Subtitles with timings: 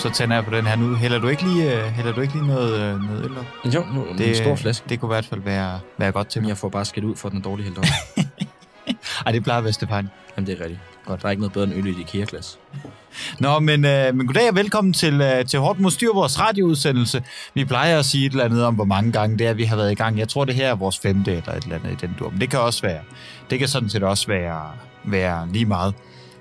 [0.00, 0.94] så tænder jeg på den her nu.
[0.94, 3.74] Hælder du ikke lige, øh, hælder du ikke lige noget, øh, noget øl op?
[3.74, 4.84] Jo, nu det, en stor flaske.
[4.88, 6.48] Det kunne i hvert fald være, være godt til mig.
[6.48, 7.84] jeg får bare skidt ud for den er dårlig helt op.
[9.26, 10.10] Ej, det plejer at være Stefan.
[10.36, 10.80] Jamen, det er rigtigt.
[11.06, 11.22] Godt.
[11.22, 12.58] Der er ikke noget bedre end øl i et IKEA-glas.
[13.38, 17.22] Nå, men, øh, men goddag og velkommen til, øh, til Hårdt mod Styr, vores radioudsendelse.
[17.54, 19.76] Vi plejer at sige et eller andet om, hvor mange gange det er, vi har
[19.76, 20.18] været i gang.
[20.18, 22.30] Jeg tror, det her er vores femte eller et eller andet i den dur.
[22.30, 23.00] Men det kan også være.
[23.50, 24.70] Det kan sådan set også være,
[25.04, 25.94] være lige meget.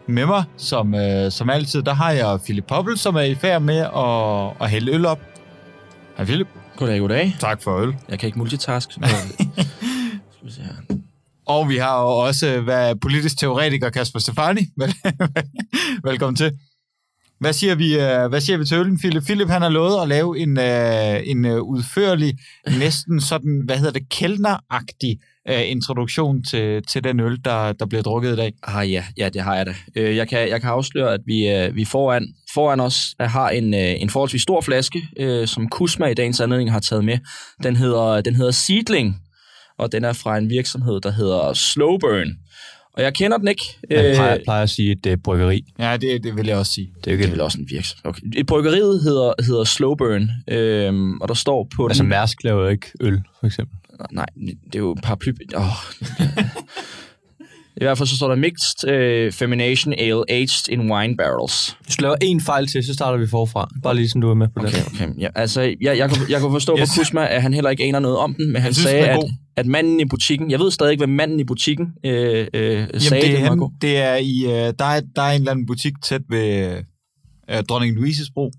[0.10, 3.62] Med mig, som, øh, som altid, der har jeg Philip Poppel, som er i færd
[3.62, 5.20] med at, at hælde øl op.
[6.18, 6.48] Hej Philip.
[6.78, 7.36] Goddag, goddag.
[7.40, 7.96] Tak for øl.
[8.10, 8.90] Jeg kan ikke multitask.
[8.98, 10.96] her.
[11.46, 14.62] Og vi har jo også været politisk teoretiker Kasper Stefani.
[14.82, 14.96] Vel-
[16.04, 16.52] Velkommen til.
[17.40, 19.24] Hvad siger vi, øh, hvad siger vi til øllen, Philip?
[19.24, 22.38] Philip han har lovet at lave en, øh, en øh, udførlig,
[22.80, 28.02] næsten sådan, hvad hedder det, kældneragtig øh, introduktion til, til den øl, der, der bliver
[28.02, 28.54] drukket i dag.
[28.64, 29.76] Ah, ja, ja, det har jeg da.
[29.96, 33.50] Øh, Jeg kan, jeg kan afsløre, at vi, øh, vi foran, foran os øh, har
[33.50, 37.18] en, øh, en forholdsvis stor flaske, øh, som Kusma i dagens anledning har taget med.
[37.64, 39.16] Den hedder, den hedder Seedling,
[39.78, 42.28] og den er fra en virksomhed, der hedder Slowburn.
[43.00, 43.78] Og jeg kender den ikke.
[43.90, 45.64] Jeg plejer, Øh, plejer at sige et uh, bryggeri.
[45.80, 46.92] Ja, det, det vil jeg også sige.
[47.04, 48.06] Det er jo det ikke vel også en virksomhed.
[48.06, 48.22] Okay.
[48.36, 52.10] Et bryggeriet hedder, hedder Slowburn, øh, og der står på Altså den...
[52.10, 53.78] Mærsk laver jo ikke øl, for eksempel.
[54.12, 54.26] Nej,
[54.66, 55.32] det er jo paraply...
[55.56, 55.64] Oh.
[57.78, 61.78] I hvert fald så står der Mixed uh, Femination Ale Aged in Wine Barrels.
[61.86, 63.70] Hvis du laver en fejl til, så starter vi forfra.
[63.84, 64.88] Bare lige sådan, du er med på Okay, det.
[64.94, 65.10] okay.
[65.20, 66.90] Ja, altså, jeg, jeg, kunne, jeg kunne forstå yes.
[66.90, 69.10] På Kusma, at han heller ikke aner noget om den, men han synes, sagde, den
[69.10, 69.30] er at, god.
[69.60, 70.52] At manden i butikken...
[70.52, 73.70] Jeg ved stadig ikke, hvad manden i butikken øh, øh, sagde, det, den er god.
[73.70, 76.78] han, det er i, øh, der, er, der er en eller anden butik tæt ved
[77.50, 78.52] øh, Dronning Louises bro.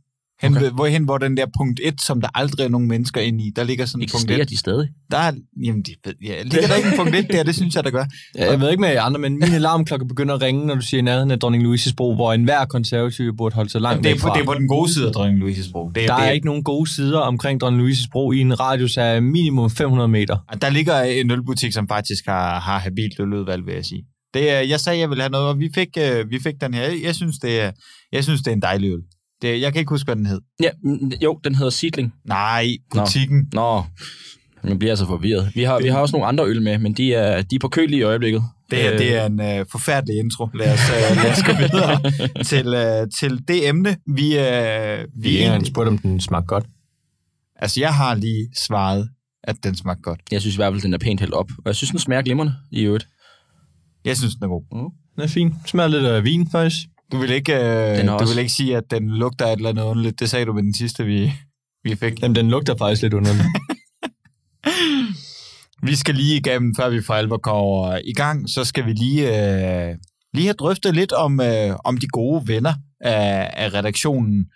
[0.43, 0.71] Hen, Okay.
[0.71, 3.51] hvor, hen, hvor den der punkt 1, som der aldrig er nogen mennesker inde i,
[3.57, 4.51] der ligger sådan en punkt Eksisterer 1.
[4.51, 4.89] de stadig?
[5.11, 5.33] Der er,
[5.65, 6.45] jamen, det, ved jeg.
[6.45, 7.43] ligger der ikke en punkt 1 der?
[7.43, 8.05] Det synes jeg, der gør.
[8.39, 10.81] Ja, jeg ved ikke med jer andre, men min alarmklokke begynder at ringe, når du
[10.81, 14.05] siger i nærheden af Dronning Louises bro, hvor enhver konservativ burde holde sig langt Jamen,
[14.05, 14.35] det, er på, fra.
[14.35, 15.89] det er på den gode side af Dronning Louises bro.
[15.89, 18.97] Det, Der det, er ikke nogen gode sider omkring Dronning Louises bro i en radius
[18.97, 20.37] af minimum 500 meter.
[20.63, 24.03] Der ligger en ølbutik, som faktisk har, har habilt øludvalg, vil jeg sige.
[24.35, 26.75] Det, er- jeg sagde, jeg ville have noget, og vi fik, øh, vi fik den
[26.75, 26.83] her.
[27.05, 27.71] Jeg synes, det er,
[28.13, 29.01] jeg synes, det er en dejlig øl.
[29.43, 30.41] Det, jeg kan ikke huske, hvad den hed.
[30.63, 32.15] Ja, mm, jo, den hedder Seedling.
[32.25, 33.01] Nej, Nå.
[33.05, 33.49] butikken.
[33.53, 33.83] Nå,
[34.65, 35.53] man bliver altså forvirret.
[35.55, 37.69] Vi har, vi har også nogle andre øl med, men de er, de er på
[37.69, 38.43] køl lige i øjeblikket.
[38.71, 40.47] Det her, Øh, det er en øh, forfærdelig intro.
[40.55, 42.01] Lad os, øh, lad os gå videre
[42.51, 43.97] til, øh, til det emne.
[44.07, 46.67] Vi, øh, Vi vi har spurgt, om den smagte godt.
[47.57, 49.09] altså, jeg har lige svaret,
[49.45, 50.21] at den smagte godt.
[50.31, 51.51] Jeg synes i hvert fald, den er pænt hældt op.
[51.59, 53.09] Og jeg synes, den smager glimrende i øvrigt.
[54.05, 54.91] Jeg synes, den er god.
[55.15, 55.55] Den er fin.
[55.67, 56.79] Smager lidt af vin, faktisk.
[57.13, 59.83] Du vil ikke, øh, du også- vil ikke sige, at den lugter et eller andet
[59.83, 60.21] underligt.
[60.21, 61.33] Det sagde du med den sidste, vi,
[61.85, 62.23] vi fik.
[62.23, 63.47] Jamen, den lugter faktisk lidt underligt.
[65.83, 69.23] Vi skal lige igennem, før vi for alvor kommer i gang, så skal vi lige,
[69.29, 69.95] øh,
[70.35, 74.47] lige have drøftet lidt om, øh, om de gode venner af, af redaktionen.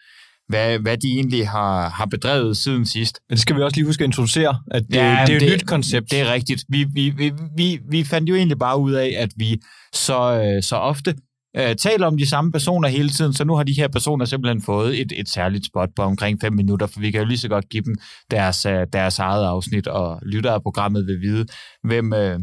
[0.48, 3.18] Hvad, hvad de egentlig har, har bedrevet siden sidst.
[3.28, 5.40] Men det skal vi også lige huske at introducere, at det, Ja, det er jo
[5.40, 6.10] det- et nyt koncept.
[6.10, 6.64] Det er rigtigt.
[6.68, 9.60] Vi, vi, vi, vi, vi fandt jo egentlig bare ud af, at vi
[9.94, 11.14] så, øh, så ofte
[11.56, 14.62] øh, taler om de samme personer hele tiden, så nu har de her personer simpelthen
[14.62, 17.48] fået et, et særligt spot på omkring 5 minutter, for vi kan jo lige så
[17.48, 17.94] godt give dem
[18.30, 21.46] deres, øh, deres eget afsnit, og lytter af programmet vil vide,
[21.84, 22.12] hvem...
[22.12, 22.38] Øh,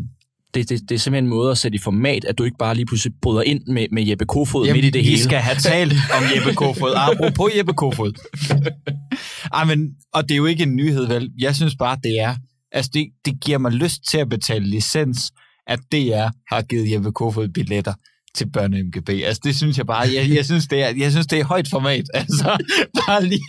[0.54, 2.76] Det, det, det er simpelthen en måde at sætte i format, at du ikke bare
[2.76, 5.20] lige pludselig bryder ind med, med Jeppe Kofod midt i det vi hele.
[5.24, 6.94] skal have talt om Jeppe Kofod.
[6.96, 8.12] Apropos Jeppe Kofod.
[9.54, 11.30] Ej, men, og det er jo ikke en nyhed, vel?
[11.40, 12.36] Jeg synes bare, det er...
[12.72, 15.20] Altså, det, det giver mig lyst til at betale licens,
[15.68, 17.94] at DR har givet Jeppe Kofod billetter
[18.36, 19.10] til børne MGB.
[19.10, 20.08] Altså, det synes jeg bare...
[20.16, 22.06] Jeg, jeg, synes, det er, jeg synes, det er højt format.
[22.14, 22.58] Altså,
[23.08, 23.42] bare lige,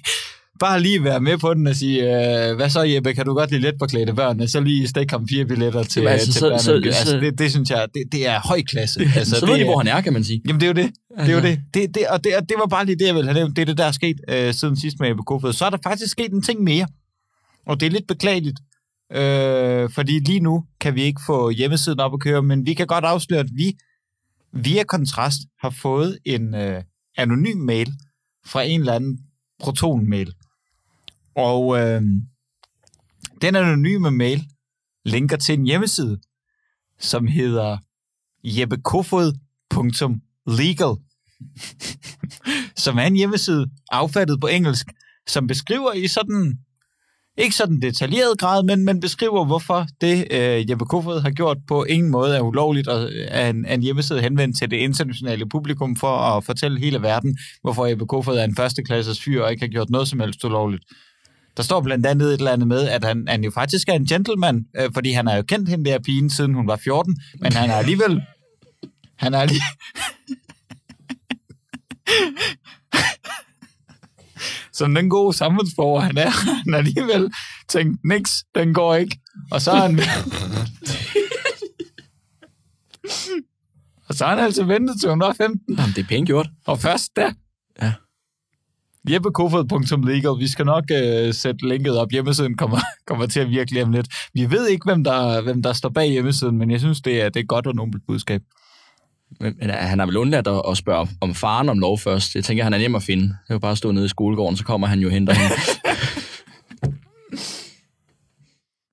[0.60, 2.02] bare lige være med på den og sige,
[2.48, 4.48] øh, hvad så Jeppe, kan du godt lide let forklædte børn?
[4.48, 6.72] Så lige stikke ham fire billetter til, Jamen, altså, til så- børne så-.
[6.84, 9.00] Altså, så- det, det synes jeg, det, det er høj klasse.
[9.16, 10.42] Altså, så ved de, hvor han er, kan man sige.
[10.46, 10.92] Jamen, det er jo det.
[11.18, 11.50] Det er jo Altså.
[11.50, 11.60] det.
[11.74, 13.56] det, det og, det og det var bare lige det, jeg ville have nævnt.
[13.56, 15.52] Det er det, der er sket øh, siden sidst med Ebbe Kofod.
[15.52, 16.86] Så er der faktisk sket en ting mere.
[17.66, 18.58] Og det er lidt beklageligt.
[19.14, 22.86] Øh, fordi lige nu kan vi ikke få hjemmesiden op at køre, men vi kan
[22.86, 23.72] godt afsløre, at vi
[24.52, 26.82] via Kontrast har fået en øh,
[27.16, 27.92] anonym mail
[28.46, 29.18] fra en eller anden
[29.60, 30.34] proton-mail.
[31.36, 32.02] Og øh,
[33.42, 34.48] den anonyme mail
[35.04, 36.20] linker til en hjemmeside,
[36.98, 37.78] som hedder
[38.44, 40.96] jeppekofod.legal,
[42.84, 44.86] som er en hjemmeside affattet på engelsk,
[45.26, 46.58] som beskriver i sådan
[47.38, 51.84] ikke sådan detaljeret grad, men, men beskriver, hvorfor det, øh, Jeppe Kofod har gjort på
[51.84, 55.48] ingen måde er ulovligt, og øh, er en, er en hjemmeside henvendt til det internationale
[55.48, 59.62] publikum for at fortælle hele verden, hvorfor Jeppe Kofod er en førsteklasses fyr og ikke
[59.62, 60.84] har gjort noget som helst ulovligt.
[61.56, 64.06] Der står blandt andet et eller andet med, at han, han jo faktisk er en
[64.06, 67.52] gentleman, øh, fordi han har jo kendt hende der pigen, siden hun var 14, men
[67.52, 68.22] han er alligevel...
[69.18, 69.66] Han er alligevel...
[74.78, 76.30] Som den gode samfundsborger, han er,
[76.64, 77.32] han alligevel
[77.68, 79.20] tænkt, niks, den går ikke.
[79.50, 80.00] Og så er han...
[84.08, 85.74] og så har han altså ventet til hun var 15.
[85.78, 86.48] Jamen, det er pænt gjort.
[86.66, 87.32] Og først der.
[87.82, 87.92] Ja.
[89.08, 90.38] Jeppekofod.legal.
[90.38, 92.10] Vi skal nok øh, sætte linket op.
[92.10, 94.08] Hjemmesiden kommer, kommer til at virke lige om lidt.
[94.34, 97.28] Vi ved ikke, hvem der, hvem der står bag hjemmesiden, men jeg synes, det er,
[97.28, 98.42] det er godt og nobelt budskab.
[99.42, 102.34] Men, men han har vel undladt at, at spørge om faren om lov først.
[102.34, 103.22] Jeg tænker, han er nem at finde.
[103.24, 105.34] Det er jo bare at stå nede i skolegården, så kommer han jo og henter
[105.34, 105.54] hende.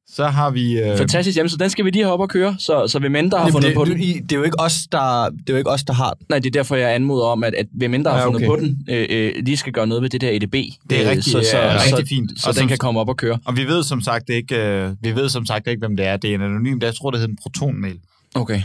[0.08, 0.80] Så har vi...
[0.80, 1.60] Øh, Fantastisk hjemmeside.
[1.64, 3.52] Den skal vi lige have op og køre, så, så hvem end der har Det,
[3.52, 4.24] fundet det, på det, den.
[4.24, 6.26] det, er jo ikke os, der, det er jo ikke os, der har den.
[6.30, 8.42] Nej, det er derfor, jeg anmoder om, at, at hvem end der har Ja, fundet
[8.42, 8.48] okay.
[8.48, 10.54] på den, øh, øh, lige skal gøre noget ved det der EDB.
[10.90, 12.32] Det er rigtig- så, så, ja, så, rigtig fint.
[12.42, 13.40] Så, Og den som- kan komme op og køre.
[13.46, 16.18] og vi ved som sagt ikke, øh, vi ved som sagt ikke, hvem det er.
[16.18, 16.80] Det er en anonym.
[16.82, 17.98] Jeg tror, det hedder en protonmail.
[18.36, 18.62] Okay.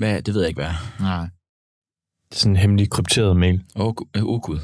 [0.00, 0.72] Hvad, det ved jeg ikke, hvad.
[1.00, 1.20] Nej.
[2.30, 3.62] Det er sådan en hemmelig krypteret mail.
[3.76, 4.58] Åh, oh, gud.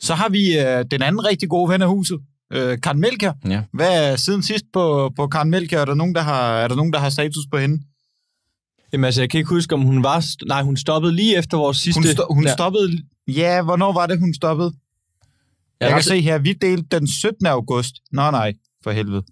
[0.00, 2.20] Så har vi øh, den anden rigtig gode ven af huset,
[2.52, 3.32] øh, Karen Melker.
[3.48, 3.62] Ja.
[3.72, 5.80] Hvad er siden sidst på, på Karen Melker?
[5.80, 7.82] Er der, nogen, der har, er der nogen, der har status på hende?
[8.92, 10.20] Jamen altså, jeg kan ikke huske, om hun var...
[10.20, 11.98] st- Nej, hun stoppede lige efter vores sidste...
[12.00, 12.52] Hun, sto- hun Ja.
[12.52, 13.02] stoppede...
[13.28, 14.72] Ja, hvornår var det, hun stoppede?
[15.80, 17.46] Jeg, jeg kan se her, vi delte den 17.
[17.46, 17.94] august.
[18.12, 18.52] Nå nej,
[18.84, 19.22] for helvede.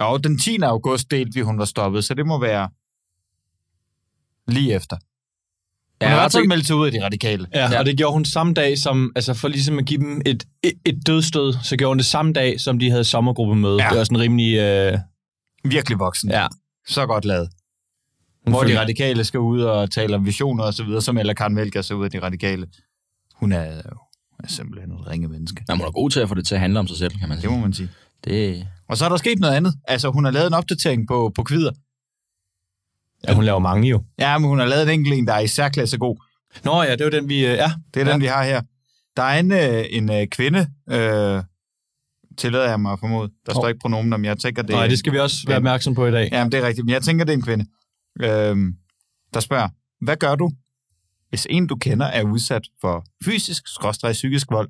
[0.00, 0.56] Jo, den 10.
[0.62, 2.68] august delte vi, hun var stoppet, så det må være
[4.48, 4.96] lige efter.
[4.96, 7.46] Hun Ja, har tænker- meldt sig ud af de radikale.
[7.54, 7.78] Ja, Ja.
[7.78, 10.72] og det gjorde hun samme dag som, altså for ligesom at give dem et, et,
[10.84, 13.82] et dødstød, så gjorde hun det samme dag, som de havde sommergruppemøde.
[13.82, 13.88] Ja.
[13.90, 14.98] Det var sådan rimelig, øh,
[15.64, 16.30] Virkelig voksen.
[16.30, 16.46] ja.
[16.88, 17.48] Så godt lavet.
[18.44, 21.34] Hun Hvor de radikale skal ud og tale om visioner og så videre, så melder
[21.34, 22.66] Karen Melker sig ud af de radikale.
[23.34, 23.98] Hun er jo
[24.44, 25.64] er simpelthen et ringe menneske.
[25.68, 27.28] Jamen, hun er god til at få det til at handle om sig selv, kan
[27.28, 27.50] man Det sige.
[27.52, 27.88] må man sige.
[28.24, 29.74] Det, Og så er der sket noget andet.
[29.88, 31.70] Altså, hun har lavet en opdatering på, på kvider.
[33.28, 34.02] Ja, hun laver mange jo.
[34.18, 36.16] Ja, men hun har lavet en enkelt en, der er i særklasse god.
[36.64, 37.46] Nå ja, det var den, vi...
[37.46, 38.12] Øh, ja, Det er ja.
[38.12, 38.62] den, vi har her.
[39.16, 40.58] Der er en, øh, en øh, kvinde,
[40.90, 41.42] øh,
[42.38, 43.28] tillader jeg mig at formode.
[43.46, 43.62] Der Hov.
[43.62, 44.70] står ikke pronomen, om jeg tænker det.
[44.70, 46.28] Nej, det skal vi også være opmærksom på i dag.
[46.32, 46.84] Ja, det er rigtigt.
[46.84, 47.66] Men jeg tænker, det er en kvinde,
[48.20, 48.56] øh,
[49.34, 49.68] der spørger,
[50.04, 50.50] hvad gør du,
[51.28, 54.68] hvis en, du kender, er udsat for fysisk, skråstrej psykisk vold,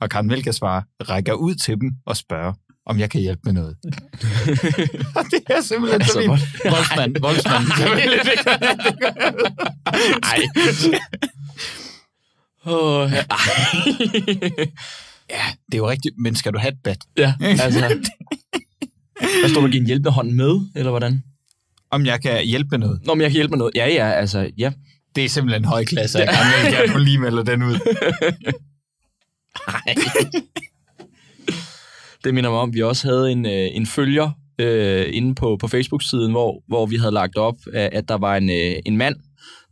[0.00, 2.52] og Karen Melka svarer, rækker ud til dem og spørger,
[2.86, 3.76] om jeg kan hjælpe med noget.
[5.16, 6.30] Og det er simpelthen Altså, så fint.
[6.72, 7.64] Voldsmand, voldsmand.
[10.32, 10.42] Ej.
[12.72, 13.24] Åh, ja.
[15.30, 16.98] Ja, det er jo rigtigt, men skal du have et bat?
[17.18, 17.80] ja, altså.
[19.40, 21.22] Hvad står du give en hjælpende hånd med, eller hvordan?
[21.90, 23.00] Om jeg kan hjælpe med noget?
[23.06, 23.72] Nå, men jeg kan hjælpe med noget.
[23.74, 24.72] Ja, ja, altså, ja.
[25.14, 27.78] Det er simpelthen høj klasse, jeg kan kunne lige melde den ud.
[29.68, 29.94] Nej
[32.26, 35.56] det minder mig om, at vi også havde en, øh, en følger øh, inde på,
[35.60, 38.96] på Facebook-siden, hvor, hvor vi havde lagt op, at, at der var en, øh, en
[38.96, 39.16] mand,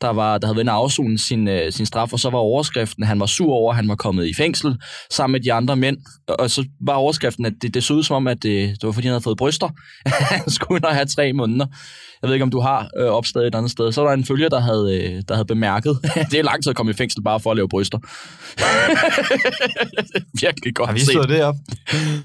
[0.05, 3.09] der, var, der havde været afzone sin, øh, sin straf, og så var overskriften, at
[3.09, 4.77] han var sur over, at han var kommet i fængsel
[5.11, 5.97] sammen med de andre mænd.
[6.29, 8.93] Og, så var overskriften, at det, det så ud som om, at det, det var
[8.93, 9.69] fordi, han havde fået bryster.
[10.35, 11.67] han skulle have tre måneder.
[12.23, 13.93] Jeg ved ikke, om du har øh, opstaget et andet sted.
[13.93, 16.63] Så var der en følger, der havde, øh, der havde bemærket, at det er lang
[16.63, 17.99] tid at komme i fængsel bare for at lave bryster.
[20.41, 21.29] Virkelig godt Har vi set.
[21.29, 21.55] det op?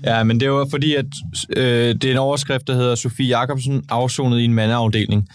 [0.03, 1.05] Ja, men det var fordi, at
[1.57, 5.27] øh, det er en overskrift, der hedder Sofie Jacobsen afsonet i en mandeafdeling.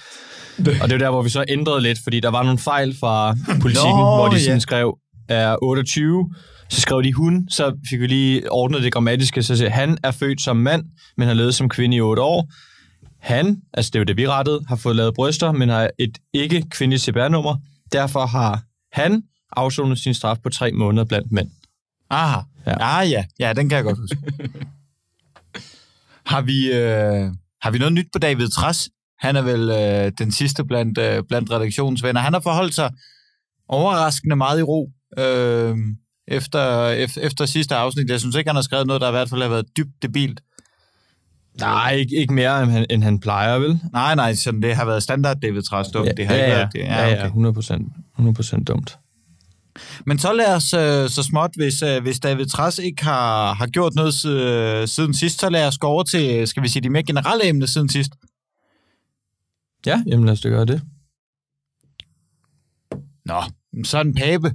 [0.59, 3.37] Og det er der, hvor vi så ændrede lidt, fordi der var nogle fejl fra
[3.61, 4.59] politikken, Nå, hvor de sådan ja.
[4.59, 6.35] skrev, er 28,
[6.69, 10.11] så skrev de hun, så fik vi lige ordnet det grammatiske, så siger han er
[10.11, 10.85] født som mand,
[11.17, 12.49] men har levet som kvinde i 8 år.
[13.21, 16.19] Han, altså det er jo det, vi rettede, har fået lavet bryster, men har et
[16.33, 17.57] ikke kvindeligt CPR-nummer.
[17.93, 19.23] Derfor har han
[19.57, 21.49] afsonet sin straf på tre måneder blandt mænd.
[22.11, 22.41] Aha.
[22.67, 22.71] Ja.
[22.71, 23.01] Ja.
[23.01, 24.17] Ah ja, ja, den kan jeg godt huske.
[26.33, 27.31] har, vi, øh,
[27.63, 28.89] har vi noget nyt på David Træs?
[29.25, 32.21] Han er vel øh, den sidste blandt, øh, blandt redaktionsvenner.
[32.21, 32.91] Han har forholdt sig
[33.69, 35.77] overraskende meget i ro øh,
[36.29, 38.11] efter, efter, efter sidste afsnit.
[38.11, 40.41] Jeg synes ikke, han har skrevet noget, der i hvert fald har været dybt debilt.
[41.61, 43.81] Nej, ikke, ikke mere, end han, end han plejer, vel?
[43.93, 46.11] Nej, nej, sådan, det har været standard David Træs dumt.
[46.17, 46.81] det har ja, ikke ja, været det.
[46.81, 47.27] ja, ja, okay.
[47.27, 47.81] 100
[48.19, 48.99] 100% dumt.
[50.07, 53.67] Men så lad os øh, så småt, hvis, øh, hvis David Træs ikke har, har
[53.67, 56.91] gjort noget øh, siden sidst, så lad os gå over til, skal vi sige, de
[56.91, 58.13] mere generelle emner siden sidst.
[59.87, 60.83] Ja, jamen lad os da gøre det.
[63.25, 63.43] Nå,
[63.85, 64.53] så en pape.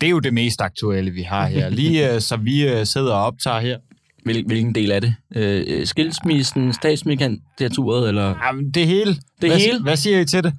[0.00, 1.68] Det er jo det mest aktuelle, vi har her.
[1.68, 3.78] Lige øh, så vi øh, sidder og optager her.
[4.24, 5.14] Hvil, hvilken del af det?
[5.34, 8.46] Øh, øh, skilsmissen, statsministeraturet, eller...
[8.46, 9.14] Jamen, det hele.
[9.14, 9.82] Det hvad, hele?
[9.82, 10.54] Hvad siger I til det?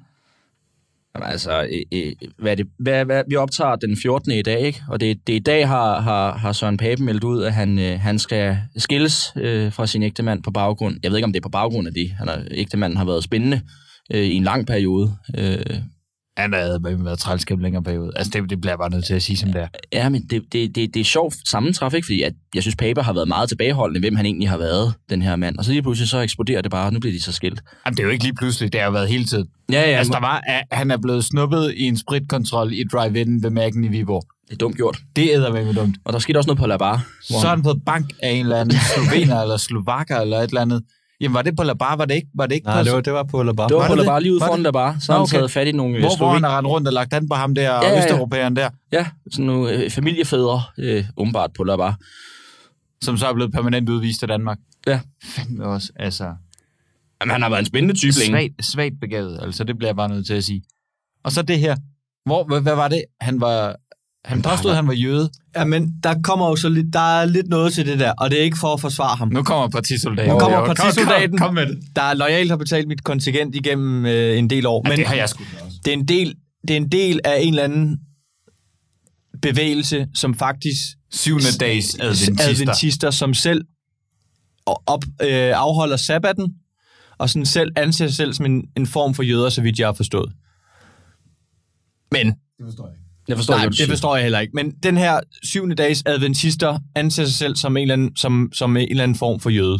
[1.14, 4.32] Jamen, altså, øh, øh, hvad er det, hvad, hvad, vi optager den 14.
[4.32, 4.82] i dag, ikke?
[4.88, 8.00] Og det, det i dag har, har, har Søren Pape meldt ud, at han, øh,
[8.00, 10.96] han skal skilles øh, fra sin ægtemand på baggrund.
[11.02, 12.10] Jeg ved ikke, om det er på baggrund af det.
[12.10, 13.60] Han er, ægtemanden har været spændende
[14.12, 15.16] øh, i en lang periode.
[15.38, 15.56] Øh,
[16.36, 18.12] Han havde været trælskab længere periode.
[18.16, 19.68] Altså, det, det bliver jeg bare nødt til at sige, som det er.
[19.92, 22.06] ja, men det, det, det, det er sjovt sammentræf, ikke?
[22.06, 25.22] Fordi at, jeg synes, Pape har været meget tilbageholdende, hvem han egentlig har været, den
[25.22, 25.58] her mand.
[25.58, 27.60] Og så lige pludselig så eksploderer det bare, og nu bliver de så skilt.
[27.86, 28.72] Jamen, det er jo ikke lige pludselig.
[28.72, 29.48] Det har jo været hele tiden.
[29.72, 33.42] Ja, ja, Altså, der var, at han er blevet snuppet i en spritkontrol i drive-in
[33.42, 34.24] ved Mærken i Viborg.
[34.48, 34.98] det er dumt gjort.
[35.16, 35.96] Det æder med dumt.
[36.04, 37.06] Og der skete også noget på La Bar.
[37.30, 40.48] hvor Så har han- fået bank af en eller anden slovener eller slovakker eller et
[40.48, 40.82] eller andet.
[41.22, 41.96] Jamen, var det på La Bar?
[41.96, 43.66] Var det ikke, var det ikke Nej, på, det var, det var på La Bar.
[43.68, 44.08] Det var Var på det La det?
[44.08, 44.64] Bar, lige ude Var foran det?
[44.64, 44.96] La Bar.
[45.00, 45.30] Så han okay.
[45.36, 47.34] taget fat i nogle øh, hvor, hvor han har rendt rundt og lagt an på
[47.34, 51.76] ham der, og Ja, østeuropæeren der, Ja, sådan nogle øh, familiefædre, øh, umiddelbart på La
[51.76, 51.96] Bar.
[53.04, 54.58] som så er blevet permanent udvist af Danmark.
[54.86, 55.00] Ja.
[55.24, 56.24] Fandme også, altså...
[57.20, 58.32] Jamen, han har været en spændende type længe.
[58.32, 60.62] Svagt, svagt begavet, altså det bliver jeg bare nødt til at sige.
[61.24, 61.76] Og så det her.
[62.26, 63.04] Hvor, hvad, hvad var det?
[63.20, 63.76] Han var...
[64.24, 65.30] Han påstod, at han var jøde.
[65.56, 68.30] Ja, men der kommer jo så lidt, der er lidt noget til det der, og
[68.30, 69.28] det er ikke for at forsvare ham.
[69.28, 70.32] Nu kommer partisoldaten.
[70.32, 71.38] Nu kommer Jo, kom- partisoldaten.
[71.38, 71.78] Kom, kom med det.
[71.96, 75.14] Der lojalt har betalt mit kontingent igennem øh, en del år, Men men det har
[75.14, 75.76] jeg sgu også.
[75.84, 76.34] det er en del,
[76.68, 77.98] det er en del af en eller anden
[79.42, 82.48] bevægelse, som faktisk Syvende dags adventister.
[82.48, 83.64] adventister som selv
[84.66, 86.54] op, øh, afholder sabbaten,
[87.18, 89.88] og sådan selv anser sig selv som en, en form for jøder, så vidt jeg
[89.88, 90.32] har forstået.
[92.12, 92.26] Men,
[92.58, 92.66] Jeg
[93.36, 93.88] forstår, nej, det siger.
[93.88, 94.52] forstår jeg heller ikke.
[94.54, 98.76] Men den her syvende dags adventister anser sig selv som en eller anden, som, som
[98.76, 99.78] en eller anden form for jøde.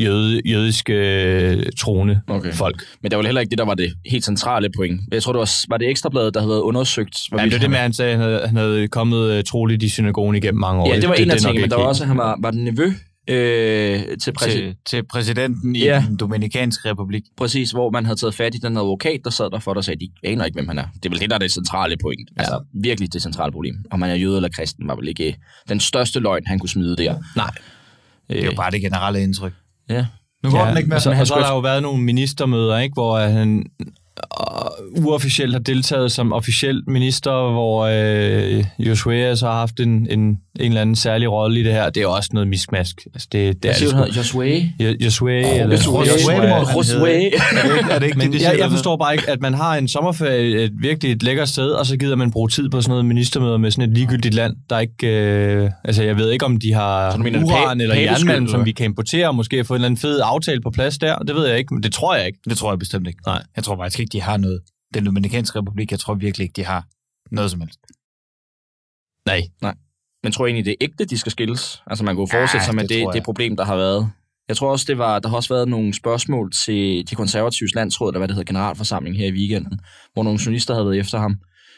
[0.00, 2.52] Jøde, jødiske øh, troende Okay.
[2.52, 2.84] folk.
[3.02, 5.00] Men det var heller ikke det, der var det helt centrale point.
[5.12, 7.06] Jeg tror, det var, var det Ekstrabladet, der havde været undersøgt.
[7.32, 9.82] Ja, det er hvorvidt det med, han- sagde, han havde, han havde kommet uh, troligt
[9.82, 10.94] i synagogen igennem mange år.
[10.94, 12.64] Ja, det var en af tingene, men der var også, at han var, var den
[12.64, 12.92] nevø
[13.28, 14.76] øh, til præsident.
[14.86, 16.04] til, til præsidenten i Ja.
[16.08, 17.22] den Dominikanske Republik.
[17.36, 20.00] Præcis, hvor man havde taget fat i den advokat, der sad der for, der sagde,
[20.00, 20.84] de aner ikke, hvem han er.
[20.94, 22.30] Det er vel det, der er det centrale point.
[22.36, 22.40] Ja.
[22.42, 23.74] Altså, virkelig det centrale problem.
[23.90, 25.32] Om man er jøde eller kristen, var vel ikke øh,
[25.68, 27.14] den største løgn, han kunne smide der.
[27.36, 27.50] Nej.
[28.30, 29.52] Det er jo bare det generelle indtryk.
[29.90, 30.06] Ja.
[30.44, 31.00] Nu går Ja, den ikke med.
[31.00, 33.86] så, han og så har der jo været nogle ministermøder, ikke, hvor han øh,
[35.04, 40.66] uofficielt har deltaget som officiel minister, hvor øh, Joshua så har haft en, en, en
[40.66, 41.90] eller anden særlig rolle i det her.
[41.90, 43.06] Det er også noget miskmask.
[43.14, 44.40] Altså, det, det er siger det du, sgu.
[44.40, 44.68] han hedder?
[44.78, 44.84] Josué?
[44.84, 46.04] Jo- Joshua, eller Joshua.
[46.04, 46.60] Joshua.
[46.62, 47.92] Josué.
[47.92, 50.62] Er det ikke, det Men jeg, jeg forstår bare ikke, at man har en sommerferie
[50.64, 53.56] et virkelig et lækkert sted, og så gider man bruge tid på sådan noget ministermøder
[53.56, 55.06] med sådan et ligegyldigt land, der ikke...
[55.06, 58.72] Øh, altså, jeg ved ikke, om de har mener, er uran eller jernmalm, som vi
[58.72, 61.18] kan importere, og måske få en eller anden fed aftale på plads der.
[61.18, 62.38] Det ved jeg ikke, men det tror jeg ikke.
[62.48, 63.18] Det tror jeg bestemt ikke.
[63.26, 63.42] Nej.
[63.56, 64.60] Jeg tror faktisk ikke, de har noget.
[64.94, 66.84] Den Dominikanske Republik, jeg tror virkelig ikke, de har
[67.30, 67.78] noget som helst.
[69.26, 69.74] Nej.
[70.22, 71.82] Men tror jeg egentlig, det er ægte, de skal skilles?
[71.86, 74.10] Altså man kunne forestille Ja, sig med det det, det, problem, der har været.
[74.48, 78.10] Jeg tror også, det var, der har også været nogle spørgsmål til de konservatives landsråd,
[78.10, 79.80] eller hvad det hedder, generalforsamling her i weekenden,
[80.12, 81.32] hvor nogle journalister havde været efter ham,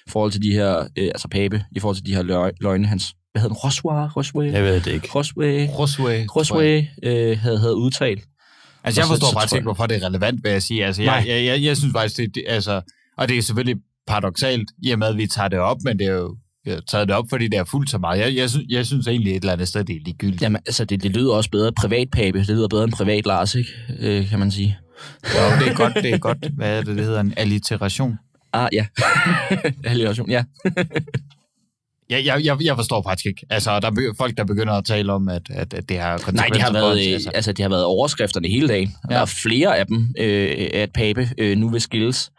[0.06, 2.86] i forhold til de her, øh, altså Pape, i forhold til de her løg, løgne,
[2.86, 5.08] hans, hvad hedder den, Roswa, Roswa, Jeg ved det ikke.
[5.14, 6.26] Roswa, Rosway.
[6.36, 8.24] Roswa øh, havde, havde udtalt.
[8.84, 10.86] Altså, jeg forstår så faktisk ikke, hvorfor det er relevant, hvad jeg siger.
[10.86, 12.80] Altså, jeg, jeg, jeg, jeg synes faktisk, det, det, altså,
[13.18, 16.06] og det er selvfølgelig paradoxalt, i og med, at vi tager det op, men det
[16.06, 18.20] er jo taget det op, fordi det er fuldt så meget.
[18.20, 20.42] Jeg, jeg, synes, jeg synes egentlig et eller andet sted, det er ligegyldigt.
[20.42, 23.54] Jamen, altså, det, det lyder også bedre privat Pape, det lyder bedre end privat Lars,
[23.54, 23.70] ikke?
[23.98, 24.78] Øh, kan man sige.
[25.24, 26.38] Jo, det er godt, det er godt.
[26.56, 27.20] Hvad er det, det hedder?
[27.20, 28.18] En alliteration.
[28.52, 28.86] Ah, ja.
[29.84, 30.44] Alliteration, ja.
[32.10, 33.46] Jeg, jeg, jeg, jeg forstår faktisk ikke.
[33.50, 36.42] Altså, der er folk, der begynder at tale om, at, at, at det har konsekvenser
[36.42, 37.30] Nej, det har været, os, altså.
[37.30, 38.94] altså, det har været overskrifterne hele dagen.
[39.10, 39.14] Ja.
[39.14, 42.30] Der er flere af dem, øh, at Pape øh, nu vil skilles.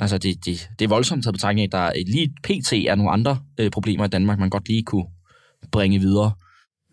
[0.00, 2.72] Altså, det, det, det er voldsomt til betragtning, at der er, lige pt.
[2.72, 5.04] er nogle andre øh, problemer i Danmark, man godt lige kunne
[5.72, 6.32] bringe videre.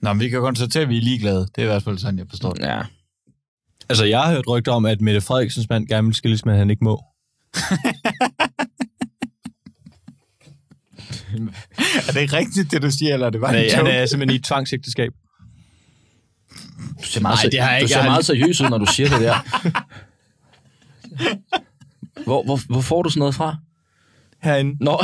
[0.02, 1.40] Nå, men vi kan konstatere, at vi er ligeglade.
[1.40, 2.64] Det er i hvert fald sådan, jeg forstår det.
[2.64, 2.82] Ja.
[3.90, 6.70] Altså, jeg har hørt rygter om, at Mette Frederiksens mand gerne vil skilles, men han
[6.70, 7.04] ikke må.
[12.08, 14.36] Er det ikke rigtigt, det du siger, eller er det bare Nej, han er simpelthen
[14.36, 15.12] i et tvangsægteskab.
[17.02, 17.94] Du ser meget, Nej, det har jeg du ikke.
[17.94, 19.36] ser Jeg har- meget seriøs ud, når du siger det der.
[22.24, 23.56] Hvor, hvor, hvor får du sådan noget fra?
[24.44, 24.84] Herinde.
[24.86, 25.04] Nå.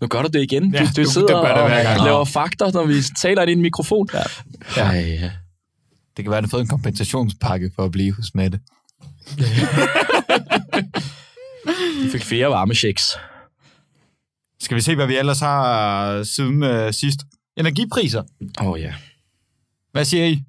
[0.00, 0.70] nu gør du det igen.
[0.72, 2.04] Du, Ja, du du- sidder det gør det og gang.
[2.04, 4.08] laver fakter, når vi taler ind i en mikrofon.
[4.14, 4.22] Ja.
[4.82, 5.30] Ej, ja.
[6.16, 8.60] Det kan være, at han har fået en kompensationspakke for at blive hos Mette.
[12.04, 13.02] De fik flere varmechecks.
[14.60, 17.20] Skal vi se, hvad vi ellers har siden øh, sidst?
[17.56, 18.22] Energipriser.
[18.60, 18.94] Åh oh, ja.
[19.92, 20.42] Hvad siger I?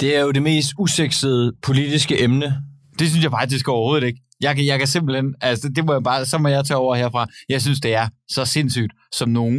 [0.00, 2.62] Det er jo det mest usexede politiske emne.
[2.98, 4.20] Det synes jeg faktisk overhovedet ikke.
[4.40, 6.94] Jeg kan, jeg kan simpelthen, altså det må jeg bare, så må jeg tage over
[6.96, 7.26] herfra.
[7.48, 9.58] Jeg synes, det er så sindssygt, som nogen,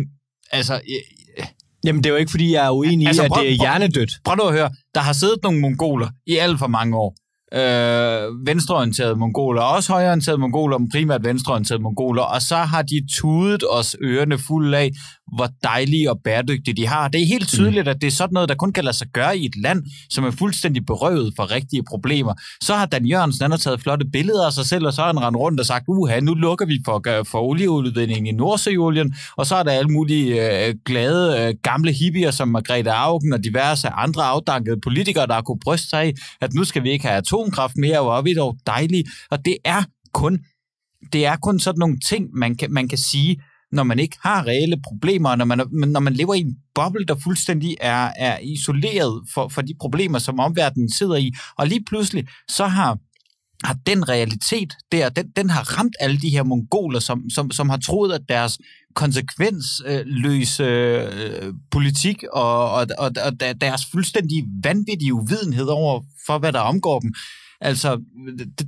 [0.52, 1.48] altså, jeg,
[1.86, 3.58] Jamen, det er jo ikke, fordi jeg er uenig Altså, i, at prøv- det er
[3.58, 4.12] prøv- hjernedødt.
[4.26, 7.16] Prøv nu at høre, der har siddet nogle mongoler i alt for mange år.
[7.54, 13.64] Øh, venstreorienterede mongoler, også højreorienterede mongoler, men primært venstreorienterede mongoler, og så har de tudet
[13.72, 14.90] os ørerne fulde af,
[15.36, 17.08] hvor dejlige og bæredygtige de har.
[17.08, 19.38] Det er helt tydeligt, at det er sådan noget, der kun kan lade sig gøre
[19.38, 22.34] i et land, som er fuldstændig berøvet for rigtige problemer.
[22.62, 25.08] Så har Dan Jørgensen han har taget flotte billeder af sig selv, og så har
[25.08, 29.46] han rendt rundt og sagt, uha, nu lukker vi for, for olieudvindingen i Nordsøolien, og
[29.46, 33.90] så er der alle mulige øh, glade øh, gamle hippier som Margrethe Augen og diverse
[33.90, 37.18] andre afdankede politikere, der har kunne bryste sig af, at nu skal vi ikke have
[37.18, 39.06] atomkraft mere, hvor er vi dog dejlige.
[39.32, 40.40] Og det er kun,
[41.14, 43.42] det er kun sådan nogle ting, man kan, man kan sige,
[43.74, 47.16] når man ikke har reelle problemer, når man, når man lever i en boble, der
[47.24, 51.32] fuldstændig er, er isoleret for, for de problemer, som omverdenen sidder i.
[51.58, 52.98] Og lige pludselig, så har
[53.64, 57.70] har den realitet der, den, den har ramt alle de her mongoler, som, som, som
[57.70, 58.60] har troet, at deres
[58.96, 66.60] konsekvensløse øh, politik og, og, og, og deres fuldstændig vanvittige uvidenhed over for, hvad der
[66.60, 67.14] omgår dem,
[67.62, 68.02] altså,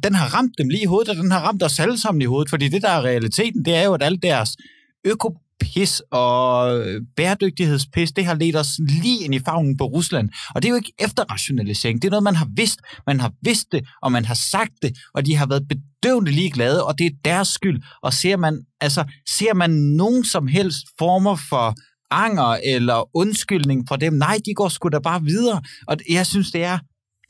[0.03, 2.25] den har ramt dem lige i hovedet, og den har ramt os alle sammen i
[2.25, 4.57] hovedet, fordi det, der er realiteten, det er jo, at alle deres
[5.05, 10.29] økopis og øh, bæredygtighedspis, det har ledt os lige ind i favnen på Rusland.
[10.55, 12.79] Og det er jo ikke efterrationalisering, det er noget, man har vidst.
[13.07, 16.85] Man har vidst det, og man har sagt det, og de har været bedøvende ligeglade,
[16.85, 17.81] og det er deres skyld.
[18.01, 21.75] Og ser man, altså, ser man nogen som helst former for
[22.11, 25.61] anger eller undskyldning fra dem, nej, de går sgu da bare videre.
[25.87, 26.79] Og jeg synes, det er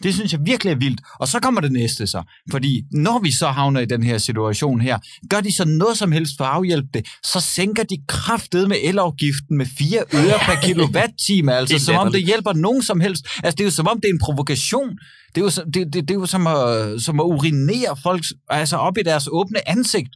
[0.04, 1.02] det synes jeg virkelig er vildt.
[1.20, 2.24] Og så kommer det næste så.
[2.52, 4.98] Fordi når vi så havner i den her situation her,
[5.30, 8.78] gør de så noget som helst for at afhjælpe det, så sænker de kraftet med
[8.84, 13.26] elafgiften med 4 øre per kilowatt-time, altså som om det hjælper nogen som helst.
[13.44, 14.90] Altså det er jo som om det er en provokation.
[15.36, 18.78] Det er jo, det, det, det er jo som, at, som at urinere folk altså
[18.78, 20.10] op i deres åbne ansigt.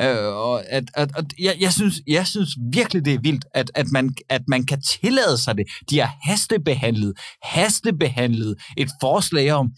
[0.00, 3.70] Øh, og at, at, at, jeg, jeg, synes, jeg synes virkelig, det er vildt, at,
[3.74, 5.66] at, man, at man kan tillade sig det.
[5.90, 7.12] De har hastebehandlet,
[7.42, 9.72] hastebehandlet et forslag om,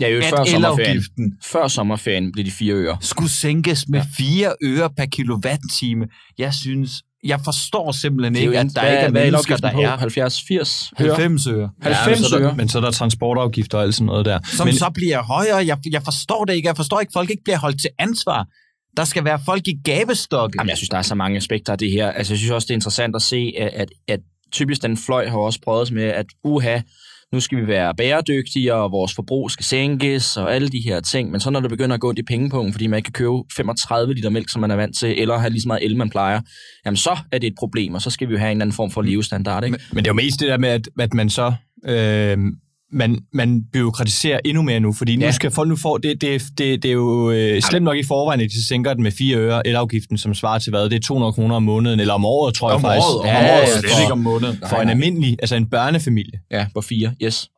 [0.00, 1.38] Ja, jo, at før sommerferien.
[1.42, 2.98] Før sommerferien blev de fire øre.
[3.00, 6.06] skulle sænkes med 4 øre per kilowatt-time.
[6.38, 10.92] Jeg synes, jeg forstår simpelthen ikke, at der ikke er mennesker, der er 70, 80
[11.00, 11.06] øre.
[11.06, 11.70] 90 øre.
[11.82, 12.48] 90 men, så er øre.
[12.48, 14.38] der, men så er der transportafgifter og alt sådan noget der.
[14.56, 15.66] som men, så bliver højere.
[15.66, 16.68] Jeg, jeg forstår det ikke.
[16.68, 18.46] Jeg forstår ikke, at folk ikke bliver holdt til ansvar.
[18.96, 20.56] Der skal være folk i gabestokke.
[20.58, 22.10] Jamen, jeg synes, der er så mange aspekter af det her.
[22.10, 24.20] Altså, jeg synes også, det er interessant at se, at, at, at
[24.52, 26.80] typisk den fløj har også prøvet med, at uha,
[27.32, 31.30] nu skal vi være bæredygtige, og vores forbrug skal sænkes, og alle de her ting.
[31.30, 34.14] Men så når det begynder at gå i pengepunkt, fordi man ikke kan købe 35
[34.14, 36.40] liter mælk, som man er vant til, eller have lige så meget el, man plejer,
[36.84, 38.76] jamen så er det et problem, og så skal vi jo have en eller anden
[38.76, 39.78] form for levestandard, ikke?
[39.92, 41.54] men det er jo mest det der med, at, at man så...
[41.84, 42.38] Øh,
[42.92, 45.30] man, man byråkratiserer endnu mere nu, fordi nu Ja.
[45.30, 48.40] skal folk nu få, det, det, det, det er jo øh, slemt nok i forvejen,
[48.40, 50.84] at de sænker den med 4 øre elafgiften, som svarer til hvad?
[50.90, 53.06] Det er 200 kroner om måneden, eller om året, tror jeg om faktisk.
[53.06, 54.58] året, om Ja, året, slet for- ikke om måneden.
[54.68, 56.40] For en almindelig, altså en børnefamilie.
[56.50, 57.48] Ja, på fire, yes.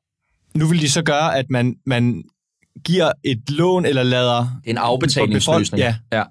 [0.54, 2.22] Nu vil de så gøre, at man, man
[2.84, 5.78] giver et lån, eller lader er en afbetalingsløsning.
[5.80, 5.94] Ja.
[6.12, 6.22] ja.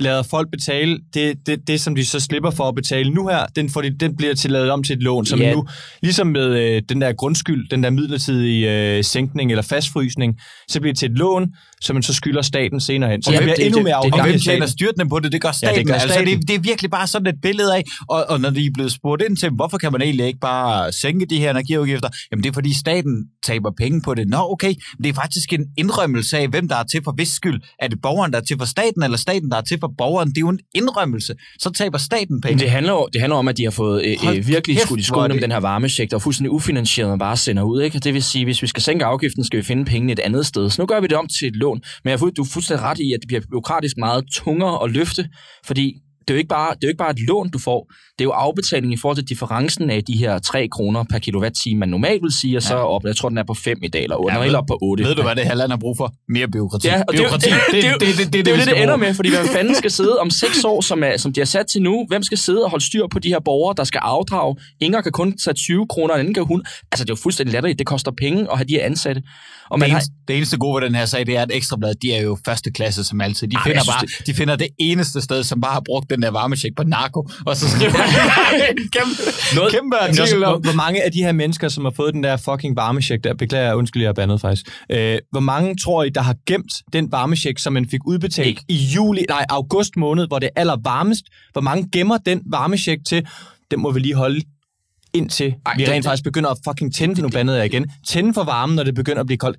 [0.00, 3.46] Lader folk betale det, det, det, som de så slipper for at betale nu her,
[3.56, 5.48] den, får de, den bliver til lavet om til et lån, som Ja.
[5.48, 5.54] ja.
[5.54, 5.66] nu,
[6.02, 10.34] ligesom med øh, den der grundskyld, den der midlertidige øh, sænkning eller fastfrysning,
[10.68, 11.46] så bliver det til et lån,
[11.80, 13.22] som man så skylder staten senere hen.
[13.22, 14.68] Så Ja, det bliver det- endnu det- mere det- Og hvem tjener staten.
[14.68, 15.32] styrtende på det?
[15.32, 15.86] Det gør staten.
[15.86, 16.38] gør Altså, staten.
[16.40, 18.92] det, det er virkelig bare sådan et billede af, og, og når de er blevet
[18.92, 22.08] spurgt ind til, hvorfor kan man egentlig ikke bare sænke de her energiafgifter?
[22.32, 24.28] Jamen det er fordi staten taber penge på det.
[24.28, 27.60] Nå okay, det er faktisk en indrømmelse af, hvem der er til for hvis skyld.
[27.78, 30.28] Er det borgeren, der er til for staten, eller staten, der er til for borgeren?
[30.28, 31.34] Det er jo en indrømmelse.
[31.58, 32.54] Så taber staten penge.
[32.54, 35.00] Men det handler, det handler om, at de har fået øh, øh, virkelig kæft, skudt
[35.00, 37.82] i skoene med den her varmesjek, der er fuldstændig ufinansieret, man bare sender ud.
[37.82, 37.98] Ikke?
[37.98, 40.70] Det vil sige, hvis vi skal sænke afgiften, skal vi finde pengene et andet sted.
[40.70, 41.80] Så nu gør vi det om til et lån.
[42.04, 44.84] Men jeg er fu- du er fuldstændig ret i, at det bliver byråkratisk meget tungere
[44.84, 45.28] at løfte,
[45.64, 47.92] fordi det er, jo ikke bare, det er jo ikke bare et lån, du får.
[48.20, 51.78] Det er jo afbetaling i forhold til differencen af de her 3 kroner per kilowatt-time,
[51.80, 54.02] man normalt vil sige, og så op, jeg tror, den er på 5 i dag,
[54.02, 55.04] eller 8, Ja, ja, ved- op på 8.
[55.04, 56.12] Ved du, hvad det her land har brug for?
[56.28, 56.86] Mere byråkrati.
[56.88, 57.50] Ja, og det, er byråkrati.
[57.50, 59.74] det, det, det, det, det, det, det, er det, det ender med, fordi hvem fanden
[59.74, 62.04] skal sidde om seks år, som, er, som de har sat til nu?
[62.08, 64.56] Hvem skal sidde og holde styr på de her borgere, der skal afdrage?
[64.80, 66.62] Inger kan kun tage 20 kroner, og en anden kan hun.
[66.92, 67.78] Altså, det er jo fuldstændig latterligt.
[67.78, 69.22] Det koster penge at have de her ansatte.
[69.70, 71.50] Og man det, har, eneste, det eneste gode ved den her sag, det er, at
[71.52, 73.48] Ekstrablad, de er jo første klasse som altid.
[73.48, 76.22] De, Ej, finder synes, bare, de finder det eneste sted, som bare har brugt den
[76.22, 77.92] der varmecheck på narko, og så skriver
[78.96, 79.22] kæmpe,
[79.56, 82.14] Noget- kæmpe Men også, artikel hvor, hvor mange af de her mennesker, som har fået
[82.14, 84.66] den der fucking varmesjek der, beklager jeg, undskyld, jeg er bandet faktisk.
[84.90, 88.62] Øh, hvor mange tror I, der har gemt den varmesjek, som man fik udbetalt Ikke.
[88.68, 91.24] i juli, nej, august måned, hvor det er aller varmest?
[91.52, 93.26] Hvor mange gemmer den varmesjek til?
[93.70, 94.40] Den må vi lige holde
[95.14, 97.90] indtil Ej, vi det- rent det- faktisk begynder at fucking tænde, nu bandede jeg igen,
[98.08, 99.58] tænde for varmen, når det begynder at blive koldt.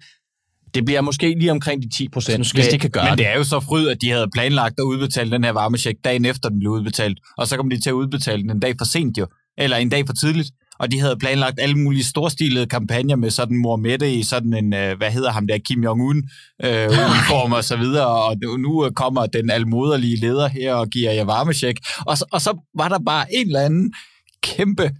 [0.74, 3.28] Det bliver måske lige omkring de 10 procent, skal- hvis det kan gøre Men det.
[3.28, 6.50] er jo så fryd, at de havde planlagt at udbetale den her varmecheck dagen efter
[6.50, 9.18] den blev udbetalt, og så kom de til at udbetale den en dag for sent
[9.18, 9.28] jo.
[9.58, 13.58] eller en dag for tidligt, og de havde planlagt alle mulige storstilede kampagner med sådan
[13.58, 16.18] mor Mette i sådan en, øh, hvad hedder ham der, Kim Jong-un
[16.66, 21.24] øh, uniform og så videre, og nu- kommer den almoderlige leder her og giver jer
[21.24, 23.94] varmesjek, og så, og så var der bare en eller anden
[24.44, 24.92] kæmpe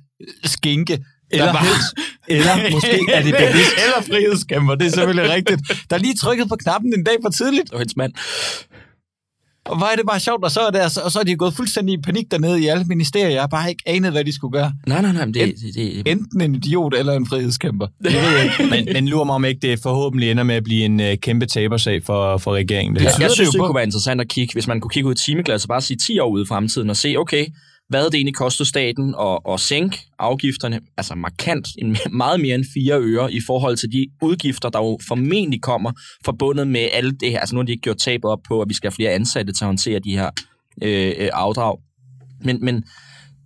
[0.44, 1.00] skinke,
[1.34, 1.92] der Eller var-.
[2.28, 3.72] Eller måske er det bevidst.
[3.84, 5.62] eller frihedskæmper, det er selvfølgelig rigtigt.
[5.90, 8.14] Der lige trykket på knappen en dag for tidligt, var hendes mand.
[9.66, 11.36] og hvor er det bare sjovt, og så er, det, altså- og så er de
[11.36, 13.30] gået fuldstændig i panik dernede i alle ministerier.
[13.30, 14.74] Jeg har bare ikke anet, hvad de skulle gøre.
[14.88, 17.88] Nej, nej, nej, men det, En- det, det, Enten en idiot eller en frihedskæmper.
[18.04, 18.66] Det ved jeg ikke.
[18.70, 21.46] Men, men lurer mig om ikke, det forhåbentlig ender med at blive en uh, kæmpe
[21.46, 22.96] tabersag for, for regeringen.
[22.96, 25.16] Det tyder jeg synes, det kunne være interessant at kigge, hvis man kunne kigge ud
[25.16, 27.46] i timeglas og bare sige 10 år ude i fremtiden og se, okay,
[27.92, 32.66] hvad det egentlig koster staten at, at sænke afgifterne, altså markant, en, meget mere end
[32.74, 35.92] 4 øre i forhold til de udgifter, der jo formentlig kommer
[36.26, 37.40] forbundet med alt det her.
[37.40, 39.54] Altså nu har de ikke gjort tabet op på, at vi skal have flere ansatte
[39.54, 40.30] til at håndtere de her
[40.84, 41.78] øh, øh afdrag.
[42.44, 42.84] Men, men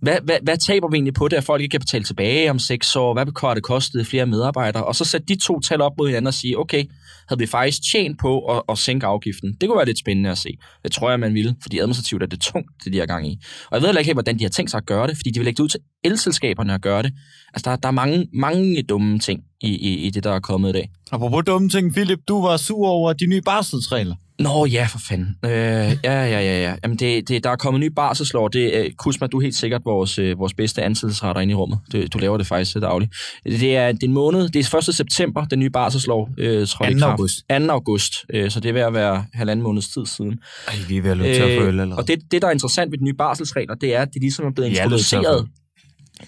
[0.02, 2.58] hvad, hvad, hvad taber vi egentlig på det, at folk ikke kan betale tilbage om
[2.58, 3.12] seks år?
[3.12, 4.84] Hvad har det kostet flere medarbejdere?
[4.84, 6.84] Og så sætte de to tal op mod hinanden og sige, okay,
[7.28, 9.56] havde vi faktisk tjent på at, at sænke afgiften?
[9.60, 10.58] Det kunne være lidt spændende at se.
[10.84, 13.38] Det tror jeg, man ville, fordi administrativt er det tungt, det de har gang i.
[13.70, 15.30] Og jeg ved heller ikke, helt, hvordan de har tænkt sig at gøre det, fordi
[15.30, 17.12] de vil lægge det ud til elselskaberne at gøre det.
[17.54, 20.68] Altså, der, der er mange, mange dumme ting i, i, i det, der er kommet
[20.68, 20.90] i dag.
[21.12, 24.14] Apropos dumme ting, Philip, du var sur over de nye barselsregler.
[24.38, 25.36] Nå ja, for fanden.
[25.44, 26.74] Øh, ja, ja, ja, ja.
[26.82, 28.50] Jamen, det, det, der er kommet ny barselslov.
[28.52, 31.78] Det, øh, Kusma, du er helt sikkert vores, øh, vores bedste ansættelsesretter inde i rummet.
[31.92, 33.14] Det, du laver det faktisk til dagligt.
[33.44, 34.48] Det er, det er en måned.
[34.48, 34.94] Det er 1.
[34.94, 36.76] september, den nye barselslov øh, i 2.
[36.78, 37.02] kraft.
[37.02, 37.34] august.
[37.50, 37.54] 2.
[37.70, 38.12] august.
[38.34, 40.38] Øh, så det er ved at være halvanden måneds tid siden.
[40.68, 41.96] Ej, vi er ved at løbe for øl Øh, allerede.
[41.96, 44.46] og det, det, der er interessant ved de nye barselsregler, det er, at det ligesom
[44.46, 45.46] er blevet er introduceret,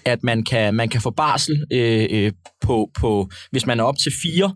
[0.05, 3.97] at man kan, man kan få barsel øh, øh, på, på, hvis man er op
[3.97, 4.55] til fire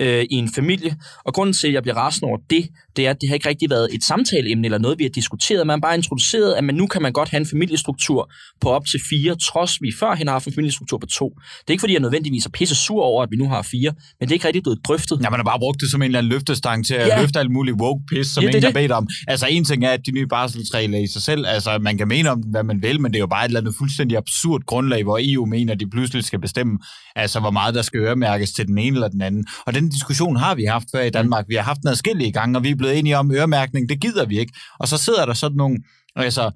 [0.00, 0.96] øh, i en familie.
[1.24, 2.68] Og grunden til, at jeg bliver rasende over det,
[3.00, 5.66] det er, at det har ikke rigtig været et samtaleemne eller noget, vi har diskuteret.
[5.66, 8.86] Man har bare introduceret, at man nu kan man godt have en familiestruktur på op
[8.86, 11.28] til fire, trods vi førhen har haft en familiestruktur på to.
[11.60, 13.92] Det er ikke, fordi jeg nødvendigvis er pisse sur over, at vi nu har fire,
[14.20, 15.18] men det er ikke rigtig blevet drøftet.
[15.24, 17.20] Ja, man har bare brugt det som en eller anden løftestang til at Ja.
[17.20, 19.08] løfte alt muligt woke piss, som Ja, ingen har bedt om.
[19.28, 22.30] Altså, en ting er, at de nye barselsregler i sig selv, altså, man kan mene
[22.30, 25.02] om, hvad man vil, men det er jo bare et eller andet fuldstændig absurd grundlag,
[25.02, 26.78] hvor EU mener, at de pludselig skal bestemme,
[27.16, 29.46] altså, hvor meget der skal øremærkes til den ene eller den anden.
[29.66, 31.44] Og den diskussion har vi haft før i Danmark.
[31.48, 33.88] Vi har haft den adskillige gange, og vi er blevet enige om øremærkning.
[33.88, 34.52] Det gider vi ikke.
[34.78, 35.78] Og så sidder der sådan nogle,
[36.16, 36.50] altså,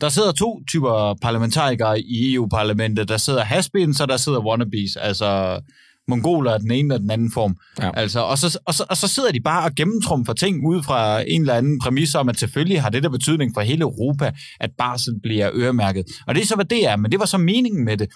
[0.00, 3.08] der sidder to typer parlamentarikere i EU-parlamentet.
[3.08, 4.96] Der sidder haspins, og der sidder wannabes.
[4.96, 5.60] Altså,
[6.08, 7.56] mongoler er den ene og den anden form.
[7.78, 7.90] Ja.
[7.94, 11.20] Altså, og, så, og, så, og så sidder de bare og gennemtrumfer ting ud fra
[11.28, 14.70] en eller anden præmis om, at selvfølgelig har det der betydning for hele Europa, at
[14.78, 16.04] barsel bliver øremærket.
[16.26, 18.08] Og det er så, hvad det er, men det var så meningen med det.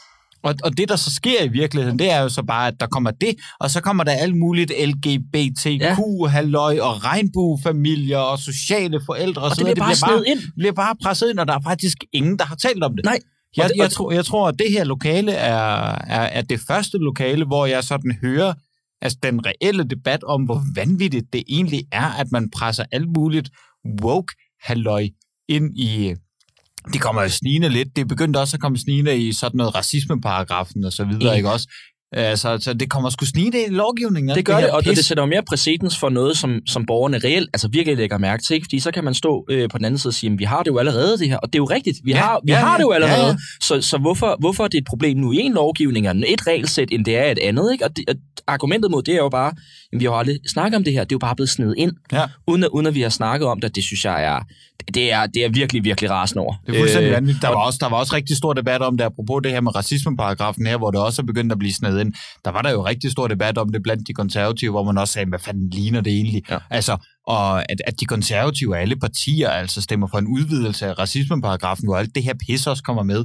[0.45, 2.87] Og, og det, der så sker i virkeligheden, det er jo så bare, at der
[2.87, 9.43] kommer det, og så kommer der alt muligt LGBTQ, halløj og regnbuefamilier og sociale forældre.
[9.43, 10.39] Og så det bliver bare snedet ind.
[10.57, 13.05] bliver bare presset ind, og der er faktisk ingen, der har talt om det.
[13.05, 13.19] Nej.
[13.57, 15.57] Jeg, Og det- jeg, og- tror, jeg tror, at det her lokale er,
[16.07, 18.55] er, er det første lokale, hvor jeg sådan hører
[19.03, 23.51] altså den reelle debat om, hvor vanvittigt det egentlig er, at man presser alt muligt
[24.03, 25.09] woke halløj
[25.49, 26.15] ind i...
[26.93, 27.97] Det kommer jo snigende lidt.
[27.97, 31.69] Det begyndte også at komme snigende i sådan noget racismeparagrafen og så videre, ikke også?
[32.17, 34.37] Altså, så det kommer sgu snigende i lovgivningen.
[34.37, 34.97] Det gør det, her og pis.
[34.97, 38.43] det sætter jo mere præcedens for noget, som, som borgerne reelt, altså virkelig lægger mærke
[38.43, 38.65] til, ikke?
[38.67, 40.63] fordi så kan man stå øh, på den anden side og sige, at vi har
[40.63, 42.59] det jo allerede det her, og det er jo rigtigt, vi Ja, har, vi ja,
[42.59, 43.37] har det jo allerede, ja.
[43.63, 46.89] så, så hvorfor, hvorfor er det et problem nu i en lovgivning, og et regelsæt,
[46.93, 47.85] end det er et andet, ikke?
[47.85, 48.15] Og, det, og
[48.47, 49.49] argumentet mod det er jo bare,
[49.93, 51.75] at vi har jo aldrig snakket om det her, det er jo bare blevet snedet
[51.79, 52.23] ind, Ja.
[52.47, 54.39] uden, at, uden at vi har snakket om det, det synes jeg er,
[54.95, 56.55] det er, det er virkelig, virkelig rasende over.
[56.67, 57.43] Det er fuldstændig Øh, vanvittigt.
[57.43, 59.75] Der var, også, der var også rigtig stor debat om det, apropos det her med
[59.77, 62.15] racismeparagrafen her, hvor det også er begyndt at blive snedet ind.
[62.45, 65.13] Der var der jo rigtig stor debat om det blandt de konservative, hvor man også
[65.13, 66.43] sagde, hvad fanden ligner det egentlig?
[66.51, 66.59] Ja.
[66.71, 70.99] Altså, og at, at de konservative af alle partier altså stemmer for en udvidelse af
[70.99, 73.25] racismeparagrafen, hvor alt det her pis også kommer med.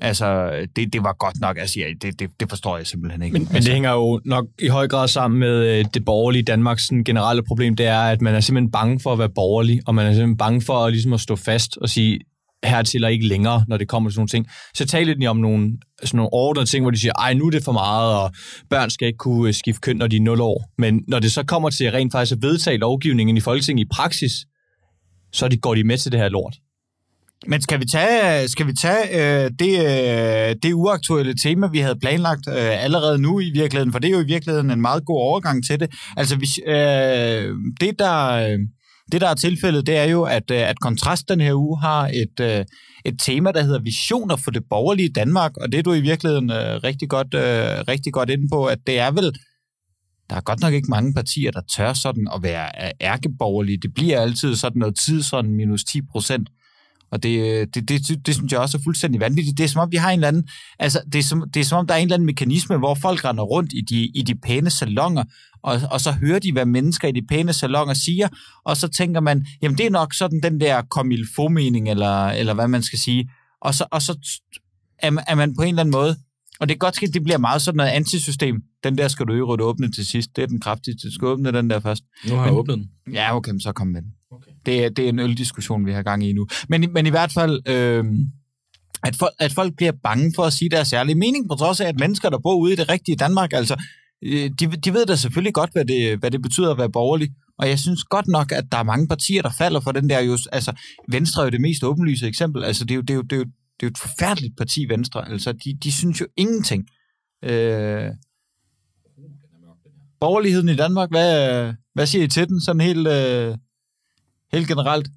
[0.00, 3.32] Altså, det, det var godt nok, altså, ja, det, det, det forstår jeg simpelthen ikke.
[3.32, 6.42] Men, men altså, det hænger jo nok i høj grad sammen med øh, det borgerlige
[6.42, 9.80] Danmarks sådan, generelle problem, det er, at man er simpelthen bange for at være borgerlig,
[9.86, 12.20] og man er simpelthen bange for at, ligesom at stå fast og sige,
[12.64, 14.46] hertil og ikke længere, når det kommer til sådan nogle ting.
[14.74, 17.50] Så taler de om nogle, sådan nogle ordnede ting, hvor de siger, ej, nu er
[17.50, 18.32] det for meget, og
[18.70, 20.70] børn skal ikke kunne øh, skifte køn, når de er 0 år.
[20.78, 24.32] Men når det så kommer til rent faktisk at vedtage lovgivningen i Folketinget i praksis,
[25.32, 26.54] så de, går de med til det her lort.
[27.46, 29.04] Men skal vi tage, skal vi tage
[29.44, 33.92] øh, det, øh, det uaktuelle tema, vi havde planlagt øh, allerede nu i virkeligheden?
[33.92, 35.94] For det er jo i virkeligheden en meget god overgang til det.
[36.16, 38.58] Altså, hvis, øh, det, der, øh,
[39.12, 42.10] det, der er tilfældet, det er jo, at, øh, at Kontrast den her uge har
[42.14, 42.64] et, øh,
[43.04, 46.50] et tema, der hedder Visioner for det borgerlige Danmark, og det er du i virkeligheden
[46.50, 47.28] øh, rigtig, godt,
[47.88, 49.32] rigtig godt inde på, at det er vel
[50.30, 53.78] der er godt nok ikke mange partier, der tør sådan at være ærkeborgerlige.
[53.82, 56.48] Det bliver altid sådan noget tid, sådan minus 10 procent.
[57.10, 59.58] Og det, det, det, det synes jeg også er fuldstændig vanvittigt.
[59.58, 61.64] Det er som om, vi har en eller anden, altså, det er, som, det er
[61.64, 64.22] som om, der er en eller anden mekanisme, hvor folk render rundt i de, i
[64.22, 65.24] de pæne salonger,
[65.62, 68.28] og, og så hører de, hvad mennesker i de pæne salonger siger,
[68.64, 72.68] og så tænker man, jamen det er nok sådan den der komilfo-mening, eller, eller hvad
[72.68, 73.30] man skal sige.
[73.60, 74.40] Og så, og så
[74.98, 76.16] er, man- er man på en eller anden måde,
[76.60, 78.62] og det er godt ske, det bliver meget sådan noget antisystem.
[78.84, 80.36] Den der skal du i øvrigt åbne til sidst.
[80.36, 81.08] Det er den kraftigste.
[81.08, 82.02] Du skal åbne den der først.
[82.28, 83.14] Nu har jeg Men- åbnet den.
[83.14, 84.10] Ja, okay, men så kom med den.
[84.30, 84.50] Okay.
[84.66, 86.46] Det, er, det er en øldiskussion, vi har gang i nu.
[86.68, 88.04] Men, men i hvert fald, øh,
[89.04, 91.88] at, folk, at folk bliver bange for at sige deres særlige mening, på trods af,
[91.88, 93.82] at mennesker, der bor ude i det rigtige Danmark, altså,
[94.22, 97.28] øh, de, de ved da selvfølgelig godt, hvad det, hvad det betyder at være borgerlig.
[97.58, 100.20] Og jeg synes godt nok, at der er mange partier, der falder for den der.
[100.20, 100.72] Jo, altså,
[101.08, 102.64] Venstre er jo det mest åbenlyse eksempel.
[102.64, 104.56] Altså, det er jo, det er jo, det er jo, det er jo et forfærdeligt
[104.56, 105.28] parti, Venstre.
[105.28, 106.88] Altså, de, de synes jo ingenting.
[107.44, 108.10] Øh,
[110.20, 113.56] borgerligheden i Danmark, hvad, hvad siger I til den sådan helt, øh,
[114.52, 115.08] helt generelt?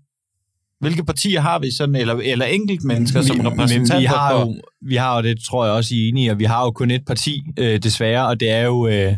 [0.79, 5.15] Hvilke partier har vi sådan, eller, eller enkeltmennesker som repræsentanter vi har, jo, vi har
[5.15, 7.41] jo, det tror jeg også, I er enige, og vi har jo kun et parti,
[7.59, 8.87] øh, desværre, og det er jo...
[8.87, 9.13] Øh,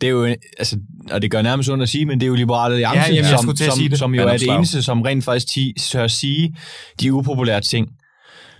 [0.00, 0.24] det er jo,
[0.58, 0.78] altså,
[1.10, 3.38] og det gør nærmest ondt at sige, men det er jo Liberale Alliance, Ja, jamen,
[3.38, 3.98] som, som, det.
[3.98, 6.56] som jo er det eneste, som rent faktisk ti, tør sige
[7.00, 7.88] de upopulære ting.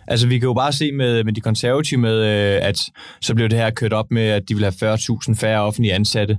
[0.09, 2.79] Altså, vi kan jo bare se med, med de konservative med, øh, at
[3.21, 6.39] så blev det her kørt op med, at de vil have 40.000 færre offentlige ansatte.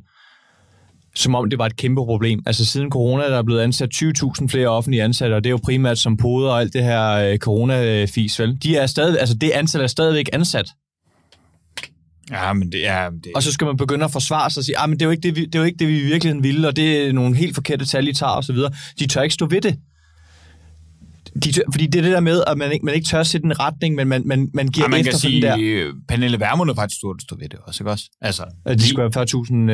[1.16, 2.44] Som om det var et kæmpe problem.
[2.46, 5.60] Altså, siden corona der er blevet ansat 20.000 flere offentlige ansatte, og det er jo
[5.64, 8.58] primært som poder og alt det her øh, corona-fis, vel?
[8.64, 10.70] De er stadig, altså, det antal er stadigvæk ansat.
[12.32, 13.10] Ja, men det er...
[13.10, 15.06] Det, Og så skal man begynde at forsvare sig og sige, ah, men det er
[15.06, 17.08] jo ikke det, vi, det, er jo ikke det, vi i virkeligheden ville, og det
[17.08, 18.58] er nogle helt forkerte tal, I tager osv.
[19.00, 19.80] De tør ikke stå ved det.
[21.44, 23.46] De tør, fordi det er det der med, at man ikke, man ikke tør sætte
[23.46, 25.84] en retning, men man, man, man giver ja, man efter kan for sige, den der.
[25.86, 25.94] der.
[26.08, 28.06] Pernille Vermund er faktisk stort stå ved det også, ikke også?
[28.22, 29.26] Altså, At de skulle have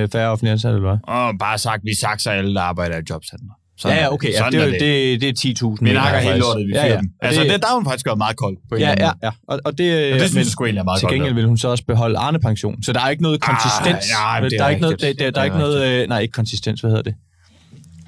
[0.06, 1.16] 40.000 færre offentlige ansatte, eller hvad?
[1.16, 3.54] og bare sagt, vi sakser alle, der arbejder i jobcenter.
[3.86, 4.30] Ja, ja, okay.
[4.32, 5.22] Ja, Sådan det, er, det.
[5.22, 5.78] det, det er 10.000.
[5.82, 6.98] Vi nakker helt lortet, vi ja, ja.
[6.98, 7.10] dem.
[7.22, 9.30] Altså, det, der har hun faktisk gjort meget kold på en Ja, ja, ja.
[9.48, 11.46] Og, og det, Og det synes men jeg sgu egentlig er meget til gengæld vil
[11.46, 12.84] hun så også beholde Arne-pension.
[12.84, 14.12] Så der er ikke noget konsistens.
[14.20, 16.08] nej, Vel, det er der er ikke noget, der, der, der er ikke noget, øh,
[16.08, 17.14] nej, ikke konsistens, hvad hedder det?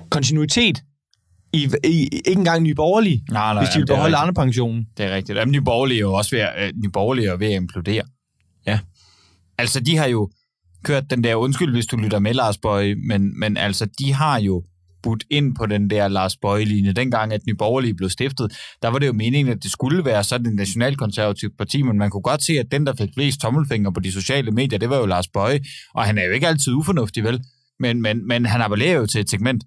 [0.10, 0.84] Kontinuitet
[1.54, 4.22] i, i, ikke engang nye borgerlige, Nej, nej, hvis de vil beholde rigtigt.
[4.22, 4.88] Arne-pensionen.
[4.98, 5.38] Det er rigtigt.
[5.38, 8.04] Jamen, Nye Borgerlige er jo også ved at, øh, Nye Borgerlige er ved at implodere.
[8.68, 8.80] Ja.
[9.58, 10.30] Altså, de har jo
[10.84, 14.40] kørt den der, undskyld hvis du lytter med, Lars Bøje, men, men altså, de har
[14.40, 14.64] jo
[15.04, 16.94] budt ind på den der Lars Bøje-linje.
[16.94, 20.24] Dengang, at Nye Borgerlige blev stiftet, der var det jo meningen, at det skulle være
[20.24, 23.94] sådan et nationalkonservativt parti, men man kunne godt se, at den, der fik flest tommelfingre
[23.94, 25.60] på de sociale medier, det var jo Lars Bøje,
[25.94, 27.42] og han er jo ikke altid ufornuftig, vel?
[27.80, 29.64] Men, men, men han appellerer jo til et segment,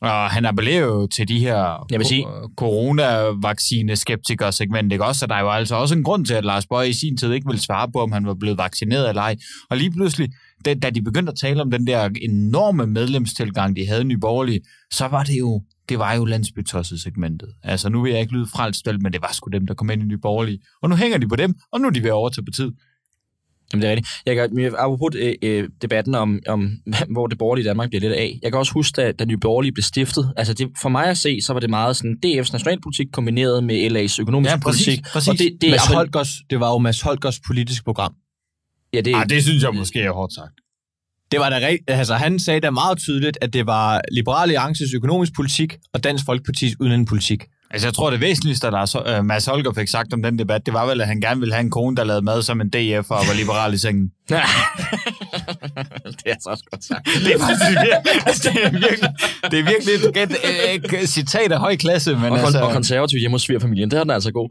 [0.00, 5.18] og han appellerer jo til de her Jeg vil sige- ko- coronavaccine-skeptikere segment, ikke også?
[5.18, 7.32] Så der er jo altså også en grund til, at Lars Bøje i sin tid
[7.32, 9.36] ikke ville svare på, om han var blevet vaccineret eller ej.
[9.70, 10.28] Og lige pludselig,
[10.64, 14.18] da, da de begyndte at tale om den der enorme medlemstilgang, de havde i Nye
[14.18, 14.60] Borgerlige,
[14.92, 17.48] så var det jo, det var jo landsbytosset segmentet.
[17.62, 20.02] Altså nu vil jeg ikke lyde frelst, men det var sgu dem, der kom ind
[20.02, 20.58] i Nye Borgerlige.
[20.82, 22.72] Og nu hænger de på dem, og nu er de ved at overtage på tid.
[23.72, 24.08] Jamen, det er rigtigt.
[24.26, 26.70] Jeg kan, apropos øh, øh, debatten om, om,
[27.14, 28.38] hvor det borgerlige Danmark bliver lidt af.
[28.42, 30.32] Jeg kan også huske, da, da Nye Borgerlige blev stiftet.
[30.36, 33.76] Altså, det, for mig at se, så var det meget sådan DF's nationalpolitik kombineret med
[33.90, 35.04] LA's økonomiske Ja, præcis, politik.
[35.12, 35.28] præcis.
[35.28, 38.14] Og det, det, Mads er, Holgers, det var jo Mads Holgers politiske program.
[38.94, 40.52] ja, det, Ah, det synes jeg måske er hårdt sagt.
[41.32, 41.76] Det var da.
[41.88, 46.24] Altså, han sagde da meget tydeligt, at det var Liberale Alliances økonomisk politik og Dansk
[46.24, 47.44] Folkepartis udlændingepolitik.
[47.70, 50.74] Altså, jeg tror, det væsentligste, der øh, Mads Holger fik sagt om den debat, det
[50.74, 53.10] var vel, at han gerne ville have en kone, der lavede mad som en DF
[53.10, 54.10] og var liberal i sengen.
[54.28, 54.38] det
[56.26, 57.08] er så også godt sagt.
[57.24, 57.92] Det er faktisk virkelig,
[58.26, 59.10] altså, det er virkelig,
[59.50, 62.60] det er virkelig et, et, et, et citat af høj klasse, men Og, altså...
[62.60, 64.48] og konservativ hjemme hos svigerfamilien, det er den altså god.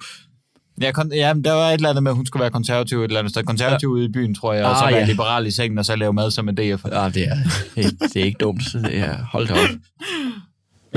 [0.81, 2.99] Ja, kon, ja, men der var et eller andet med, at hun skulle være konservativ
[2.99, 3.43] et eller andet sted.
[3.43, 5.05] Konservativ ude i byen, tror jeg, og så Ah, være ja.
[5.05, 6.85] liberal i sengen, og så lave mad som en DF.
[6.91, 7.37] Ja, det er,
[8.13, 8.61] det er ikke dumt.
[8.73, 9.69] Det er, hold da op.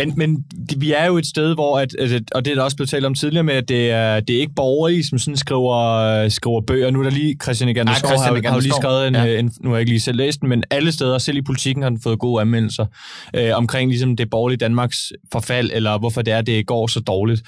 [0.07, 0.45] Men, men
[0.77, 3.05] vi er jo et sted, hvor, at, at, og det er der også blevet talt
[3.05, 6.91] om tidligere med, at det er, det er ikke borgerlige, som sådan skriver, skriver bøger.
[6.91, 9.25] Nu er der lige, Christian Egander Skov har, Egander har jo lige skrevet en, Ja.
[9.25, 9.39] ja.
[9.39, 11.83] en, nu har jeg ikke lige selv læst den, men alle steder, selv i politikken,
[11.83, 12.87] har den fået gode anmeldelser
[13.37, 17.43] øh, omkring ligesom det borgerlige Danmarks forfald, eller hvorfor det er, det går så dårligt.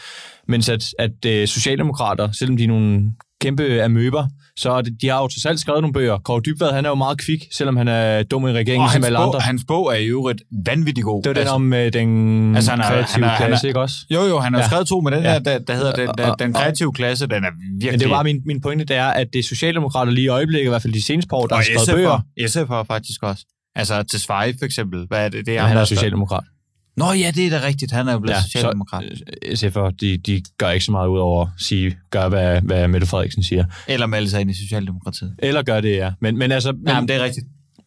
[0.48, 3.12] Mens at, at øh, socialdemokrater, selvom de er nogle
[3.42, 4.24] kæmpe amøber,
[4.56, 6.18] så de har jo til salg skrevet nogle bøger.
[6.18, 9.04] Kåre Dybvad, han er jo meget kvik, selvom han er dum i regeringen, Og som
[9.04, 9.40] alle bog, andre.
[9.40, 11.22] hans bog er i øvrigt vanvittig god.
[11.22, 13.46] Det var den altså, om øh, den Altså, han er- kreative han er- han er-
[13.48, 13.96] klasse, ikke også?
[14.10, 14.66] Jo, jo, han har ja.
[14.66, 15.32] Skrevet to med den Ja.
[15.32, 17.26] her, der, der hedder den, Og- den kreative klasse.
[17.26, 17.50] Den er
[17.80, 17.90] virkelig...
[17.92, 20.66] Men det var min, min pointe, det er, at det er Socialdemokrater lige i øjeblikket,
[20.66, 22.18] i hvert fald de seneste par år, der og har skrevet bøger.
[22.40, 23.44] SF'er, SF'er faktisk også.
[23.76, 25.06] Altså til Sveje for eksempel.
[25.08, 25.46] Hvad er det?
[25.46, 26.44] det er Ja, han der er socialdemokrat.
[26.96, 27.92] Nå ja, det er da rigtigt.
[27.92, 29.04] Han er jo blevet ja, socialdemokrat.
[29.04, 32.88] Øh, SF'er, de, de gør ikke så meget ud over at sige, gør hvad, hvad
[32.88, 33.64] Mette Frederiksen siger.
[33.88, 35.34] Eller melde sig ind i Socialdemokratiet.
[35.38, 36.12] Eller gør det, ja.
[36.20, 37.46] Men, men, altså, men, Ja, men det er rigtigt.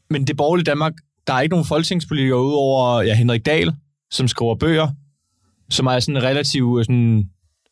[0.09, 0.93] men det borgerlige Danmark,
[1.27, 3.73] der er ikke nogen folketingspolitikere udover ja, Henrik Dahl,
[4.11, 4.87] som skriver bøger,
[5.69, 7.23] som er sådan relativt, øh, sådan,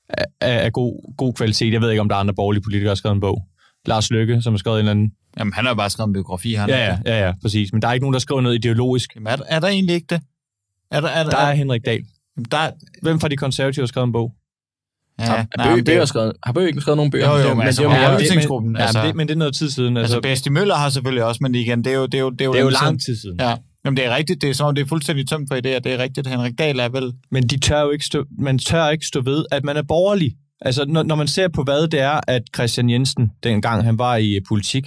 [0.10, 1.74] af, af god, god kvalitet.
[1.74, 3.44] Jeg ved ikke, om der er andre borgerlige politikere, der har skrevet en bog.
[3.86, 5.12] Lars Løkke, som har skrevet en eller anden...
[5.40, 7.74] Jamen, han har jo bare skrevet en biografi, han Ja, ja, ja, ja, præcis.
[7.74, 9.16] Men der er ikke nogen, der skriver noget ideologisk.
[9.16, 10.22] Jamen, er, der- er der egentlig ikke det?
[10.92, 12.04] Er der, er der, Der er Henrik Dahl.
[12.52, 14.32] Der, Hvem fra de konservative har skrevet en bog?
[15.20, 17.30] ja, Har, nej, Bøge, men Bøge har, det, skrevet, har Bøge ikke skrevet nogen bøger?
[17.30, 19.00] Jo, jo, det, men altså, det, er jo det- men, altså.
[19.00, 19.98] ja, men, det, men det er noget tid siden.
[19.98, 22.06] Altså, altså, Bedste Møller har selvfølgelig også, men igen, det er jo...
[22.06, 23.40] Det er jo, det er jo, det er jo lang tid- siden.
[23.40, 24.42] Ja, Jamen, det er rigtigt.
[24.42, 25.80] Det er som om, det er fuldstændig tømt for idéer.
[25.80, 26.28] Det er rigtigt.
[26.28, 27.14] Henrik Dahl er vel...
[27.32, 30.32] Men de tør jo ikke stå, man tør ikke stå ved, at man er borgerlig.
[30.62, 34.16] Altså, når, når man ser på, hvad det er, at Christian Jensen, dengang han var
[34.16, 34.84] i politik,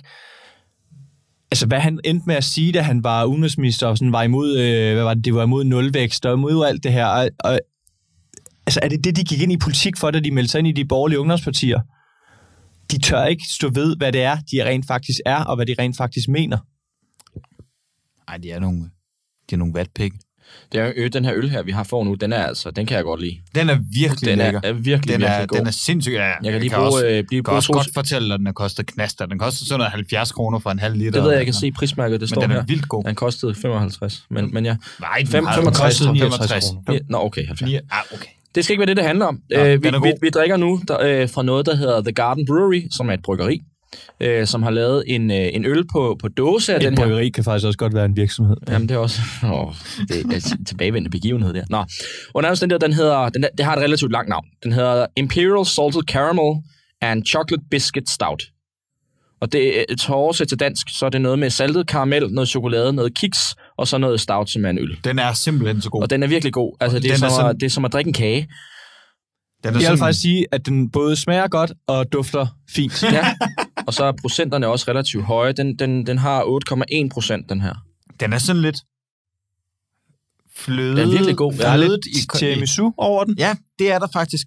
[1.51, 4.59] altså hvad han endte med at sige, da han var udenrigsminister, og sådan var imod,
[4.59, 7.07] øh, hvad var det, det var imod nulvækst, og imod alt det her.
[7.07, 7.61] Og, og,
[8.67, 10.69] altså, er det det, de gik ind i politik for, da de meldte sig ind
[10.69, 11.81] i de borgerlige ungdomspartier?
[12.91, 15.75] De tør ikke stå ved, hvad det er, de rent faktisk er, og hvad de
[15.79, 16.59] rent faktisk mener.
[18.31, 18.91] Nej, de er nogle,
[19.51, 20.19] de er nogle vatpikke.
[20.73, 22.87] Det er jo den her øl her, vi har for nu, den er altså, den
[22.87, 23.37] kan jeg godt lide.
[23.55, 24.61] Den er virkelig Den er, lækker.
[24.65, 25.59] er virkelig, den, er, virkelig god.
[25.59, 26.15] den er sindssygt.
[26.15, 28.39] Ja, jeg kan lige kan bruge, også, øh, blive kan bruge også godt fortælle, at
[28.39, 29.27] den har kostet knaster.
[29.27, 31.11] Den koster sådan noget 70 kroner for en halv liter.
[31.13, 32.59] Det ved jeg, jeg kan se prismærket, det står den her.
[32.59, 33.05] er vildt god.
[33.05, 34.77] Den kostede 55, men, men ja.
[35.01, 36.83] Nej, den Fem- har 65, kostet 69 kroner.
[36.93, 36.99] ja.
[37.09, 37.73] Nå, okay, 70.
[37.73, 38.29] Ja, ah, okay.
[38.55, 39.41] Det skal ikke være det, det handler om.
[39.51, 42.13] Nå, øh, den vi, vi, vi drikker nu der, øh, fra noget, der hedder The
[42.13, 43.61] Garden Brewery, som er et bryggeri,
[44.21, 47.05] øh, som har lavet en, øh, en øl på, på dåse af Et den her.
[47.05, 48.57] bryggeri kan faktisk også godt være en virksomhed.
[48.69, 49.21] Jamen, det er også
[49.53, 49.73] åh,
[50.09, 51.65] det er en tilbagevendende begivenhed der.
[51.71, 51.85] Nå,
[52.35, 54.45] under den der, den hedder, den, det har et relativt langt navn.
[54.65, 56.63] Den hedder Imperial Salted Caramel
[57.01, 58.43] and Chocolate Biscuit Stout.
[59.41, 62.49] Og det er til oversæt til dansk, så er det noget med saltet karamel, noget
[62.49, 63.39] chokolade, noget kiks,
[63.79, 64.97] og så noget stout, som er en øl.
[65.05, 66.03] Den er simpelthen så god.
[66.03, 66.77] Og den er virkelig god.
[66.81, 68.41] Altså, det er, som er at, sådan- det er som at drikke en kage.
[68.41, 68.49] Den
[69.65, 73.03] er Jeg vil sådan, faktisk sige, at den både smager godt og dufter fint.
[73.03, 73.25] Ja.
[73.87, 75.53] og så er procenterne også relativt høje.
[75.53, 77.75] Den, den, den har 8,1 procent, den her.
[78.21, 78.77] den er sådan lidt
[80.57, 80.97] fløde.
[80.97, 81.53] Den er virkelig god.
[81.53, 83.39] Der er lidt i, tiramisu over den.
[83.39, 84.47] Ja, det er der faktisk.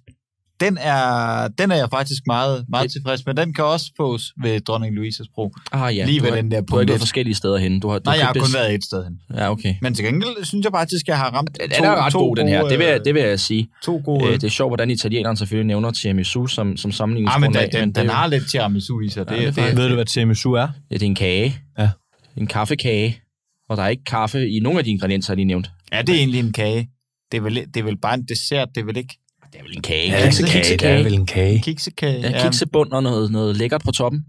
[0.60, 3.34] Den er, den er jeg faktisk meget, meget tilfreds med.
[3.34, 5.52] Den kan også fås ved Dronning Louises Bro.
[5.72, 6.04] Ah, ja.
[6.04, 7.80] Lige du ved har, den der Du har været forskellige steder hen.
[7.80, 9.20] Du har, du Nej, jeg har kun det- været et sted hen.
[9.36, 9.74] Ja, okay.
[9.82, 12.48] Men til gengæld synes jeg faktisk, at jeg har ramt Den er ret god, den
[12.48, 12.68] her.
[12.68, 13.68] Det vil, jeg, det vil jeg sige.
[13.84, 16.92] To gode Øh, det er sjovt, hvordan italieneren selvfølgelig nævner tiramisu som, som Ah, men
[16.92, 17.62] sammenligningsgrundlag.
[17.72, 19.28] den, den, er den jo- har lidt tiramisu i sig.
[19.28, 20.68] Det, Ja, det er det, Ved du, hvad tiramisu er?
[20.90, 21.56] Ja, det er en kage.
[21.78, 21.90] Ja.
[22.36, 23.20] En kaffekage.
[23.68, 25.70] Og der er ikke kaffe i nogen af de ingredienser, jeg lige nævnt.
[25.92, 26.88] er det egentlig en kage?
[27.32, 29.18] Det er, vel, det er vel bare en dessert, det er vel ikke
[29.52, 30.08] Det er vel en kage.
[30.10, 30.52] Ja, Ja, kiksekage.
[30.52, 30.92] det er kiksekage.
[30.94, 31.58] Det er vel en kage.
[31.62, 32.20] kiksekage?
[32.20, 34.24] Ja, kiksebund og noget, noget lækkert på toppen.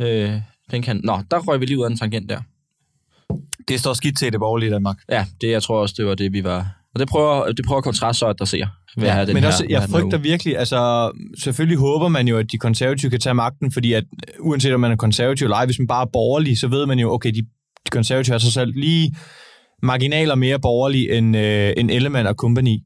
[0.00, 0.32] Øh,
[0.70, 1.00] den kan...
[1.04, 2.40] Nå, der røg vi lige ud af en tangent der.
[3.68, 4.96] Det står skidt til det borgerlige Danmark.
[5.10, 6.72] Ja, det jeg tror også, det var det, vi var...
[6.94, 8.68] Og det prøver, det prøver kontrast så at adressere.
[8.96, 12.38] Ved at Ja, den Men her, også, jeg frygter virkelig, altså selvfølgelig håber man jo,
[12.38, 14.04] at de konservative kan tage magten, fordi at
[14.40, 16.98] uanset om man er konservativ eller ej, hvis man bare er borgerlig, så ved man
[16.98, 17.42] jo, okay, de,
[17.86, 19.16] de konservative er så selv lige
[19.82, 22.78] marginaler mere borgerlige end, øh, end Ellemann og company.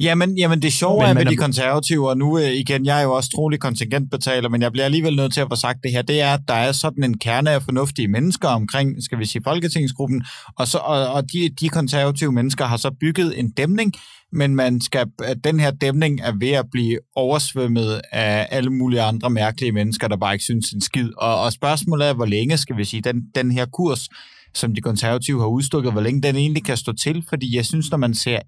[0.00, 3.02] Jamen, jamen det sjove Men er med de konservative, og nu øh, igen, jeg er
[3.02, 6.02] jo også trolig kontingentbetaler, men jeg bliver alligevel nødt til at få sagt det her,
[6.02, 9.42] det er, at der er sådan en kerne af fornuftige mennesker omkring, skal vi sige,
[9.44, 10.24] Folketingsgruppen,
[10.58, 13.92] og, så, og, og de, de konservative mennesker har så bygget en dæmning,
[14.32, 19.02] men man skal, at den her dæmning er ved at blive oversvømmet af alle mulige
[19.02, 21.08] andre mærkelige mennesker, der bare ikke synes en skid.
[21.18, 24.08] Og, og spørgsmålet er, hvor længe, skal vi sige, den, den her kurs,
[24.54, 27.90] som de konservative har udstukket, hvor længe den egentlig kan stå til, fordi jeg synes,
[27.90, 28.38] når man ser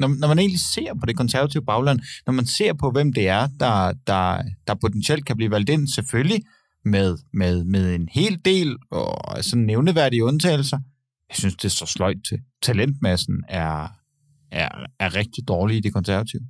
[0.00, 3.28] når, når man egentlig ser på det konservative bagland, når man ser på, hvem det
[3.28, 6.42] er, der, der, der potentielt kan blive valgt ind, selvfølgelig
[6.84, 10.78] med, med, med en hel del og sådan nævneværdige undtagelser,
[11.30, 12.38] jeg synes, det er så sløjt til.
[12.62, 13.88] Talentmassen er,
[14.50, 16.42] er, er rigtig dårlig i det konservative.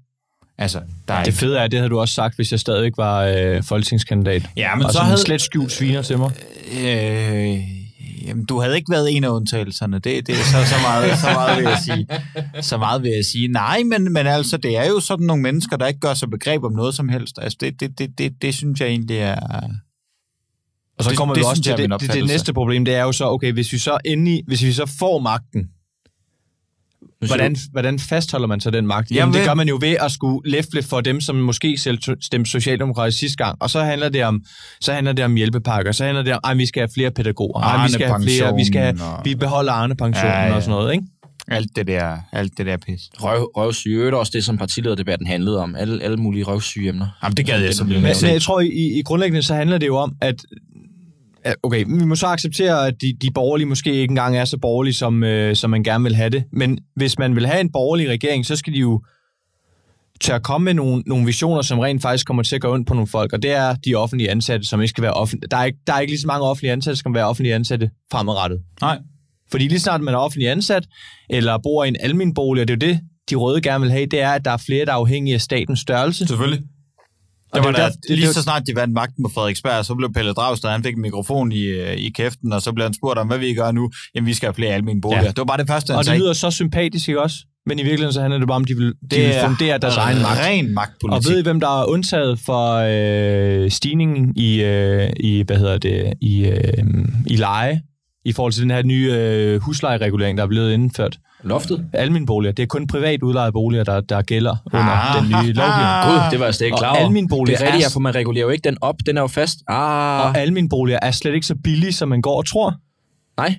[0.59, 3.21] Altså, der er Det fede er, det havde du også sagt, hvis jeg stadig var
[3.21, 4.51] øh, folketingskandidat.
[4.57, 5.19] Ja, men og så havde...
[5.19, 6.31] slet skjult sviner til mig.
[6.73, 7.59] Øh,
[8.27, 9.99] jamen, du havde ikke været en af undtagelserne.
[9.99, 12.07] Det, det er så, så, meget, så meget vil jeg sige.
[12.63, 13.49] Så meget vil jeg sige.
[13.49, 16.65] Nej, men, men altså, det er jo sådan nogle mennesker, der ikke gør sig begreb
[16.65, 17.39] om noget som helst.
[17.43, 19.37] Altså, det, det, det, det, det synes jeg egentlig er...
[20.99, 23.03] Og så Det- kommer det vi også til det, det, det næste problem, det er
[23.03, 25.71] jo så, okay, hvis vi så endelig, hvis vi så får magten,
[27.27, 29.11] hvordan, hvordan fastholder man så den magt?
[29.11, 31.99] Jamen, Jamen, det gør man jo ved at skulle læfle for dem, som måske selv
[32.21, 33.57] stemte socialdemokratisk sidste gang.
[33.61, 34.45] Og så handler det om,
[34.81, 37.61] så handler det om hjælpepakker, så handler det om, at vi skal have flere pædagoger,
[37.61, 40.55] ej, vi skal have flere, vi skal have, Arnepensionen vi beholder Arne-pensionen Ja, ja.
[40.55, 41.05] og sådan noget, ikke?
[41.49, 43.01] Alt det der, alt det der pis.
[43.19, 45.77] Røv, røvsyge, det er også det, som partilederdebatten handlede om.
[45.77, 47.07] Alle, alle mulige røvsyge emner.
[47.23, 49.87] Jamen, det gad jeg så Men, men jeg tror, i, i grundlæggende så handler det
[49.87, 50.45] jo om, at,
[51.63, 54.95] okay, vi må så acceptere, at de, de borgerlige måske ikke engang er så borgerlige,
[54.95, 56.45] som, øh, som man gerne vil have det.
[56.53, 59.03] Men hvis man vil have en borgerlig regering, så skal de jo
[60.33, 62.95] at komme med nogle, nogle visioner, som rent faktisk kommer til at gå ondt på
[62.95, 65.49] nogle folk, og det er de offentlige ansatte, som ikke skal være offentlige.
[65.49, 67.55] Der er ikke, der er ikke lige så mange offentlige ansatte, som skal være offentlige
[67.55, 68.61] ansatte fremadrettet.
[68.81, 68.99] Nej.
[69.51, 70.87] Fordi lige snart man er offentlig ansat,
[71.31, 73.91] eller bor i en almen bolig, og det er jo det, de røde gerne vil
[73.91, 76.27] have, det er, at der er flere, der er afhængige af statens størrelse.
[76.27, 76.63] Selvfølgelig.
[77.53, 79.31] Og Det var det er der- det- lige det- så snart de vandt magten på
[79.35, 82.73] Frederiksberg, så blev Pelle Dragsted, han fik en mikrofon i, øh, i kæften, og så
[82.73, 83.91] blev han spurgt om, hvad vi gør nu?
[84.15, 85.23] Jamen, vi skal have flere almene boliger.
[85.23, 85.29] Ja.
[85.29, 86.21] Det var bare det første, han Og det sagde.
[86.21, 87.37] lyder så sympatisk, ikke også?
[87.67, 89.97] Men i virkeligheden så handler det bare om, at de vil, de vil fundere deres
[89.97, 90.41] egen magt.
[90.41, 91.31] ren Og magtpolitik.
[91.33, 92.65] ved I, hvem der er undtaget for
[93.65, 96.85] øh, stigningen i, øh, i, hvad hedder det, i, øh,
[97.27, 97.83] i leje,
[98.25, 101.19] i forhold til den her nye øh, huslejeregulering, der er blevet indført?
[101.45, 101.87] Loftet?
[101.93, 102.53] Almene boliger.
[102.53, 105.17] Det er kun privat udlejede boliger, der, der gælder under Ah.
[105.23, 105.97] den nye lovgivning.
[106.07, 107.01] Gud, det var jeg slet ikke klar over.
[107.07, 108.95] almen bolig det er er- rigtigt, ja, for man regulerer jo ikke den op.
[109.07, 109.59] Den er jo fast.
[109.69, 112.75] Ah, Og almene boliger er slet ikke så billige, som man går og tror.
[113.39, 113.59] nej.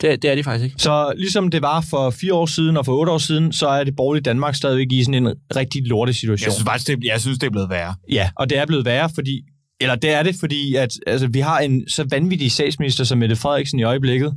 [0.00, 0.82] Det, det er de faktisk ikke.
[0.82, 3.84] Så ligesom det var for fire år siden og for otte år siden, så er
[3.84, 6.46] det borgerlige Danmark stadigvæk i sådan en rigtig lorte situation.
[6.46, 7.94] Jeg synes faktisk, det, jeg synes, det er blevet værre.
[8.12, 9.42] Ja, og det er blevet værre, fordi
[9.84, 13.36] eller det er det, fordi at, altså, vi har en så vanvittig statsminister som Mette
[13.36, 14.34] Frederiksen i øjeblikket,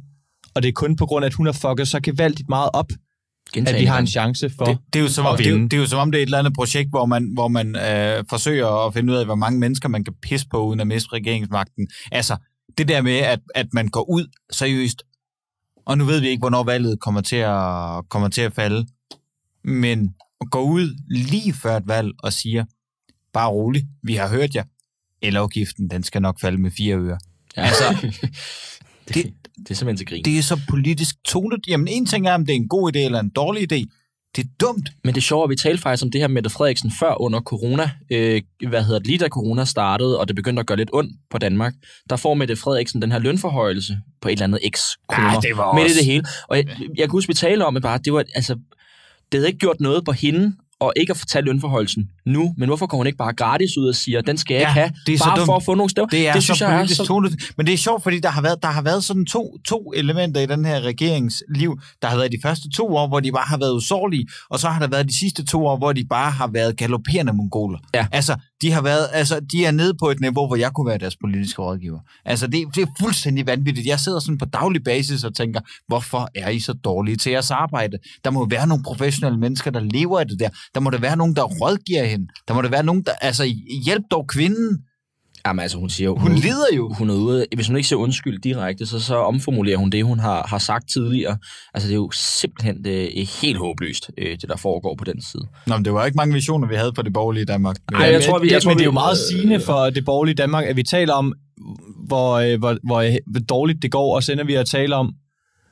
[0.56, 2.92] og det er kun på grund af, at hun har fucket så gevaldigt meget op,
[3.56, 4.66] at vi har en chance for...
[4.66, 5.70] Det, det, er jo som om, at det, er, vinde.
[5.70, 7.76] det er jo som om, det er et eller andet projekt, hvor man, hvor man
[7.76, 10.88] øh, forsøger at finde ud af, hvor mange mennesker man kan pisse på, uden at
[10.88, 11.88] miste regeringsmagten.
[12.12, 12.38] Altså,
[12.78, 15.04] det der med, at, at man går ud seriøst,
[15.86, 18.88] og nu ved vi ikke, hvornår valget kommer til at, kommer til at falde,
[19.64, 22.66] men at gå ud lige før et valg og siger,
[23.34, 24.64] bare rolig, vi har hørt jer,
[25.22, 27.18] elafgiften, den skal nok falde med fire øre.
[27.58, 27.62] Ja.
[27.62, 30.24] Altså, det, det, det er simpelthen til grin.
[30.26, 31.60] Det er så politisk tonet.
[31.68, 33.86] Jamen, en ting er, om det er en god idé eller en dårlig idé.
[34.36, 34.90] Det er dumt.
[35.04, 37.22] Men det er sjovt, at vi talte faktisk om det her med Mette Frederiksen før
[37.22, 37.92] under corona.
[38.12, 39.08] Øh, hvad hedder det?
[39.08, 41.74] Lige da corona startede, og det begyndte at gøre lidt ondt på Danmark,
[42.10, 45.32] der får Mette Frederiksen den her lønforhøjelse på et eller andet x kroner.
[45.34, 46.26] Ja, det var Midt i også- det hele.
[46.48, 48.54] Og jeg, jeg kan huske, vi talte om det bare, det var, altså,
[49.32, 52.88] det havde ikke gjort noget på hende, og ikke at fortælle lønforhøjelsen nu, men hvorfor
[52.88, 55.22] går hun ikke bare gratis ud og siger, den skal jeg Ja, ikke have, det
[55.22, 56.08] er bare for at få nogle stæv.
[56.12, 57.06] Det er det synes så jeg er så...
[57.06, 57.34] tonet.
[57.58, 60.42] Men det er sjovt, fordi der har været, der har været sådan to, to elementer
[60.42, 61.80] i den her regeringsliv.
[62.02, 64.70] Der har været de første to år, hvor de bare har været usårlige, og så
[64.70, 67.80] har der været de sidste to år, hvor de bare har været galopperende mongoler.
[67.94, 68.08] Ja.
[68.12, 70.98] Altså, de har været, altså, de er nede på et niveau, hvor jeg kunne være
[70.98, 72.00] deres politiske rådgiver.
[72.26, 73.88] Altså, det, det er fuldstændig vanvittigt.
[73.88, 77.52] Jeg sidder sådan på daglig basis og tænker, hvorfor er I så dårlige til jeres
[77.52, 77.98] arbejde?
[78.24, 80.50] Der må være nogle professionelle mennesker, der lever af det der.
[80.76, 82.28] Der må der være nogen, der rådgiver hende.
[82.48, 83.44] Der må der være nogen, der, altså,
[83.86, 84.78] hjælp dog kvinden.
[85.46, 86.16] Jamen altså, hun siger jo...
[86.18, 86.94] Hun lider jo.
[86.94, 90.20] Hun er ude, hvis hun ikke siger undskyld direkte, så, så omformulerer hun det, hun
[90.20, 91.38] har, har sagt tidligere.
[91.74, 95.22] Altså, det er jo simpelthen det er helt håbløst, øh, det der foregår på den
[95.22, 95.48] side.
[95.68, 97.76] Nå, men det var ikke mange visioner, vi havde for det borgerlige Danmark.
[97.94, 100.06] Ej, jeg tror, vi- ja, jeg tror, men det er jo meget sigende for det
[100.06, 101.34] borgerlige Danmark, at vi taler om,
[102.08, 105.14] hvor, øh, hvor, hvor, hvor dårligt det går, og så ender vi at tale om,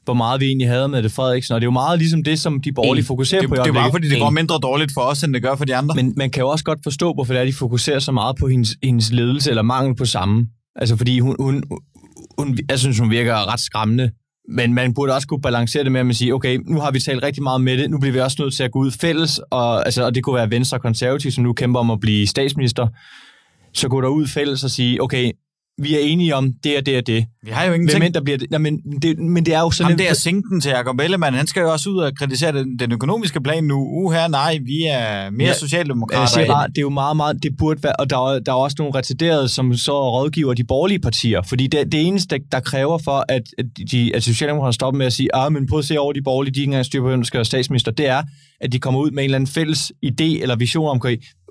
[0.05, 1.55] hvor meget vi egentlig havde med det Frederiksen.
[1.55, 3.65] Og det er jo meget ligesom det, som de borgerlige fokuserer det, på det var,
[3.65, 3.91] øjeblikket.
[3.93, 5.95] fordi det går mindre dårligt for os, end det gør for de andre.
[5.95, 8.47] Men man kan jo også godt forstå, hvorfor det er, de fokuserer så meget på
[8.47, 10.47] hendes, hendes ledelse, eller mangel på samme.
[10.75, 11.63] Altså fordi hun, hun,
[12.39, 14.11] hun, jeg synes, hun virker ret skræmmende.
[14.49, 16.99] Men man burde også kunne balancere det med at man sige, okay, nu har vi
[16.99, 19.39] talt rigtig meget med det, nu bliver vi også nødt til at gå ud fælles,
[19.51, 22.27] og, altså, og det kunne være Venstre og Konservative, som nu kæmper om at blive
[22.27, 22.87] statsminister.
[23.73, 25.31] Så gå der ud fælles og sige, okay,
[25.81, 27.25] vi er enige om det og det og det.
[27.45, 28.03] Vi har jo ingenting.
[28.03, 28.51] Hvem der bliver det?
[28.51, 29.91] Nej, men det, men det er jo sådan...
[29.91, 32.91] Ham der sinken til Jacob Ellemann, han skal jo også ud og kritisere den, den
[32.91, 33.75] økonomiske plan nu.
[33.75, 35.53] Uh, her nej, vi er mere Ja.
[35.53, 36.19] socialdemokrater.
[36.19, 38.51] Jeg siger bare, det er jo meget, meget, det burde være, og der er, der
[38.51, 42.59] er også nogle retarderede, som så rådgiver de borgerlige partier, fordi det, det eneste, der
[42.59, 45.85] kræver for, at, at, de, at Socialdemokraterne stopper med at sige, ah, men prøv at
[45.85, 48.07] se over de borgerlige, de ikke engang styr på, hvem der skal være statsminister, det
[48.07, 48.23] er,
[48.61, 51.01] at de kommer ud med en eller anden fælles idé eller vision om,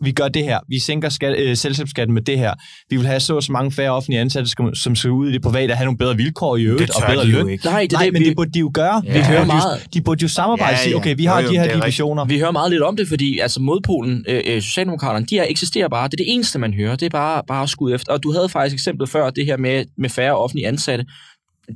[0.02, 2.54] vi gør det her, vi sænker skat, øh, selskabsskatten med det her,
[2.90, 5.42] vi vil have så så mange færre offentlige ansatte, som, som skal ud i det
[5.42, 7.48] private have nogle bedre vilkår i øvrigt, det og bedre jo løn.
[7.48, 7.64] ikke.
[7.64, 9.02] Nej, det er Nej, det, men vi, det burde de jo gøre.
[9.06, 9.12] Ja.
[9.12, 9.86] Vi hører de, meget.
[9.94, 10.96] de burde jo samarbejde Ja, og sige, ja.
[10.96, 11.86] okay, vi Jo, har jo, de her er de rigtigt.
[11.86, 12.24] visioner.
[12.24, 15.88] Vi hører meget lidt om det, fordi altså modpolen, øh, øh, Socialdemokraterne, de her eksisterer
[15.88, 16.08] bare.
[16.08, 16.96] Det er det eneste, man hører.
[16.96, 18.12] Det er bare, bare at skud efter.
[18.12, 21.04] Og du havde faktisk eksemplet før, det her med, med færre offentlige ansatte.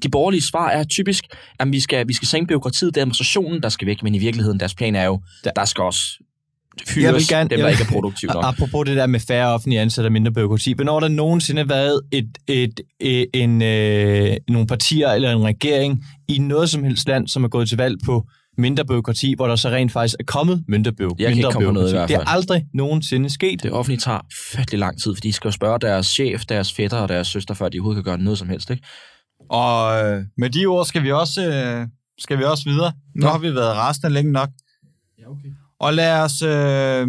[0.03, 1.25] De borgerlige svar er typisk,
[1.61, 4.19] at vi skal, vi skal sænke byråkratiet, det er administrationen, der skal væk, men i
[4.19, 5.21] virkeligheden, deres plan er jo,
[5.57, 6.01] der skal også
[6.87, 8.45] fyres Jeg vil gerne- dem, jeg der vil- ikke er produktive nok.
[8.49, 10.73] Apropos det der med færre offentlige ansatte og mindre byråkrati.
[10.73, 16.05] Hvornår har der nogensinde været et, et, et, en, øh, nogle partier eller en regering
[16.29, 18.27] i noget som helst land, som er gået til valg på
[18.59, 21.71] mindre byråkrati, hvor der så rent faktisk er kommet mindre, by- Jeg kan mindre på
[21.71, 22.29] noget i hvert Det er fald.
[22.29, 23.63] aldrig nogensinde sket.
[23.63, 24.21] Det offentlige tager
[24.55, 27.55] fattelig lang tid, fordi de skal jo spørge deres chef, deres fætter og deres søster,
[27.55, 28.71] før de overhovedet kan gøre noget som helst.
[28.71, 28.83] Ikke?
[29.51, 31.87] Og øh, med de ord skal vi også, øh,
[32.19, 32.93] skal vi også videre.
[33.17, 33.29] Nu Nå.
[33.31, 34.49] har vi været rasende længe nok.
[35.19, 35.49] Ja, okay.
[35.81, 37.09] Og lad os, øh,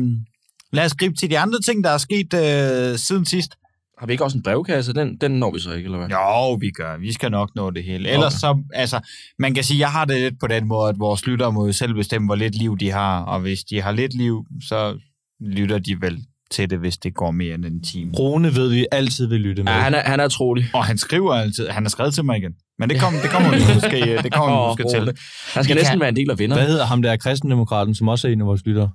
[0.71, 3.55] lad os gribe til de andre ting, der er sket øh, siden sidst.
[3.99, 4.93] Har vi ikke også en brevkasse?
[4.93, 6.07] Den, den når vi så ikke, eller hvad?
[6.07, 6.97] Jo, vi gør.
[6.97, 8.09] Vi skal nok nå det hele.
[8.09, 8.99] Ellers så, altså,
[9.39, 11.93] man kan sige, jeg har det lidt på den måde, at vores lyttere må selv
[11.93, 13.23] bestemme, hvor lidt liv de har.
[13.23, 14.99] Og hvis de har lidt liv, så
[15.39, 18.11] lytter de vel til det, hvis det går mere end en time.
[18.19, 19.71] Rune ved vi altid vil lytte med.
[19.71, 20.65] Ja, han er, han er trolig.
[20.73, 22.51] Og han skriver altid, han har skrevet til mig igen.
[22.79, 25.17] Men det kommer, det kommer vi måske, det kommer vi Åh, måske til.
[25.53, 26.61] Han skal Vi næsten kan- være en del af vinderne.
[26.61, 28.89] Hvad hedder ham der kristendemokraten, som også er en af vores lyttere?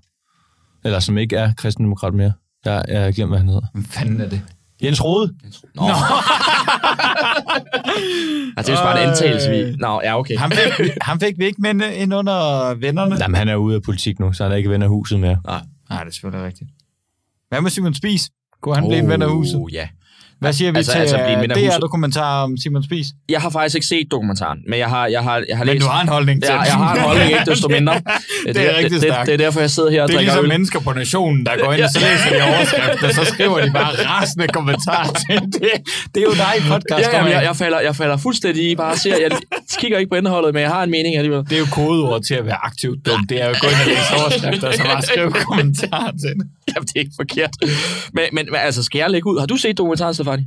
[0.84, 2.32] Eller som ikke er kristendemokrat mere.
[2.64, 3.62] Jeg, jeg har glemt, hvad han hedder.
[3.74, 4.40] Hvad fanden er det?
[4.82, 5.34] Jens Rode.
[5.74, 5.82] Nå.
[5.82, 5.88] Nå.
[8.56, 9.76] altså, det er bare en antagelse, vi...
[9.78, 10.36] Nå, ja, okay.
[10.38, 13.16] Han fik, han fik vi ikke med ind under vennerne.
[13.20, 15.38] Jamen, han er ude af politik nu, så han er ikke ven af huset mere.
[15.46, 15.60] Nej.
[15.90, 16.70] Nej, det er selvfølgelig rigtigt.
[17.54, 18.30] Hvad med Simon Spies?
[18.62, 19.64] Kunne han oh, blive en ven af huset?
[19.72, 19.88] Ja.
[20.40, 23.06] Hvad siger vi Altså- til altså øh, det er dokumentar om Simon Spies?
[23.28, 25.84] Jeg har faktisk ikke set dokumentaren, men jeg har, jeg har, jeg har Men læst...
[25.84, 26.66] du har en holdning til jeg, det.
[26.66, 27.94] jeg har en holdning, ikke desto mindre.
[28.46, 29.26] Det er rigtig det, stærkt.
[29.26, 30.48] det, er derfor, jeg sidder her og Det er ligesom øl.
[30.48, 33.92] mennesker på nationen, der går ind og så læser de overskrifter, så skriver de bare
[34.10, 35.70] rasende kommentarer til det.
[36.14, 37.08] Det er jo dig i podcast.
[37.12, 39.30] Ja, jamen, jeg, jeg, falder, jeg falder fuldstændig i bare at se, jeg
[39.80, 41.44] kigger ikke på indholdet, men jeg har en mening alligevel.
[41.50, 43.26] Det er jo kodeord til at være aktivt dum.
[43.26, 46.46] Det er jo gå ind og læse overskrifter, og så bare skrive kommentarer til det.
[46.74, 47.50] Jamen, det er ikke forkert.
[48.12, 49.38] Men, men, men altså, skal jeg lægge ud?
[49.40, 50.44] Har du set dokumentaren, Stefani?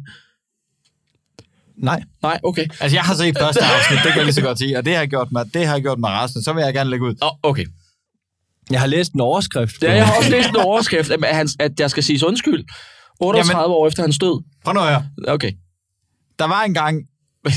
[1.78, 2.04] Nej.
[2.22, 2.66] Nej, okay.
[2.80, 4.94] Altså, jeg har set første afsnit, det kan jeg lige så godt sige, og det
[4.94, 6.44] har jeg gjort mig, det har jeg gjort mig resten.
[6.44, 7.16] Så vil jeg gerne lægge ud.
[7.22, 7.66] Oh, okay.
[8.70, 9.84] Jeg har læst en overskrift.
[9.84, 12.66] Ja, jeg har også læst en overskrift, at, han, at jeg skal sige undskyld.
[13.20, 14.44] 38 Jamen, år efter hans død.
[14.66, 15.02] Prøv nu at.
[15.28, 15.52] Okay.
[16.40, 16.98] Der var en gang,
[17.48, 17.54] øh,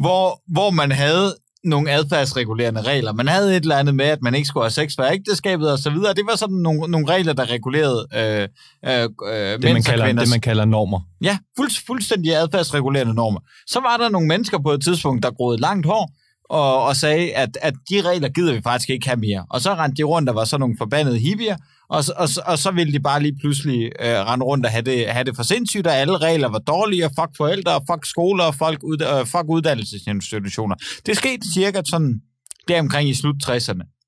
[0.00, 3.12] hvor, hvor man havde nogle adfærdsregulerende regler.
[3.12, 5.78] Man havde et eller andet med, at man ikke skulle have sex for ægteskabet og
[5.78, 6.14] så videre.
[6.14, 8.48] Det var sådan nogle, nogle regler, der regulerede øh,
[8.86, 10.28] øh, øh, det, man kalder, kvinders...
[10.28, 11.00] det, man kalder normer.
[11.22, 13.40] Ja, fuld, fuldstændig adfærdsregulerende normer.
[13.66, 16.10] Så var der nogle mennesker på et tidspunkt, der groede langt hår,
[16.50, 19.46] og, og sagde, at, at de regler gider vi faktisk ikke have mere.
[19.50, 21.56] Og så rendte de rundt, der var så nogle forbandede hippier,
[21.96, 25.06] og, og, og så ville de bare lige pludselig øh, rende rundt og have det,
[25.06, 28.44] have det for sindssygt, og alle regler var dårlige, og fuck forældre, og fuck skoler,
[28.44, 30.76] og fuck, ud, øh, fuck uddannelsesinstitutioner.
[31.06, 32.20] Det skete cirka sådan
[32.68, 34.01] der omkring i slut 60'erne.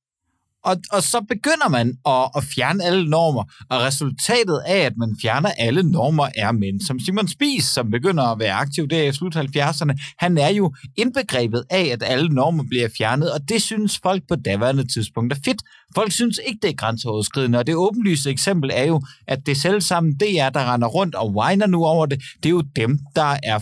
[0.65, 5.17] Og, og så begynder man at, at fjerne alle normer, og resultatet af, at man
[5.23, 6.81] fjerner alle normer, er mænd.
[6.81, 10.75] Som Simon Spies, som begynder at være aktiv der i slut 70'erne, han er jo
[10.97, 15.37] indbegrebet af, at alle normer bliver fjernet, og det synes folk på daværende tidspunkt er
[15.45, 15.63] fedt.
[15.95, 19.81] Folk synes ikke, det er grænseoverskridende, og det åbenlyse eksempel er jo, at det selv
[19.81, 23.37] sammen DR, der render rundt og whiner nu over det, det er jo dem, der
[23.43, 23.59] er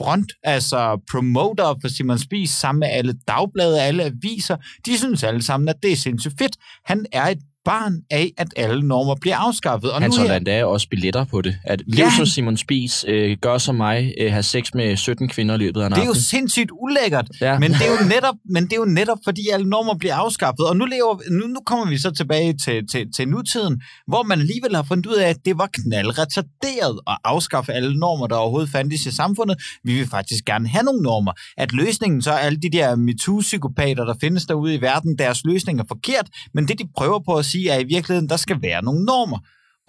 [0.00, 5.42] front, altså promoter for Simon Spies, sammen med alle dagblade, alle aviser, de synes alle
[5.42, 6.56] sammen, at det er sindssygt fedt.
[6.84, 9.92] Han er et barn af, at alle normer bliver afskaffet.
[9.92, 11.56] Og Han tager endda også billetter på det.
[11.64, 12.10] At Ja.
[12.18, 15.80] Lev Simon Spies, øh, gør som mig, øh, have sex med 17 kvinder i løbet
[15.80, 16.22] af en det er jo aften.
[16.22, 17.58] sindssygt ulækkert, Ja.
[17.58, 20.66] men, det er jo netop, men det er jo netop, fordi alle normer bliver afskaffet.
[20.66, 24.40] Og nu, lever, nu, nu kommer vi så tilbage til, til, til nutiden, hvor man
[24.40, 28.70] alligevel har fundet ud af, at det var knaldretarderet at afskaffe alle normer, der overhovedet
[28.70, 29.56] fandtes i samfundet.
[29.84, 31.32] Vi vil faktisk gerne have nogle normer.
[31.58, 35.80] At løsningen så er alle de der MeToo-psykopater, der findes derude i verden, deres løsning
[35.80, 38.82] er forkert, men det de prøver på at sige er i virkeligheden, der skal være
[38.82, 39.38] nogle normer.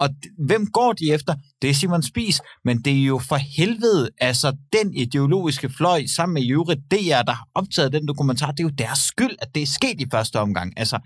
[0.02, 0.08] Og
[0.38, 1.34] hvem går de efter?
[1.62, 6.34] Det er Simon Spies, men det er jo for helvede, altså den ideologiske fløj, sammen
[6.34, 9.62] med Jure DR, der har optaget den dokumentar, det er jo deres skyld, at det
[9.62, 10.72] er sket i første omgang.
[10.76, 10.98] Altså,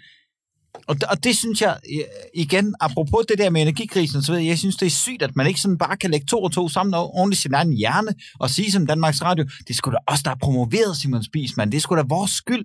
[0.87, 2.05] og, og det synes jeg, øh,
[2.35, 5.37] igen, apropos det der med energikrisen, så ved jeg, jeg synes, det er sygt, at
[5.37, 8.15] man ikke sådan bare kan lægge to og to sammen og ordentligt sin egen hjerne
[8.41, 11.73] og sige som Danmarks Radio, det skulle da også der har promoveret Simon Spies, men
[11.73, 12.65] Det skulle da vores skyld.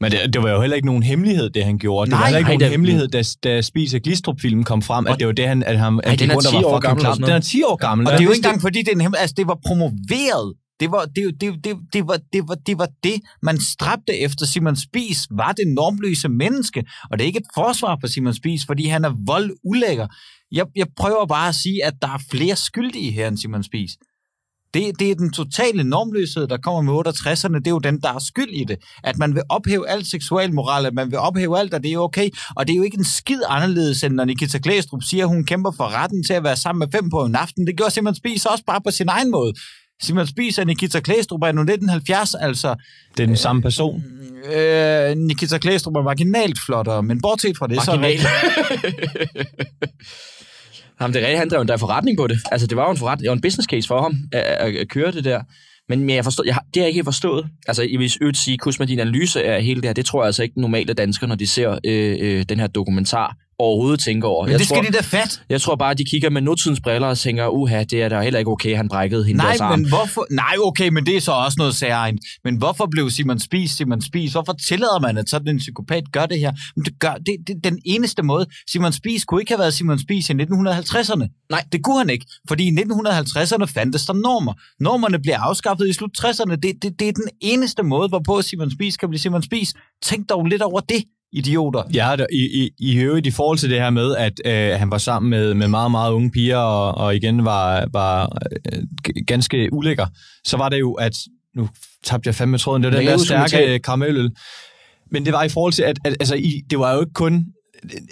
[0.00, 2.06] Men det, det var jo heller ikke nogen hemmelighed, det han gjorde.
[2.06, 4.82] Det Nej, var heller ikke nej, nogen det- hemmelighed, da, da Spis og Glistrup-filmen kom
[4.82, 6.64] frem, at det var det, han, at han, at den er rundt og 10 var
[6.64, 7.44] år gammel Den er noget.
[7.44, 8.06] 10 år gammel.
[8.06, 10.54] Og det er jo ikke engang, fordi det altså, det var promoveret.
[10.80, 14.46] Det var det, det, det, det, var, det, var, det var det, man stræbte efter
[14.46, 16.84] Simon Spies, var det normløse menneske.
[17.10, 20.06] Og det er ikke et forsvar for Simon Spies, fordi han er vold ulækker.
[20.52, 23.90] Jeg, jeg prøver bare at sige, at der er flere skyldige her end Simon Spies.
[24.74, 27.58] Det, det er den totale normløshed, der kommer med 68'erne.
[27.58, 28.76] Det er jo den, der er skyld i det.
[29.04, 31.98] At man vil ophæve al seksuel moral, at man vil ophæve alt, og det er
[31.98, 32.28] okay.
[32.56, 35.44] Og det er jo ikke en skid anderledes, end når Nikita Klæstrup siger, at hun
[35.44, 37.66] kæmper for retten til at være sammen med fem på en aften.
[37.66, 39.52] Det gjorde Simon Spies også bare på sin egen måde.
[40.02, 42.74] Simon Spies og Nikita Klæstrup er nu 1970, altså
[43.16, 44.02] Det er den samme person.
[44.54, 48.18] øh, Nikita Klæstrup er marginalt flottere, men bortset fra det, så er Marginal.
[48.18, 49.86] det
[51.00, 52.38] Jamen, det er rigtigt, han drev endda forretning på det.
[52.52, 54.76] Altså, det var jo en, forretning, det var en business case for ham at, at,
[54.76, 55.40] at køre det der.
[55.88, 57.46] Men, men jeg forstår, jeg, har- det har jeg ikke forstået.
[57.68, 60.22] Altså, jeg vil øvrigt sige, kus med din analyse af hele det her, det tror
[60.22, 64.28] jeg altså ikke normale danskere, når de ser øh, øh, den her dokumentar, overhovedet tænker
[64.28, 64.44] over.
[64.44, 65.42] men jeg det tror, skal de da fat.
[65.48, 68.20] Jeg tror bare, at de kigger med nutidens briller og tænker, uha, det er da
[68.20, 70.26] heller ikke okay, han brækkede hende Nej, men hvorfor?
[70.30, 72.24] Nej, okay, men det er så også noget særligt.
[72.44, 74.32] Men hvorfor blev Simon Spies Simon Spies?
[74.32, 76.52] Hvorfor tillader man, at sådan en psykopat gør det her?
[76.76, 78.46] Men det gør det, det den eneste måde.
[78.70, 81.46] Simon Spies kunne ikke have været Simon Spies i 1950'erne.
[81.50, 84.52] Nej, det kunne han ikke, fordi i 1950'erne fandtes der normer.
[84.80, 86.54] Normerne bliver afskaffet i slut 60'erne.
[86.54, 89.74] Det, det, det er den eneste måde, hvorpå Simon Spies kan blive Simon Spies.
[90.02, 91.04] Tænk dog lidt over det.
[91.34, 91.82] Idioter.
[91.94, 94.98] Ja, i, i, i øvrigt i forhold til det her med, at øh, han var
[94.98, 98.38] sammen med, med meget, meget unge piger, og, og igen var, var
[98.72, 98.82] øh,
[99.26, 100.06] ganske ulækker,
[100.44, 101.12] så var det jo, at
[101.56, 101.68] nu
[102.04, 104.30] tabte jeg fandme tråden, det var den der stærke karamelløl.
[105.10, 107.44] Men det var i forhold til, at, at altså, i, det var jo ikke kun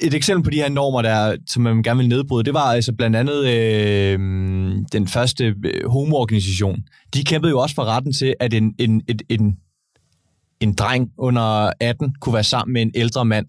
[0.03, 2.93] et eksempel på de her normer, der, som man gerne vil nedbryde, det var altså
[2.93, 4.19] blandt andet øh,
[4.93, 6.79] den første øh, homoorganisation.
[7.15, 9.57] De kæmpede jo også for retten til, at en, en, et, en,
[10.63, 13.47] en dreng under 18 kunne være sammen med en ældre mand.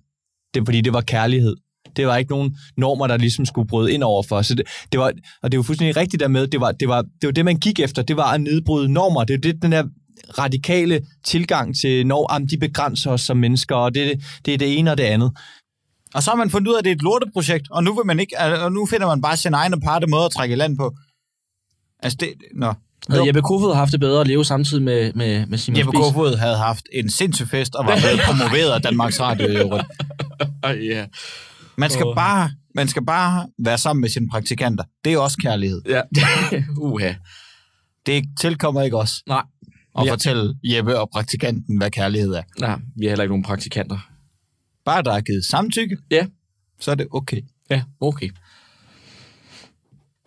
[0.53, 1.55] Det fordi, det var kærlighed.
[1.95, 4.41] Det var ikke nogen normer, der ligesom skulle bryde ind over for.
[4.41, 7.01] Så det, det var, og det var fuldstændig rigtigt der med, det var det, var,
[7.01, 8.01] det var det, man gik efter.
[8.01, 9.23] Det var at nedbryde normer.
[9.23, 9.83] Det er det, den der
[10.39, 14.77] radikale tilgang til når jamen, de begrænser os som mennesker, og det, det er det
[14.79, 15.31] ene og det andet.
[16.13, 18.05] Og så har man fundet ud af, at det er et lorteprojekt, og nu, vil
[18.05, 20.77] man ikke, og nu finder man bare sin egen aparte måde at trække i land
[20.77, 20.95] på.
[21.99, 22.33] Altså det...
[22.55, 22.73] Nå.
[23.09, 25.99] Havde Jeppe Kofod haft det bedre at leve samtidig med, med, med Simon Jeppe Spies?
[25.99, 29.85] Kofod havde haft en sindssyg fest og var blevet promoveret af Danmarks Radio i øvrigt.
[30.75, 31.07] Yeah.
[31.77, 32.15] Man skal, Åh.
[32.15, 34.83] bare, man skal bare være sammen med sine praktikanter.
[35.05, 35.81] Det er også kærlighed.
[35.89, 36.01] Ja.
[36.77, 37.13] Uha.
[38.05, 39.43] Det tilkommer ikke os Nej.
[39.99, 40.11] at Ja.
[40.11, 42.41] fortælle Jeppe og praktikanten, hvad kærlighed er.
[42.59, 43.97] Nej, vi har heller ikke nogen praktikanter.
[44.85, 46.25] Bare der er givet samtykke, Ja.
[46.81, 47.41] så er det okay.
[47.69, 48.29] Ja, okay.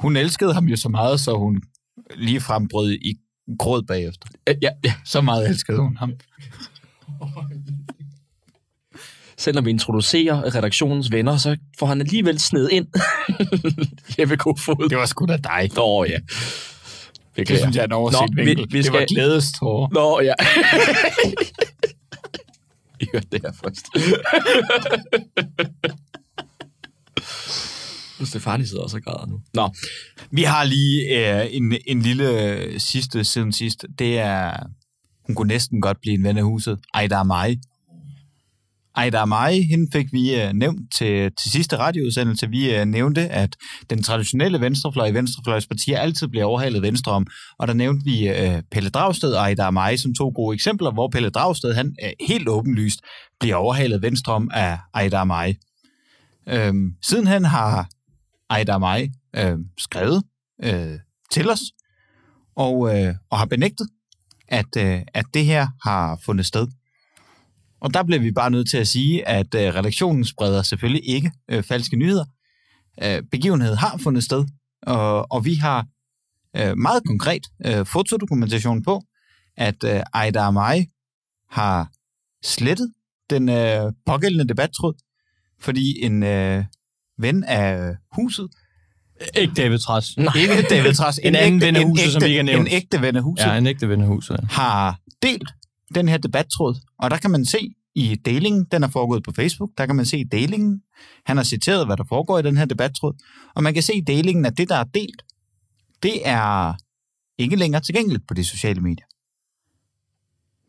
[0.00, 1.62] Hun elskede ham jo så meget, så hun
[2.14, 2.40] lige
[2.70, 3.14] brød i
[3.58, 4.28] gråd bagefter.
[4.62, 4.94] Ja, ja.
[5.04, 6.12] Så meget elskede hun ham.
[9.38, 12.86] Selv når vi introducerer redaktionens venner, så får han alligevel sned ind.
[14.18, 14.88] Jeppe Kofod.
[14.88, 15.70] Det var sgu da dig.
[15.74, 16.18] Nå, ja.
[17.36, 18.66] Det synes jeg er en overset Nå, vi- vinkel.
[18.72, 19.88] vi Det var skal- glædestårer.
[19.92, 20.34] Nå, ja.
[23.00, 23.86] I hørte det her først.
[28.28, 29.40] Stefani sidder også og græder nu.
[29.54, 29.70] Nå,
[30.36, 33.86] vi har lige øh, en, en lille øh, sidste siden sidst.
[33.98, 34.52] Det er,
[35.26, 36.78] hun kunne næsten godt blive en ven af huset.
[36.94, 37.56] Ejda Mai.
[38.96, 42.48] Ejda Mai, hende fik vi øh, nævnt til, til sidste radioudsendelse.
[42.48, 43.56] Vi øh, nævnte, at
[43.90, 47.26] den traditionelle venstrefløj i venstrefløjspartier altid bliver overhalet venstre om.
[47.58, 51.08] Og der nævnte vi øh, Pelle Dragsted og Ejda Mai som to gode eksempler, hvor
[51.08, 53.00] Pelle Dragsted han øh, helt åbenlyst
[53.40, 55.54] bliver overhalet venstre om af Ejda Mai.
[56.48, 57.88] Øhm, sidenhen har
[58.50, 60.22] Ejda Mai øh, skrevet
[60.64, 60.98] øh,
[61.30, 61.60] til os,
[62.56, 63.88] og, øh, og har benægtet,
[64.48, 66.68] at, øh, at det her har fundet sted.
[67.80, 71.32] Og der bliver vi bare nødt til at sige, at øh, redaktionen spreder selvfølgelig ikke
[71.48, 72.24] øh, falske nyheder.
[73.02, 74.44] Øh, begivenheden har fundet sted,
[74.82, 75.86] og, og vi har
[76.56, 79.02] øh, meget konkret øh, fotodokumentation på,
[79.56, 80.86] at øh, Ejda Amai
[81.50, 81.90] har
[82.44, 82.92] slettet
[83.30, 84.94] den øh, pågældende debattråd,
[85.60, 86.64] fordi en øh,
[87.18, 88.48] ven af øh, huset
[89.36, 90.16] ikke David Træs.
[90.16, 91.20] ikke David Træs.
[91.22, 92.68] En anden ven af huset, som ikke er nævnt.
[92.68, 93.46] En ægte ven af huset.
[93.46, 94.38] Ja, en ægte ven af huset.
[94.42, 94.46] ja.
[94.50, 95.50] har delt
[95.94, 97.58] den her debattråd, og der kan man se
[97.94, 100.82] i delingen, den er foregået på Facebook, der kan man se i delingen,
[101.26, 103.14] han har citeret, hvad der foregår i den her debattråd,
[103.54, 105.22] og man kan se i delingen, at det, der er delt,
[106.02, 106.74] det er
[107.38, 109.06] ikke længere tilgængeligt på de sociale medier.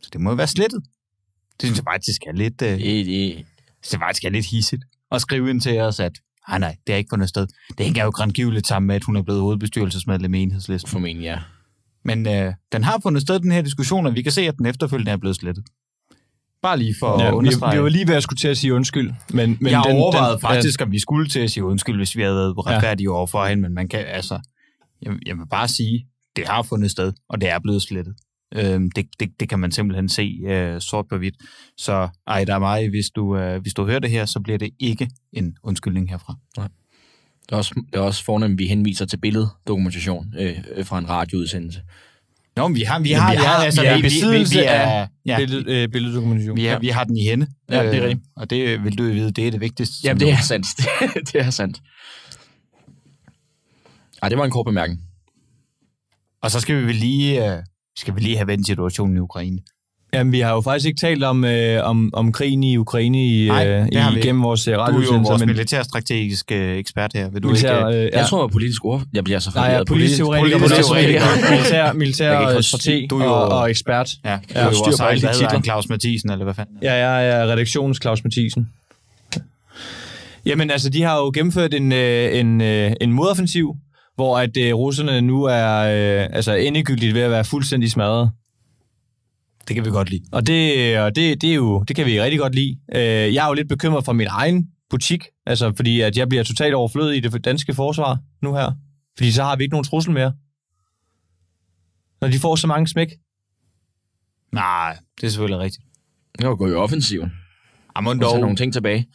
[0.02, 0.84] Så det må jo være slettet.
[1.62, 3.46] Det synes jeg faktisk er lidt, øh, det, det,
[3.84, 6.12] det er faktisk er lidt hissigt at skrive ind til os, at
[6.50, 7.48] nej, nej, det er ikke fundet sted.
[7.78, 10.90] Det hænger jo grandgiveligt sammen med, at hun er blevet hovedbestyrelsesmedlem i enhedslisten.
[10.92, 11.40] formentlig, ja.
[12.06, 14.66] Men øh, den har fundet sted, den her diskussion, og vi kan se, at den
[14.66, 15.64] efterfølgende er blevet slettet.
[16.62, 17.78] Bare lige for Ja, at vi, understrege.
[17.78, 19.12] vi var lige ved at skulle til at sige undskyld.
[19.34, 22.16] Men, men jeg den, overvejede den, faktisk, om vi skulle til at sige undskyld, hvis
[22.16, 22.62] vi havde været Ja.
[22.72, 24.40] retfærdige over for hende, men man kan, altså,
[25.02, 28.16] jeg, jeg vil bare sige, det har fundet sted, og det er blevet slettet.
[28.56, 31.36] Øhm, det, det, det kan man simpelthen se øh, sort på hvidt.
[31.78, 34.58] Så ej, der er mig, hvis du, øh, hvis du hører det her, så bliver
[34.58, 36.36] det ikke en undskyldning herfra.
[36.56, 41.00] Det er også, det er også fornemt, at vi henviser til billeddokumentation øh, øh, fra
[41.00, 41.82] en radioudsendelse.
[42.56, 44.00] Nå, men vi har, vi Ja, har, vi vi har- har, altså, vi er vi,
[44.00, 46.58] i vi, vi, besiddelse vi er, af ja, billed, øh, billeddokumentation.
[46.58, 47.48] vi, er, vi har den i hende.
[47.70, 48.28] Ja, det er Øh, rigtigt.
[48.36, 49.96] Og det vil du vide, det er det vigtigste.
[50.04, 50.68] Jamen, det er sandt.
[51.34, 51.82] det er sandt.
[54.22, 55.02] Ej, det var en kort bemærkning.
[56.42, 57.64] Og så skal vi vel lige, øh,
[57.98, 59.60] skal vi lige have vendt situationen i Ukraine.
[60.14, 63.48] Jamen, vi har jo faktisk ikke talt om, øh, om, om krigen i Ukraine i,
[63.48, 64.22] Nej, øh, i, ikke.
[64.28, 65.32] gennem vores øh, Du er jo radioudsendelser.
[65.32, 67.30] vores men- militærstrategiske øh, ekspert her.
[67.30, 68.00] Vil du militær, ikke...
[68.00, 68.24] øh, Jeg ja.
[68.24, 69.04] tror, jeg politisk ord.
[69.14, 69.88] Jeg bliver så Nej, jeg er forvirret.
[69.88, 71.52] politisk teoretiker, politisk militær, teoretiker.
[71.56, 74.12] militær, militær øh, strateg er jo- og, og ekspert.
[74.26, 75.28] Ja, du er jo styr på alle
[75.58, 75.64] de.
[75.64, 76.76] Claus Mathisen, eller hvad fanden?
[76.82, 78.70] Ja, jeg er redaktionens Claus Mathisen.
[80.46, 83.76] Jamen, altså, de har jo gennemført en, øh, en, øh, en modoffensiv,
[84.18, 88.32] hvor at øh, russerne nu er øh, altså endegyldigt ved at være fuldstændig smadret.
[89.68, 90.24] Det kan vi godt lide.
[90.32, 92.80] Og det, og det, det, er jo, det kan vi rigtig godt lide.
[92.96, 96.44] Øh, jeg er jo lidt bekymret for min egen butik, altså fordi at jeg bliver
[96.44, 98.72] totalt overflødig i det danske forsvar nu her.
[99.18, 100.34] Fordi så har vi ikke nogen trussel mere.
[102.22, 103.08] Når de får så mange smæk.
[104.52, 105.86] Nej, det er selvfølgelig rigtigt.
[106.40, 107.32] Det var gået i offensiven.
[107.96, 108.40] Jamen, og dog.
[108.40, 109.08] nogle ting tilbage.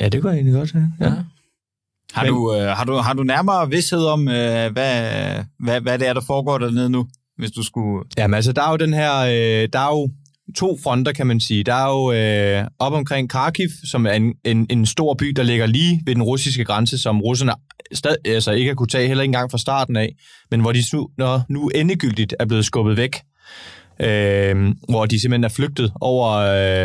[0.00, 0.92] Ja, det kunne jeg egentlig godt sige.
[1.00, 1.12] Ja.
[2.12, 5.02] Har, Men- du, øh, har, du, har du nærmere vidshed om, øh, hvad,
[5.64, 7.06] hvad, hvad det er, der foregår dernede nu?
[7.38, 8.04] Hvis du skulle...
[8.18, 10.10] Jamen altså, der er jo den her, øh, der er jo
[10.56, 11.64] to fronter, kan man sige.
[11.64, 15.42] Der er jo øh, op omkring Kharkiv, som er en, en, en stor by, der
[15.42, 17.52] ligger lige ved den russiske grænse, som russerne
[17.92, 20.14] stad, altså ikke har kunne tage heller ikke engang fra starten af,
[20.50, 23.16] men hvor de nu, når, nu endegyldigt er blevet skubbet væk.
[24.00, 26.28] Øh, hvor de simpelthen er flygtet over,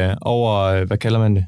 [0.10, 1.46] øh, over øh, hvad kalder man det?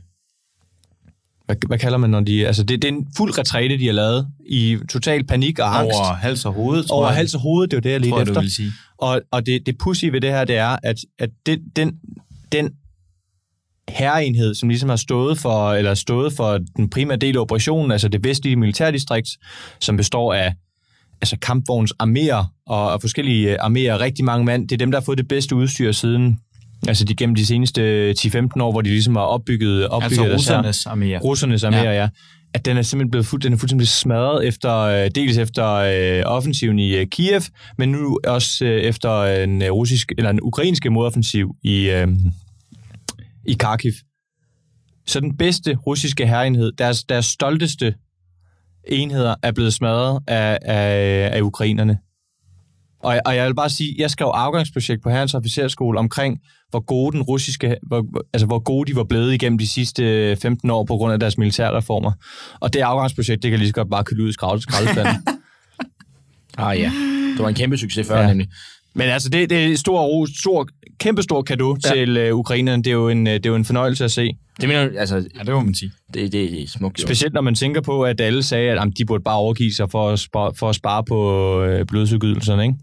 [1.47, 2.47] Hvad, hvad kalder man, når de...
[2.47, 5.95] Altså, det, det er en fuld retræte, de har lavet i total panik og angst.
[5.95, 7.15] Over hals og hoved, tror over jeg.
[7.15, 8.41] hals og hoved, det er jo det, jeg lige du efter.
[8.41, 8.71] vil sige.
[8.97, 11.93] Og, og det, det pussy ved det her, det er, at, at det, den,
[12.51, 12.69] den
[13.89, 18.07] herreenhed, som ligesom har stået for, eller stået for den primære del af operationen, altså
[18.07, 19.29] det vestlige militærdistrikt,
[19.79, 20.53] som består af
[21.21, 25.05] altså kampvogns arméer og, og forskellige arméer, rigtig mange mand, det er dem, der har
[25.05, 26.39] fået det bedste udstyr siden,
[26.87, 30.85] altså de gennem de seneste 10-15 år, hvor de ligesom har opbygget, opbygget Altså russernes
[30.85, 31.19] arméer.
[31.19, 32.01] Russernes arméer, ja.
[32.01, 32.09] ja.
[32.53, 36.23] At den er simpelthen blevet fuld, den er fuldstændig smadret efter, øh, dels efter øh,
[36.25, 37.41] offensiven i øh, Kiev,
[37.77, 42.07] men nu også øh, efter en øh, russisk, eller en ukrainske modoffensiv i, øh,
[43.47, 43.91] i Kharkiv.
[45.07, 47.95] Så den bedste russiske herrenhed, deres, deres stolteste
[48.87, 51.97] enheder, er blevet smadret af, af, af ukrainerne.
[53.07, 56.39] Og, jeg- og jeg vil bare sige, jeg skrev afgangsprojekt på Herrens Officerskole omkring,
[56.69, 60.69] hvor gode den russiske, hvor, altså hvor gode de var blevet igennem de sidste 15
[60.69, 62.11] år på grund af deres militærreformer.
[62.59, 65.15] Og det afgangsprojekt, det kan lige så godt bare køle ud i skrald- skraldespanden.
[66.57, 66.91] Ah ja,
[67.33, 68.27] det var en kæmpe succes før Ja.
[68.27, 68.47] nemlig.
[68.93, 70.67] Men altså, det, det er en stor, stor,
[70.99, 71.93] kæmpe stor gave Ja.
[71.93, 72.83] til øh, ukrainerne.
[72.83, 74.29] Det er, jo en, øh, det er jo en fornøjelse at se.
[74.61, 75.91] Det mener altså, Ja, det må man sige.
[76.13, 77.01] det, det, det er smukt.
[77.01, 79.91] Specielt når man tænker på, at alle sagde, at jamen, de burde bare overgive sig
[79.91, 82.75] for at spare, for at spare på øh, blodsudgydelserne, ikke?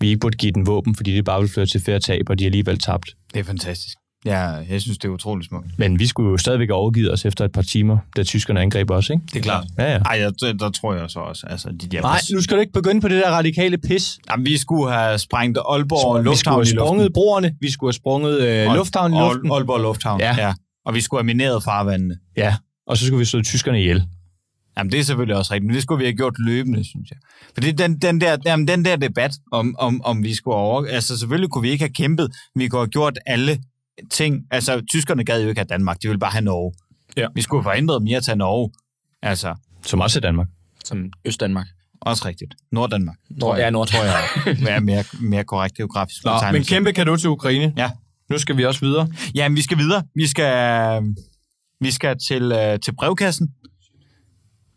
[0.00, 2.38] Vi ikke burde give den våben, fordi det bare vil føre til færre tab, og
[2.38, 3.10] de har alligevel tabt.
[3.34, 3.96] Det er fantastisk.
[4.24, 5.66] Ja, jeg synes, det er utroligt smukt.
[5.76, 8.90] Men vi skulle jo stadigvæk have overgivet os efter et par timer, da tyskerne angreb
[8.90, 9.22] os, ikke?
[9.32, 9.64] Det er klart.
[9.78, 9.98] Ja, ja.
[9.98, 11.46] Ej, der, der tror jeg så også.
[11.50, 14.18] Altså, de der Nej, nu skal du ikke begynde på det der radikale pis.
[14.30, 16.86] Jamen, vi skulle have sprængt Aalborg vi Lufthavn skulle have i luften.
[16.86, 19.52] sprunget broerne, vi skulle have sprunget øh, lufthavnen i luften.
[19.52, 20.34] Aalborg, Lufthavn, Ja.
[20.38, 20.46] ja.
[20.46, 20.54] ja.
[20.86, 22.16] Og vi skulle have mineret farvandene.
[22.36, 24.02] Ja, og så skulle vi slå tyskerne ihjel.
[24.78, 27.18] Jamen, det er selvfølgelig også rigtigt, men det skulle vi have gjort løbende, synes jeg.
[27.54, 30.86] Fordi den, den, der, jamen, den der debat, om, om, om vi skulle over...
[30.86, 33.58] Altså, selvfølgelig kunne vi ikke have kæmpet, men vi kunne have gjort alle
[34.10, 34.44] ting.
[34.50, 36.72] Altså, tyskerne gad jo ikke have Danmark, de ville bare have Norge.
[37.16, 37.26] Ja.
[37.34, 38.70] Vi skulle have forhindret dem i at tage Norge.
[39.22, 40.46] Altså, Som også er Danmark.
[40.84, 41.66] Som Østdanmark.
[42.00, 42.54] også rigtigt.
[42.72, 43.16] Norddanmark.
[43.30, 44.24] Nord, ja, Nord, tror jeg.
[44.62, 47.72] Hvad er mere, mere korrekt geografisk Nå, men kæmpe kado til Ukraine.
[47.76, 47.90] Ja.
[48.30, 49.08] Nu skal vi også videre.
[49.34, 50.02] Jamen, vi skal videre.
[50.14, 51.02] Vi skal,
[51.80, 53.48] vi skal til, øh, til brevkassen.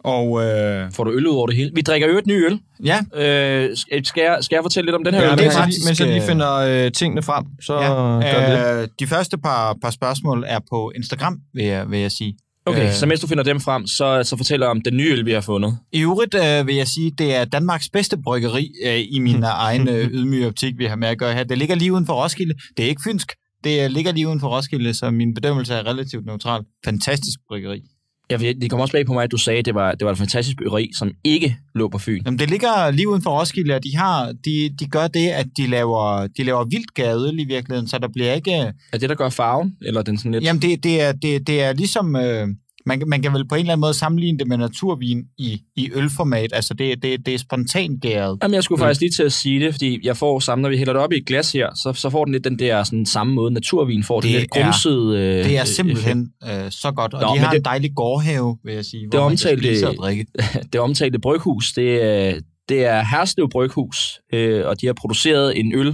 [0.03, 1.71] Og øh, Får du øl ud over det hele?
[1.75, 2.59] Vi drikker jo et ny øl.
[2.85, 5.37] ja, Øh, skal, jeg, skal jeg fortælle lidt om den her Ja, øl?
[5.37, 6.53] det er faktisk, mens jeg lige øh, finder
[6.85, 7.87] øh, tingene frem, så ja,
[8.31, 8.81] gør vi det.
[8.83, 12.37] øh, de første par, par spørgsmål er på Instagram, vil jeg, vil jeg sige.
[12.65, 15.25] Okay, Øh, så mens du finder dem frem, så, så fortæller om den nye øl,
[15.25, 15.77] vi har fundet.
[15.91, 19.87] I øvrigt øh, vil jeg sige, det er Danmarks bedste bryggeri øh, i min egen
[19.87, 21.43] øh, ydmyge optik, vi har med at gøre her.
[21.43, 22.53] Det ligger lige uden for Roskilde.
[22.77, 23.31] Det er ikke fynsk.
[23.63, 26.61] Det øh, ligger lige uden for Roskilde, så min bedømmelse er relativt neutral.
[26.85, 27.81] Fantastisk bryggeri.
[28.30, 30.11] Ved- det kom også bag på mig, at du sagde, at det var, det var
[30.11, 32.22] et fantastisk bryggeri, som ikke lå på Fyn.
[32.26, 35.47] Jamen, det ligger lige uden for Roskilde, og de, har, de, de gør det, at
[35.57, 38.51] de laver, de laver vildt gadeøl i virkeligheden, så der bliver ikke...
[38.51, 39.76] Er det, der gør farven?
[39.82, 40.43] Eller den sådan lidt...
[40.43, 42.15] Jamen, det, det, er, det, det er ligesom...
[42.15, 42.47] Øh,
[42.86, 45.61] man, kan- man kan vel på en eller anden måde sammenligne det med naturvin i,
[45.75, 46.49] i ølformat.
[46.53, 48.38] Altså, det, det, det er spontangæret.
[48.43, 48.86] Jamen, jeg skulle Mm.
[48.86, 51.11] faktisk lige til at sige det, fordi jeg får samme, når vi hælder det op
[51.13, 54.03] i et glas her, så, så får den lidt den der sådan, samme måde, naturvin
[54.03, 54.21] får.
[54.21, 55.15] Det, Det lidt grumset...
[55.15, 58.57] Øh, Det er simpelthen øh, så godt, og Nå, de har det- en dejlig gårdhave,
[58.65, 60.25] vil jeg sige, hvor Det man kan omtalte- spise og drikke.
[60.73, 63.97] det omtalte bryghus, det det er Herslev Bryghus,
[64.34, 65.88] øh, og de har produceret en øl,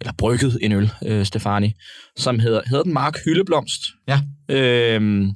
[0.00, 1.72] eller brygget en øl, øh, Stefani,
[2.16, 3.80] som hedder, hedder den Mark Hyldeblomst.
[4.08, 4.20] Ja.
[4.50, 5.26] Øh,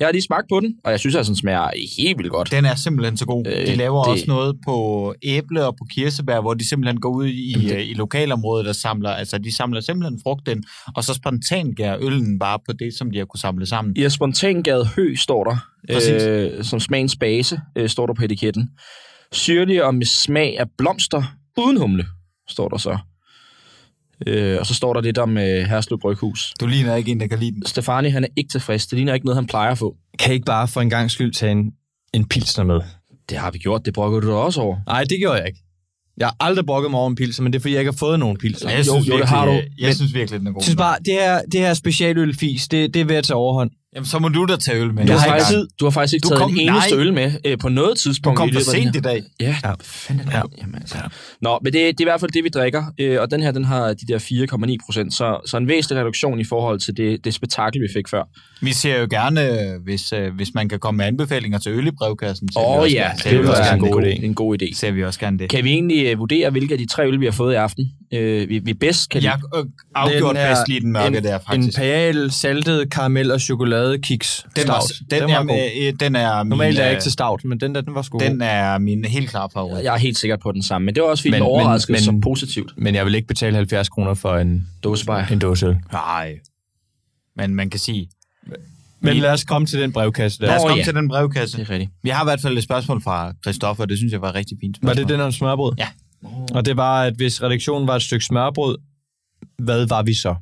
[0.00, 1.68] jeg har lige smagt på den, og jeg synes, at den smager
[1.98, 2.50] helt vildt godt.
[2.50, 3.46] Den er simpelthen så god.
[3.46, 7.10] Øh, De laver det- også noget på æble og på kirsebær, hvor de simpelthen går
[7.10, 10.64] ud i, det- øh, i lokalområdet og samler, altså de samler simpelthen frugten,
[10.96, 13.96] og så spontangær øllen bare på det, som de har kunne samle sammen.
[13.96, 15.56] Ja, spontangade hø står der,
[15.92, 16.22] Præcis.
[16.22, 18.68] øh, som smagens base, øh, står der på etiketten.
[19.32, 21.22] Syrlig og med smag af blomster
[21.58, 22.04] uden humle,
[22.48, 22.98] står der så.
[24.26, 26.54] Øh, og så står der lidt om øh, Herslev Bryghus.
[26.60, 27.66] Du ligner ikke en, der kan lide den.
[27.66, 28.86] Stefani, han er ikke tilfreds.
[28.86, 29.96] Det ligner ikke noget, han plejer at få.
[30.18, 31.72] Kan I ikke bare for en gang skyld tage en,
[32.14, 32.80] en pilsner med?
[33.28, 33.84] Det har vi gjort.
[33.84, 34.76] Det brokker du da også over.
[34.86, 35.60] Nej, det gjorde jeg ikke.
[36.18, 37.96] Jeg har aldrig brokket mig over en pilsner, men det er, fordi jeg ikke har
[37.98, 38.70] fået nogen pilsner.
[38.70, 39.52] Jeg Jo, synes jo, det virkelig, har du.
[39.52, 40.62] Jeg Men- synes virkelig, den er god.
[40.62, 43.70] Synes bare, det her, det her specialølfis, det, det er ved at tage overhånd.
[43.94, 45.06] Jamen, så må du da tage øl med.
[45.06, 45.68] Du har, faktisk, tid.
[45.80, 47.00] du har faktisk ikke Du taget kom- en eneste nej.
[47.04, 48.36] øl med øh, på noget Du tidspunkt.
[48.38, 49.22] kom i for sent i dag.
[49.40, 49.56] Ja, Ja.
[49.64, 49.72] ja.
[49.82, 50.36] fanden Ja.
[50.36, 50.42] ja.
[50.60, 50.96] Jamen, altså.
[51.40, 53.50] Nå, men det, det er i hvert fald det, vi drikker, øh, og den her,
[53.50, 57.24] den har de der 4,9 procent, så, så en væsentlig reduktion i forhold til det,
[57.24, 58.22] det spektakel, vi fik før.
[58.62, 61.86] Vi ser jo gerne, øh, hvis, øh, hvis man kan komme med anbefalinger til øl
[61.86, 62.48] i brevkassen.
[62.56, 64.24] Åh også ja, det vil også være en god, idé.
[64.24, 64.74] en god idé.
[64.78, 65.50] Ser vi også gerne det.
[65.50, 67.90] Kan vi egentlig øh, vurdere, hvilke af de tre øl, vi har fået i aften,
[68.14, 69.64] øh, vi, vi bedst kan Jeg lide?
[69.64, 71.78] øh, afgjort er bedst lige den mørke en, der, faktisk.
[71.78, 73.40] Imperial, saltet, karamel og
[73.82, 74.46] chokoladekiks.
[74.56, 74.80] Den, var,
[75.10, 75.58] den, den er, var god.
[75.82, 77.94] øh, den er min, Normalt er jeg øh, ikke til stout, men den der, den
[77.94, 78.46] var sgu Den god.
[78.50, 79.84] er min helt klare favorit.
[79.84, 81.92] Jeg er helt sikker på den samme, men det var også fordi, Men- den overraskede
[81.92, 82.72] men- så positivt.
[82.76, 85.26] Men jeg vil ikke betale 70 kroner for en, Dåsebajer.
[85.26, 85.76] en dåse øl.
[85.92, 86.38] Nej.
[87.36, 88.08] Men man kan sige...
[89.04, 90.46] Men lad os komme til den brevkasse der.
[90.46, 90.84] Lad os komme ja.
[90.84, 91.56] til den brevkasse.
[91.58, 91.90] Det er rigtigt.
[92.02, 94.58] Vi har i hvert fald et spørgsmål fra Christoffer, det synes jeg var et rigtig
[94.60, 95.08] fint Var spørgsmål.
[95.08, 95.72] det den om smørbrød?
[95.78, 95.88] Ja.
[96.54, 98.78] Og det var, at hvis redaktionen var et stykke smørbrød,
[99.58, 100.34] hvad var vi så?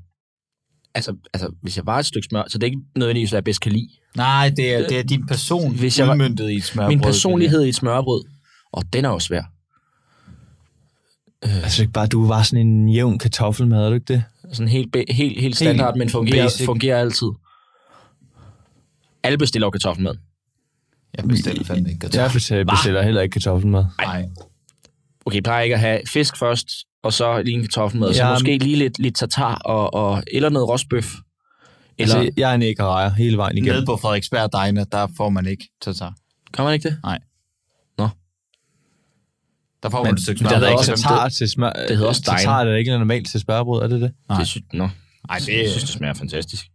[0.94, 3.44] Altså, altså, hvis jeg var et stykke smør, så det er ikke nødvendigvis, hvad jeg
[3.44, 3.88] bedst kan lide.
[4.16, 6.88] Nej, det er, det er din person Hvis jeg var- udmyndtet i et smørbrød.
[6.88, 8.24] Min personlighed i et smørbrød,
[8.72, 9.42] og den er jo svær.
[11.42, 14.24] Altså ikke bare, du var sådan en jævn kartoffelmad, er du ikke det?
[14.52, 16.66] Sådan helt, helt, helt standard, men fungerer, basic.
[16.66, 17.26] fungerer altid.
[19.22, 20.14] Alle bestiller jo kartoffelmad.
[21.16, 22.36] Jeg bestiller fandme ikke Jeg kartoffel.
[22.36, 23.84] bestiller, bestiller heller ikke kartoffelmad.
[24.00, 24.28] Nej.
[25.26, 26.68] Okay, jeg plejer ikke at have fisk først,
[27.02, 30.22] og så lige en kartoffelmad, og så Ja, måske lige lidt, lidt tartar, og, og,
[30.32, 31.14] eller noget rostbøf.
[31.98, 33.74] Eller, Altså, jeg er en æggerejer hele vejen igennem.
[33.74, 36.14] Nede på Frederiksberg Diner, der får man ikke tatar.
[36.54, 36.98] kan man ikke det?
[39.82, 40.56] Der får Men, man et stykke det smørbrød.
[40.58, 41.72] hedder ikke også som- tatar til smør.
[41.72, 44.12] det hedder også Tatar er da ikke normalt til smørbrød, er det det?
[44.28, 44.38] Nej.
[44.38, 44.88] Det synes, nå,
[45.28, 45.68] Nej, det jeg er...
[45.70, 46.66] synes, det smager fantastisk.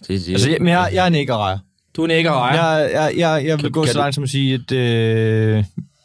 [0.00, 1.58] Det, det, Altså, jeg, men jeg, jeg er en æggerejer.
[1.96, 2.78] du er en æggerejer.
[2.78, 5.64] Jeg, jeg, jeg, jeg vil Kan- gå kan så langt som at sige, at øh,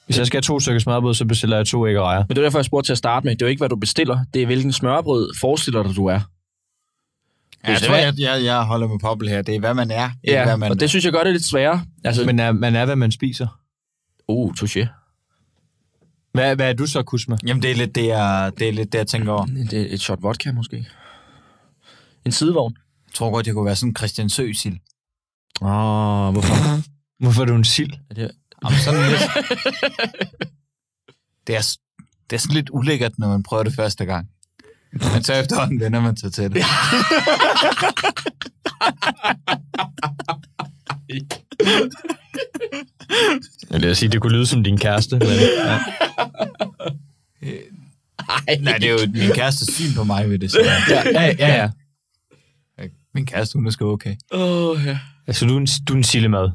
[0.10, 2.20] hvis jeg skal have to stykker smørbrød, så bestiller jeg to æggerejer.
[2.20, 3.32] Men det er derfor, jeg spurgte til at starte med.
[3.36, 4.20] Det er jo ikke, hvad du bestiller.
[4.34, 6.20] Det er, hvilken smørbrød forestiller dig, du er.
[7.64, 9.42] Ja, jeg tror, jeg, jeg, jeg holder med poppel her.
[9.42, 11.32] Det er, hvad man er, ikke Ja, hvad man og det synes jeg gør det
[11.32, 11.82] lidt sværere.
[12.04, 13.48] Altså, men, er, man er, hvad man spiser.
[14.28, 14.88] uh, touché.
[16.34, 17.38] Hvad, hvad er du så, Kusma?
[17.48, 19.46] Jamen, det er lidt det, jeg, det, er lidt det, jeg tænker over.
[19.46, 20.88] Det er et shot vodka, måske.
[22.26, 22.78] En sidevogn.
[23.08, 24.78] Jeg tror godt, jeg kunne være sådan en Christian Søsild.
[25.62, 26.54] Åh, oh, hvorfor?
[27.24, 27.94] Hvorfor er du en sild?
[28.10, 28.32] Er det,
[28.64, 29.22] Jamen, sådan lidt...
[31.48, 31.78] det, er,
[32.30, 34.30] det er sådan lidt ulækkert, når man prøver det første gang.
[34.92, 36.64] Men så efterhånden vender man sig til det.
[43.72, 45.20] Jeg vil sige, det kunne lyde som din kæreste.
[45.20, 45.80] Men, ja.
[48.60, 50.64] Nej, det er jo min kæreste syn på mig, ved det sige.
[50.66, 51.70] Ja, ja, ja, ja.
[53.14, 54.16] Min kæreste, hun er sgu okay.
[54.32, 55.00] oh, ja.
[55.28, 56.50] Altså, du er en, du er en sillemad.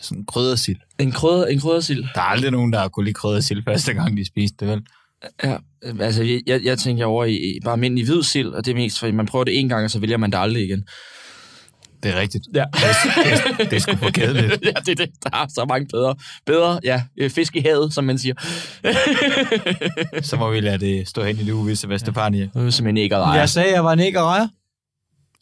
[0.00, 0.76] Sådan en kryddersild.
[0.98, 2.04] En krydder, en kryddersild.
[2.14, 4.82] Der er aldrig nogen, der har kunne lide kryddersild første gang, de spiste det, vel?
[5.44, 5.56] Ja,
[6.00, 8.74] altså jeg, jeg, jeg tænker over i, i bare almindelig hvid sild, og det er
[8.74, 10.84] mest, fordi man prøver det en gang, og så vælger man det aldrig igen.
[12.02, 12.44] Det er rigtigt.
[12.54, 12.64] Ja.
[12.74, 14.52] Det er, det er sgu for kedeligt.
[14.64, 15.10] ja, det er det.
[15.24, 16.14] Der er så mange bedre.
[16.46, 17.02] Bedre, ja.
[17.16, 18.34] øh, Fisk i havet, som man siger.
[20.28, 22.42] Så må vi lade det stå hen i det uvisse Vestefania.
[22.42, 23.16] Det er simpelthen ikke.
[23.16, 24.48] Jeg sagde, jeg var en æggerejer.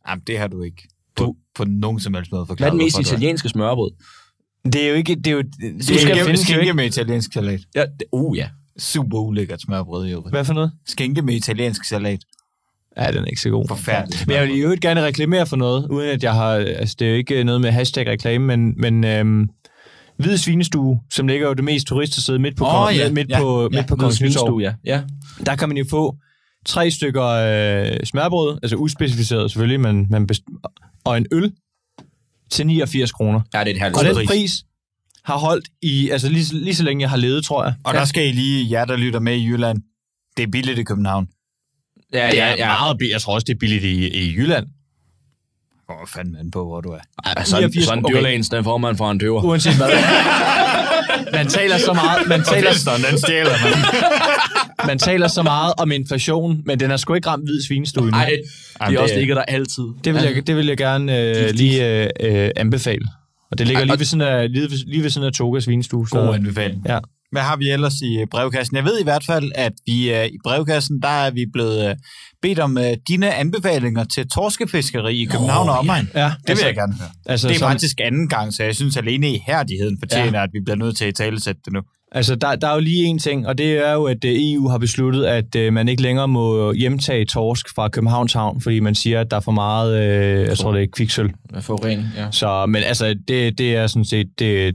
[0.08, 2.72] Jamen, det har du ikke på, på nogen som helst måde Hvad er forklaret.
[2.72, 3.90] den mest du italienske smørbrød?
[4.64, 5.14] Det er jo ikke...
[5.14, 6.74] Det er jo, det, Skinke, findes jo skinke ikke.
[6.74, 7.60] med italiensk salat.
[7.74, 8.48] Ja, det, uh, ja.
[8.78, 10.30] Super ulækkert smørbrød i øvrigt.
[10.30, 10.72] Hvad for noget?
[10.86, 12.20] Skinke med italiensk salat.
[12.96, 13.68] Ja, den er ikke så god.
[13.68, 14.26] Forfærdeligt.
[14.26, 16.50] Men jeg vil jo gerne reklamere for noget, uden at jeg har...
[16.52, 19.48] Altså, det er jo ikke noget med hashtag reklame, men, men øhm,
[20.16, 23.10] Hvid Svinestue, som ligger jo det mest turiststed midt på, oh, ja.
[23.12, 23.40] midt Ja.
[23.40, 23.68] på, Ja.
[23.78, 24.60] midt på Hvid Kongens Nytorv.
[24.60, 24.72] ja.
[24.84, 25.02] ja.
[25.46, 26.16] Der kan man jo få
[26.66, 30.44] tre stykker øh, smørbrød, altså uspecificeret selvfølgelig, men man best-
[31.04, 31.52] og en øl
[32.50, 33.40] til 89 kroner.
[33.54, 34.64] Ja, det er et herligt Og den pris
[35.24, 37.74] har holdt i, altså lige, lige så længe jeg har levet, tror jeg.
[37.84, 39.78] Og der skal I lige, jer der lytter med i Jylland,
[40.36, 41.28] det er billigt i København.
[42.12, 42.66] Ja, Det ja, er ja.
[42.66, 43.12] meget billigt.
[43.12, 44.66] Jeg tror også, det er billigt i, i Jylland.
[45.88, 46.98] Hvor fanden an på, hvor du er.
[47.26, 48.14] Ja, sådan, 89 sådan okay.
[48.16, 49.42] dyrlægens, den får man fra en døver.
[49.42, 49.88] Uanset hvad.
[51.38, 52.70] man taler så meget, man taler,
[53.10, 53.72] den stjæler man.
[54.90, 58.10] man taler så meget om inflation, men den har sgu ikke ramt hvid svinestue endnu.
[58.18, 59.84] Nej, de Jamen, er også det- ligger der altid.
[60.04, 63.04] Det vil jeg, det vil jeg gerne øh, lige øh, øh, anbefale.
[63.50, 65.64] Og det ligger Ej, lige ved siden af, lige ved, lige ved siden af Togas
[65.64, 66.08] svinestue.
[66.08, 66.82] Så, God anbefaling.
[66.88, 66.98] ja.
[67.32, 68.76] Hvad har vi ellers i øh, brevkassen?
[68.76, 71.96] Jeg ved i hvert fald, at vi øh, i brevkassen, der er vi blevet øh,
[72.42, 76.08] bedt om øh, dine anbefalinger til torskefiskeri i København og omegn.
[76.14, 77.10] ja, Det vil jeg gerne høre.
[77.26, 80.44] Altså, Det er som, faktisk anden gang, så jeg synes alene i herdigheden fortjener, ja.
[80.44, 81.80] at vi bliver nødt til at tale sætte det nu.
[82.12, 84.68] Altså, der, der er jo lige en ting, og det er jo, at øh, EU
[84.68, 88.94] har besluttet, at øh, man ikke længere må hjemtage torsk fra Københavns Havn, fordi man
[88.94, 91.30] siger, at der er for meget, øh, jeg tror det er kviksøl.
[91.60, 92.30] Forurening, ja.
[92.30, 94.72] Så, men altså, det, det er sådan set det er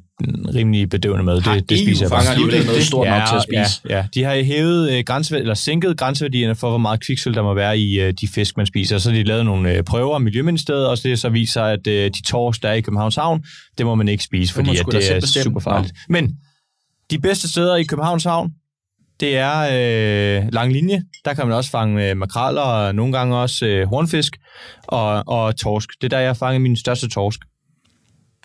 [0.55, 1.41] rimelig bedøvende med.
[1.41, 2.31] Har Det, det EU spiser jeg Fanger bare.
[2.33, 3.81] alligevel ikke noget stort nok til at spise.
[3.89, 4.05] Ja, ja.
[4.13, 7.77] De har hævet øh, grænse, eller sænket grænseværdierne for, hvor meget kviksøl der må være
[7.79, 8.97] i øh, de fisk, man spiser.
[8.97, 12.21] Så de lavet nogle øh, prøver af Miljøministeriet, og det så viser, at øh, de
[12.21, 13.43] torsk, der er i Københavns Havn,
[13.77, 15.93] det må man ikke spise, fordi at det er super farligt.
[16.09, 16.37] Men
[17.11, 18.51] de bedste steder i Københavns Havn,
[19.19, 19.59] det er
[20.43, 21.03] øh, lang linje.
[21.25, 24.37] Der kan man også fange øh, makraller og nogle gange også øh, hornfisk
[24.87, 25.89] og, og torsk.
[26.01, 27.39] Det er der, jeg har fanget min største torsk.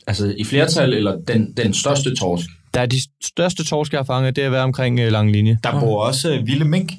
[0.07, 2.47] Altså i flertal, eller den, den største torsk?
[2.75, 5.59] Der er de største torsk, jeg har fanget, det har været omkring øh, lang linje.
[5.65, 6.93] Der bor også øh, vilde mink,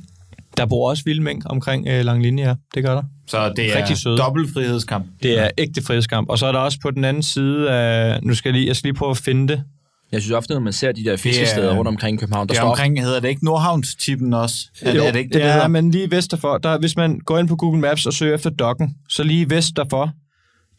[0.58, 2.56] Der bor også vilde mink omkring øh, lang linje, ja.
[2.76, 3.04] Det gør der.
[3.28, 4.18] så det er Rigtig søde.
[4.18, 5.06] dobbelt frihedskamp.
[5.24, 6.30] Det er ægte frihedskamp.
[6.30, 8.20] Og så er der også på den anden side af...
[8.24, 9.64] Nu skal jeg lige, jeg skal lige prøve at finde det.
[10.12, 12.60] Jeg synes ofte, når man ser de der fiskesteder rundt omkring i København, der Det
[12.60, 14.56] er står omkring, hedder det ikke Nordhavns-tippen også?
[14.82, 15.68] Er, Jo, er det ikke det, ja, det hedder?
[15.68, 18.50] men lige vest derfor, der, hvis man går ind på Google Maps og søger efter
[18.50, 20.12] dokken, så lige vest derfor,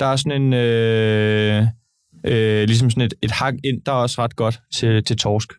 [0.00, 0.52] der er sådan en...
[0.52, 1.66] Øh,
[2.26, 5.52] øh, ligesom sådan et, et hak ind, der er også ret godt til, til torsk.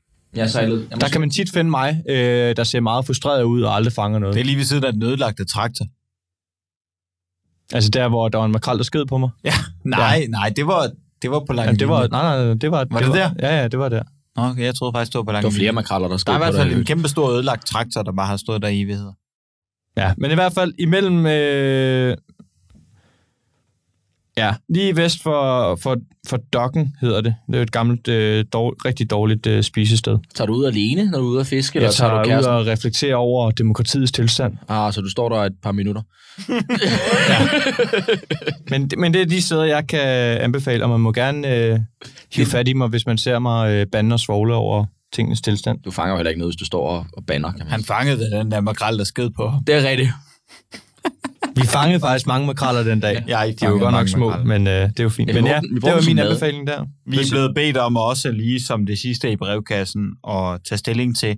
[0.47, 0.87] Sejlede.
[0.91, 3.93] Jeg Der kan man tit finde mig, øh, der ser meget frustreret ud og aldrig
[3.93, 4.35] fanger noget.
[4.35, 5.85] Det er lige ved siden af den ødelagte traktor.
[7.73, 9.29] Altså der, hvor der var en makrel, der sked på mig.
[9.43, 9.53] Ja,
[9.85, 10.91] nej, nej, det var,
[11.21, 12.87] det var på lang Jamen, det var, nej, nej, det var...
[12.91, 13.29] Var det der?
[13.39, 14.03] Ja, ja, det var der.
[14.35, 16.33] Okay, jeg troede faktisk, det var på lang Der var flere makraller, der Der skød
[16.33, 18.81] er i hvert fald en kæmpe stor ødelagt traktor, der bare har stået der i
[18.81, 19.13] evigheder.
[19.97, 21.25] Ja, men i hvert fald imellem...
[21.25, 22.17] Øh,
[24.37, 27.35] ja, lige vest for, for, for Dokken hedder det.
[27.47, 30.17] Det er jo et gammelt, øh, dår, rigtig dårligt øh, spisested.
[30.35, 32.39] Tager du ud alene, når du er ude at fiske, eller Jeg tager du tager
[32.39, 34.53] ud og reflekterer over demokratiets tilstand.
[34.69, 36.01] Ah, så du står der et par minutter.
[38.69, 39.99] Men, men det er de steder, jeg kan
[40.41, 41.79] anbefale, og man må gerne øh,
[42.33, 45.79] hive fat i mig, hvis man ser mig øh, bande og svogle over tingens tilstand.
[45.85, 47.83] Du fanger jo heller ikke noget, hvis du står og, og banner, kan man Han
[47.83, 49.49] fangede den der makrel, der sked på.
[49.49, 49.63] ham.
[49.63, 50.09] Det er rigtigt.
[51.55, 53.15] Vi fangede faktisk mange makraller den dag.
[53.15, 54.45] Har De er jo godt nok små, makreller.
[54.59, 55.29] men øh, det er jo fint.
[55.29, 56.85] Ja, men ja, vi det var min anbefaling der.
[57.05, 61.17] Vi er blevet bedt om også lige som det sidste i brevkassen at tage stilling
[61.17, 61.37] til,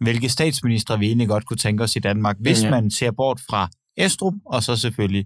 [0.00, 2.70] hvilke statsminister vi egentlig godt kunne tænke os i Danmark, hvis Ja.
[2.70, 5.24] man ser bort fra Estrup, og så selvfølgelig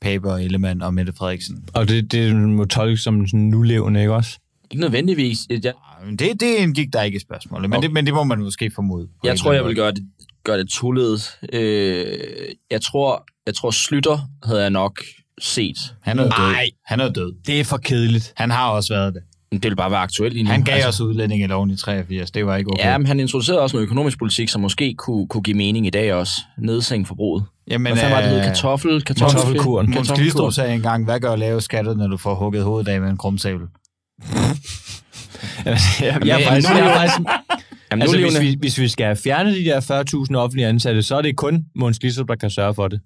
[0.00, 1.64] Pape og Ellemann og Mette Frederiksen.
[1.74, 4.38] Og det, det må tolkes som sådan nulevende, ikke også?
[4.70, 5.38] Ikke nødvendigvis.
[5.50, 5.72] Jeg,
[6.18, 7.86] Det, det indgik der ikke i spørgsmålet, men, Okay.
[7.86, 9.08] det, men det må man måske formode.
[9.24, 10.06] jeg tror, jeg vil gøre det,
[10.44, 11.36] gøre det tullet.
[11.52, 12.06] Øh,
[12.70, 15.00] jeg tror, jeg tror Slytter havde jeg nok
[15.40, 15.76] set.
[16.02, 16.30] Han er død.
[16.30, 16.70] Nej.
[16.86, 17.32] Han er død.
[17.46, 18.32] Det er for kedeligt.
[18.36, 19.22] Han har også været det.
[19.52, 20.50] Men Det vil bare være aktuelt lige nu.
[20.50, 22.30] Han gav Altså, os udlændingeloven i 83.
[22.30, 22.84] Det var ikke okay.
[22.84, 25.90] Ja, men han introducerede også noget økonomisk politik, som måske kunne, kunne give mening i
[25.90, 26.40] dag også.
[26.58, 27.44] Nedsænke forbruget.
[27.70, 28.38] Jamen, Hvad var det, hed?
[28.38, 29.90] øh, Kartoffel, kartoffel, kartoffelkuren.
[29.90, 33.10] Måns Glistrup sagde engang, hvad gør lave skatter, når du får hugget hovedet af med
[33.10, 33.66] en krumsabel?
[35.64, 37.18] jeg, jeg, Men- jeg, faktisk, jeg er faktisk,
[38.02, 41.22] Jamen, altså, hvis, vi, hvis vi skal fjerne de der 40.000 offentlige ansatte, så er
[41.22, 43.00] det kun Måns Glistrup, der kan sørge for det.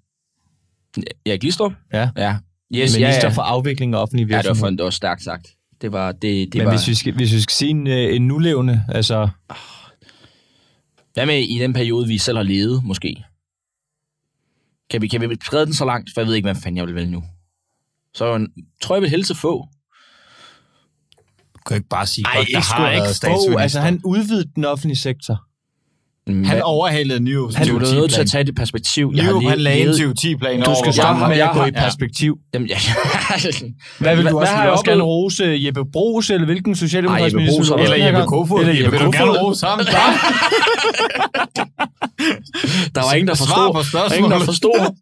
[1.25, 1.71] Ja, Glistrup?
[1.93, 2.09] Ja.
[2.17, 2.31] Ja.
[2.75, 3.33] Yes, Yes, ja, Minister ja.
[3.33, 4.71] for afvikling af offentlige ja, det var, virksomheder.
[4.71, 5.55] for, det var stærkt sagt.
[5.81, 6.71] Det var, det, det Men var...
[6.71, 9.29] hvis vi, skal, hvis vi skal sige en, øh, en nulevende, altså...
[11.13, 13.23] Hvad med i den periode, vi selv har levet, måske?
[14.89, 16.09] Kan vi, kan vi sprede den så langt?
[16.13, 17.23] For jeg ved ikke, hvad fanden jeg vil vælge nu.
[18.13, 18.47] Så
[18.81, 19.67] tror jeg, jeg vil til få.
[21.69, 23.59] Kan ikke bare sige, Ej, godt, der har ikke statsminister.
[23.59, 25.39] Altså, han udvidede den offentlige sektor.
[26.27, 28.27] Men Han hvad- overhalede Nyrups han er nødt til at 2010-plan.
[28.27, 29.11] tage det perspektiv.
[29.15, 31.53] Jeg har Nyrup, levet, han lagde en levet- 2010-plan Du skal stoppe med jeg at
[31.53, 31.79] gå har- i ja.
[31.83, 32.37] perspektiv.
[32.53, 32.77] Jamen, ja.
[33.99, 36.45] Hvad vil Hvad- du også, hvad har du jeg også gerne rose Jeppe Brugs, eller
[36.45, 37.63] hvilken socialdemokratisk minister?
[37.63, 38.21] Har også Eller Jeppe?
[38.27, 38.59] Kofod.
[38.61, 39.37] Eller Jeppe Vil du gerne Kofod.
[39.37, 39.79] rose ham?
[42.95, 43.73] Der var ingen, der Svar forstod.
[43.73, 44.45] på Der var ingen, der spørgsmålet.
[44.45, 44.95] forstod.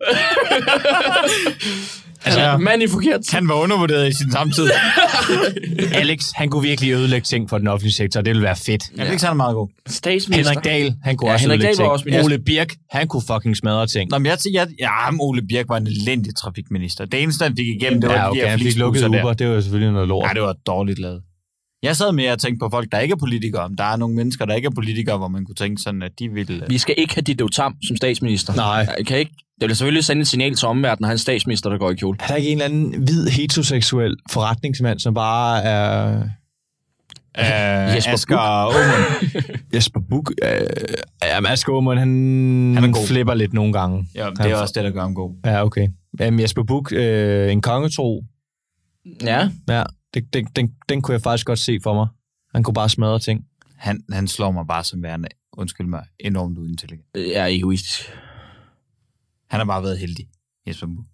[2.27, 2.57] altså, Ja.
[2.57, 3.21] mand i forkert.
[3.31, 4.67] Han var undervurderet i sin samtid.
[6.01, 8.21] Alex, han kunne virkelig ødelægge ting for den offentlige sektor.
[8.21, 8.83] Det ville være fedt.
[8.97, 9.67] Jeg fik sådan meget god.
[9.87, 10.51] Statsminister.
[10.51, 12.15] Henrik Dahl, han kunne Ja, også Henrik ødelægge Dahl var ting.
[12.15, 12.25] også.
[12.25, 14.09] Ole Birk, han kunne fucking smadre ting.
[14.11, 17.05] Nå, men jeg, jeg, ja, Ole Birk var en elendig trafikminister.
[17.05, 19.17] Det eneste, han fik igennem, det var ja, de okay, her han fik lukket Uber.
[19.23, 19.33] der.
[19.33, 20.25] Det var selvfølgelig noget lort.
[20.29, 21.21] Ja, det var dårligt lavet.
[21.83, 23.61] Jeg sad mere og tænkte på folk, der ikke er politikere.
[23.61, 26.11] Om der er nogle mennesker, der ikke er politikere, hvor man kunne tænke sådan, at
[26.19, 26.63] de ville...
[26.67, 28.55] Vi skal ikke have Ditte Tam som statsminister.
[28.55, 28.87] Nej.
[28.97, 29.31] Jeg kan ikke.
[29.61, 31.95] Det vil selvfølgelig sende et signal til omverdenen, at han er statsminister, der går i
[31.95, 32.17] kjole.
[32.21, 36.23] Er der ikke en eller anden hvid heteroseksuel forretningsmand, som bare er
[37.39, 37.43] Uh,
[37.95, 39.33] Jesper Asger Aumund.
[39.75, 40.31] Jesper Buch?
[40.43, 40.59] Øh,
[41.23, 42.07] jamen, Asger Aumund, han,
[42.75, 43.07] Han er god.
[43.07, 44.07] flipper lidt nogle gange.
[44.15, 45.35] Ja, det er også det, der gør ham god.
[45.45, 45.87] Ja, okay.
[46.19, 48.23] Jamen, Jesper Buch, øh, en kongetro,
[49.21, 49.49] Ja.
[49.69, 49.83] ja,
[50.19, 52.07] det, den, den, den kunne jeg faktisk godt se for mig.
[52.53, 53.45] Han kunne bare smadre ting.
[53.75, 57.05] Han, han slår mig bare som værende, undskyld mig, enormt uintelligent.
[57.15, 58.11] Jeg er egoistisk.
[59.49, 60.27] Han har bare været heldig,
[60.67, 61.07] Jesper Buch.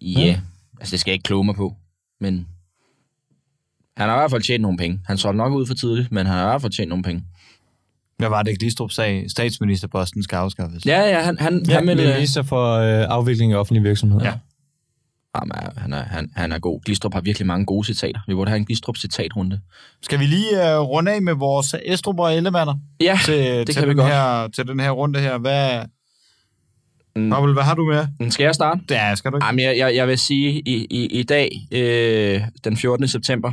[0.00, 0.26] Ja.
[0.26, 0.38] Yeah.
[0.80, 1.76] Altså, det skal jeg ikke kloge mig på.
[2.20, 2.48] Men
[3.96, 5.00] han har i hvert fald tjent nogle penge.
[5.06, 7.24] Han solgte nok ud for tidligt, men han har i hvert fald tjent nogle penge.
[8.16, 9.30] Hvad var det, Glistrup sagde?
[9.30, 10.86] Statsministerposten skal afskaffes.
[10.86, 12.00] Ja, ja, han, han, Ja, han vil...
[12.00, 14.24] øh, minister for øh, afvikling af offentlige virksomheder.
[14.24, 14.38] Ja.
[15.40, 16.80] Jamen, han, er, han, han er god.
[16.84, 18.20] Glistrup har virkelig mange gode citater.
[18.26, 19.60] Vi burde have en Glistrup-citatrunde.
[20.02, 23.74] Skal vi lige uh, runde af med vores Estrup og Ellemander Ja, til, det til,
[23.74, 24.12] kan vi den godt.
[24.12, 25.38] her, til den her runde her?
[25.38, 25.82] Hvad,
[27.16, 27.30] Mm.
[27.30, 28.06] Pavel, hvad har du med?
[28.20, 28.80] Men Skal jeg starte?
[28.90, 29.46] Ja, skal du ikke?
[29.46, 33.08] Jamen, jeg, jeg, jeg vil sige, i, i, i dag, øh, den 14.
[33.08, 33.52] september,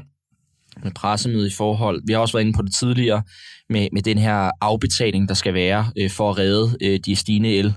[0.83, 3.23] med pressemøde i forhold, vi har også været inde på det tidligere,
[3.69, 7.49] med, med den her afbetaling, der skal være øh, for at redde øh, de stigende
[7.57, 7.73] el,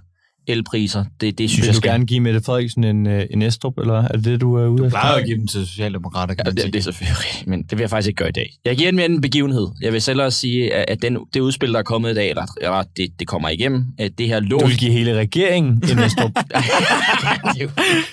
[0.49, 1.05] elpriser.
[1.21, 1.91] Det, det synes Vil jeg du skal...
[1.91, 4.83] gerne give Mette Frederiksen en, øh, en Estrup, eller er det det, du er ude
[4.85, 6.73] Du plejer at give dem til Socialdemokrater, kan Ja, man det, sige.
[6.73, 8.53] det er selvfølgelig rigtigt, men det vil jeg faktisk ikke gøre i dag.
[8.65, 9.67] Jeg giver den en begivenhed.
[9.81, 12.31] Jeg vil selv også sige, at at den, det udspil, der er kommet i dag,
[12.31, 14.61] eller, eller det, det kommer igennem, at det her lån...
[14.61, 16.31] Du vil give hele regeringen en Estrup.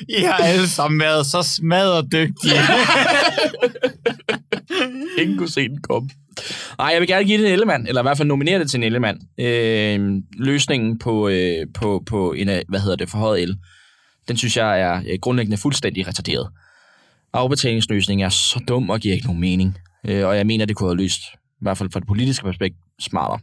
[0.09, 2.53] I har alle sammen været så smadret dygtige.
[5.21, 6.09] Ingen kunne se den komme.
[6.77, 8.77] Nej, jeg vil gerne give det en Ellemann, eller i hvert fald nominere det til
[8.77, 9.17] en Ellemann.
[9.39, 13.57] Øh, løsningen på, øh, på, på en, af- hvad hedder det, forhøjet el,
[14.27, 16.49] den synes jeg er øh, grundlæggende fuldstændig retarderet.
[17.33, 19.77] Afbetalingsløsningen er så dum og giver ikke nogen mening.
[20.07, 22.77] Øh, og jeg mener, det kunne have løst, i hvert fald fra det politiske perspektiv,
[22.99, 23.39] smartere.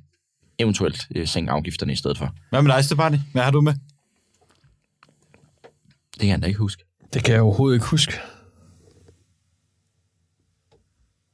[0.58, 2.34] Eventuelt øh, sænke afgifterne i stedet for.
[2.50, 3.18] Hvad med dig, Stefani?
[3.32, 3.74] Hvad har du med?
[6.12, 6.84] Det kan jeg da ikke huske.
[7.14, 8.12] Det kan jeg overhovedet ikke huske.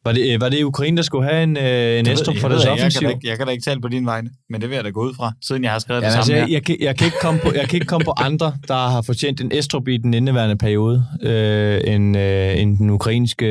[0.04, 2.64] Var det, øh, var det Ukraine, der skulle have en, øh, en Estrup for deres
[2.64, 3.08] jeg, jeg, kan offensiv?
[3.08, 5.04] da jeg kan da ikke tale på din vegne, men det vil jeg da gå
[5.04, 6.52] ud fra, siden jeg har skrevet Ja, det altså, samme jeg, her.
[6.52, 9.02] jeg, kan, jeg, kan ikke komme på, jeg kan ikke komme på andre, der har
[9.02, 13.46] fortjent en Estrup i den indeværende periode, øh, end, øh, end den ukrainske,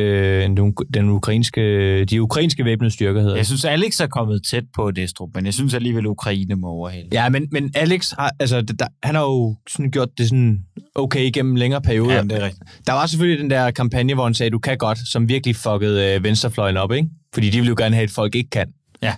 [0.45, 3.36] end den, den ukrainske, de ukrainske væbnede styrker hedder.
[3.36, 7.08] Jeg synes, Alex er kommet tæt på Destrup, men jeg synes alligevel, Ukraine må overhale.
[7.14, 10.60] Ja, men, men Alex, har, altså, der, han har jo sådan gjort det sådan
[10.95, 12.16] okay igennem længere perioder.
[12.16, 12.64] Ja, det er rigtigt.
[12.88, 16.14] Der var selvfølgelig den der kampagne, hvor han sagde, du kan godt, som virkelig fuckede
[16.16, 17.10] øh, venstrefløjen op, ikke?
[17.34, 18.68] Fordi de vil jo gerne have, at folk ikke kan.
[19.02, 19.16] Ja.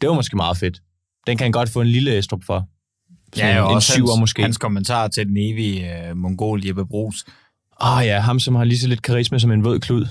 [0.00, 0.82] Det var måske meget fedt.
[1.26, 2.68] Den kan han godt få en lille Estrup for.
[3.34, 4.42] Sådan Ja, og en også syver hans, måske.
[4.42, 7.24] hans kommentar til den evige uh, mongol Jeppe Brugs.
[7.80, 10.06] Ah ja, ham som har lige så lidt karisma som en våd klud.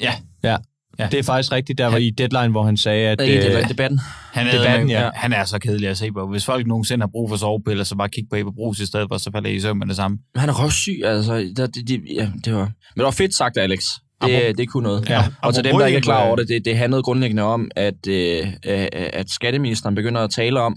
[0.00, 0.14] Ja,
[0.44, 0.56] Ja.
[0.98, 1.08] Ja.
[1.10, 3.18] Det er faktisk rigtigt, der var i Deadline, hvor han sagde, at...
[3.18, 4.00] Det øh, øh, debatten?
[4.32, 5.04] han er, Debatten, ja.
[5.04, 5.10] ja.
[5.14, 6.26] han er så kedelig at se på.
[6.26, 9.06] Hvis folk nogensinde har brug for sovepiller, så bare kig på Jeppe Brugs i stedet
[9.10, 10.18] for, så falder I i søvn med det samme.
[10.36, 11.52] Han er røvsyg, altså.
[11.56, 12.64] Der, det, det, ja, det var...
[12.64, 13.84] Men det var fedt sagt, Alex.
[14.28, 15.08] Det, det kunne noget.
[15.10, 15.22] Ja.
[15.42, 18.06] Og til dem, der ikke er klar over det, det, det handlede grundlæggende om, at,
[18.08, 20.76] øh, øh, at skatteministeren begynder at tale om,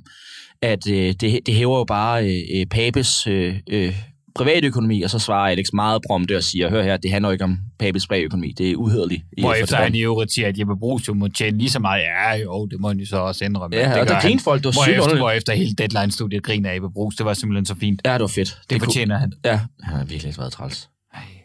[0.61, 3.95] at øh, det, det hæver jo bare øh, øh, Papes øh, øh,
[4.35, 7.57] privatøkonomi, og så svarer Alex meget prompte og siger, hør her, det handler ikke om
[7.79, 9.21] Papes privatøkonomi, det er uhederligt.
[9.41, 12.01] Hvorefter han debatten." i øvrigt siger, at Jeppe Brugs jo må tjene lige så meget.
[12.01, 13.69] Ja, jo, det må han jo så også ændre.
[13.71, 15.19] Ja, og der grinte folk, det var sygt underligt.
[15.19, 17.15] hvorefter hele Deadline-studiet griner af Jeppe Brugs.
[17.15, 18.01] Det var simpelthen så fint.
[18.05, 18.57] Ja, det var fedt.
[18.69, 19.31] Det kunne- fortjener han.
[19.45, 20.89] Ja, han har virkelig været træls.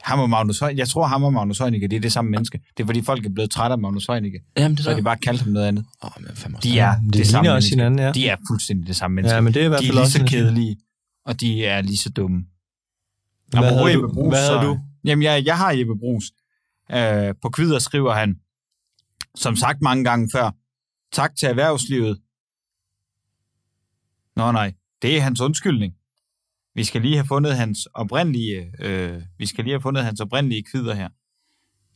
[0.03, 2.61] Ham og Magnus Høj, jeg tror, ham og Magnus Heunicke, det er det samme menneske.
[2.77, 4.41] Det er fordi folk er blevet trætte af Magnus Heunicke.
[4.57, 5.85] Jamen, det Så er de bare kaldt ham noget andet.
[6.05, 7.77] Åh, men fandme De er det det, samme også menneske.
[7.77, 8.13] hinanden, ja.
[8.13, 9.35] De er fuldstændig det samme menneske.
[9.35, 10.77] Ja, men det er i hvert de er fald lige også så kedelige,
[11.27, 12.45] og de er lige så dumme.
[13.49, 14.13] Hvad Apropos havde Jeppe du?
[14.13, 14.79] Brugs, Hvad havde du?
[15.05, 16.27] Jamen, jeg, jeg har Jeppe Brugs.
[16.93, 18.37] Øh, på kvider skriver han,
[19.35, 20.51] som sagt mange gange før,
[21.13, 22.19] tak til erhvervslivet.
[24.37, 24.73] Nå nej,
[25.03, 25.93] det er hans undskyldning.
[26.75, 30.65] Vi skal lige have fundet hans oprindelige, øh, vi skal lige have fundet hans oprindelige
[30.73, 31.09] kvider her.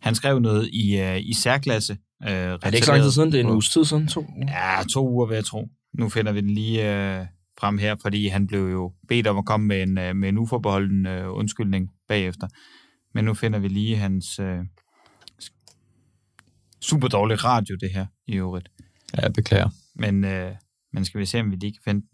[0.01, 1.93] Han skrev noget i, øh, i særklasse.
[2.23, 3.33] Øh, Er det ikke så lang tid siden?
[3.33, 4.27] Det er en uges tid siden, to.
[4.49, 5.69] Ja, to uger vil jeg tro.
[5.93, 6.81] Nu finder vi den lige
[7.21, 7.27] øh,
[7.61, 10.39] frem her, fordi han blev jo bedt om at komme med en, øh, med en
[10.39, 12.49] uforbeholden øh, undskyldning bagefter.
[13.15, 14.59] Men nu finder vi lige hans øh,
[16.81, 18.69] super dårlige radio, det her i øvrigt.
[19.17, 19.69] Ja, jeg beklager.
[19.95, 20.53] Men, øh,
[20.93, 22.07] men skal vi se, om vi lige kan finde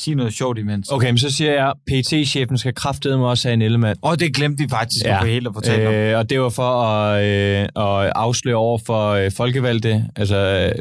[0.00, 0.88] Sig noget sjovt imens.
[0.88, 3.98] Okay, men så siger jeg, pt chefen skal kraftedeme også have en ellemand.
[4.02, 5.20] Og det glemte vi faktisk ja.
[5.20, 5.94] At helt at fortælle om.
[5.94, 10.72] Øh, og det var for at, øh, at afsløre over for øh, folkevalgte, altså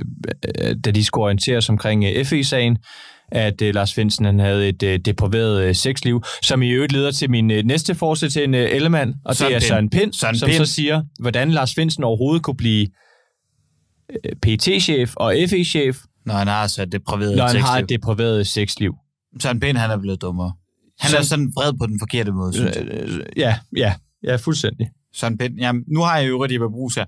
[0.59, 2.78] øh, da de skulle orienteres omkring øh, FE-sagen,
[3.32, 7.11] at øh, Lars Finsen han havde et øh, depraveret øh, sexliv, som i øvrigt leder
[7.11, 9.70] til min øh, næste forsæt til en øh, Ellemann, og Søren det er Pind.
[9.70, 10.65] Søren Pind, Søren som Pind.
[10.65, 12.88] så siger, hvordan Lars Finsen overhovedet kunne blive
[14.26, 18.48] øh, PT-chef og FE-chef, Når han har så det private når han har et depraveret
[18.48, 18.94] sexliv.
[19.39, 20.53] Søren Pind, han er blevet dummere.
[20.99, 22.88] Han er Søren- sådan vred på den forkerte måde, synes jeg.
[22.88, 24.89] Øh, Ja, ja, ja, fuldstændig.
[25.14, 25.56] Søren Pind.
[25.60, 27.06] Jamen, nu har jeg jo øvrigt Jeppe Brugs her,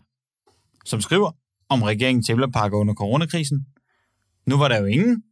[0.85, 1.31] som skriver
[1.69, 3.65] om regeringen tævlerpakker under coronakrisen.
[4.45, 5.23] Nu var der jo ingen,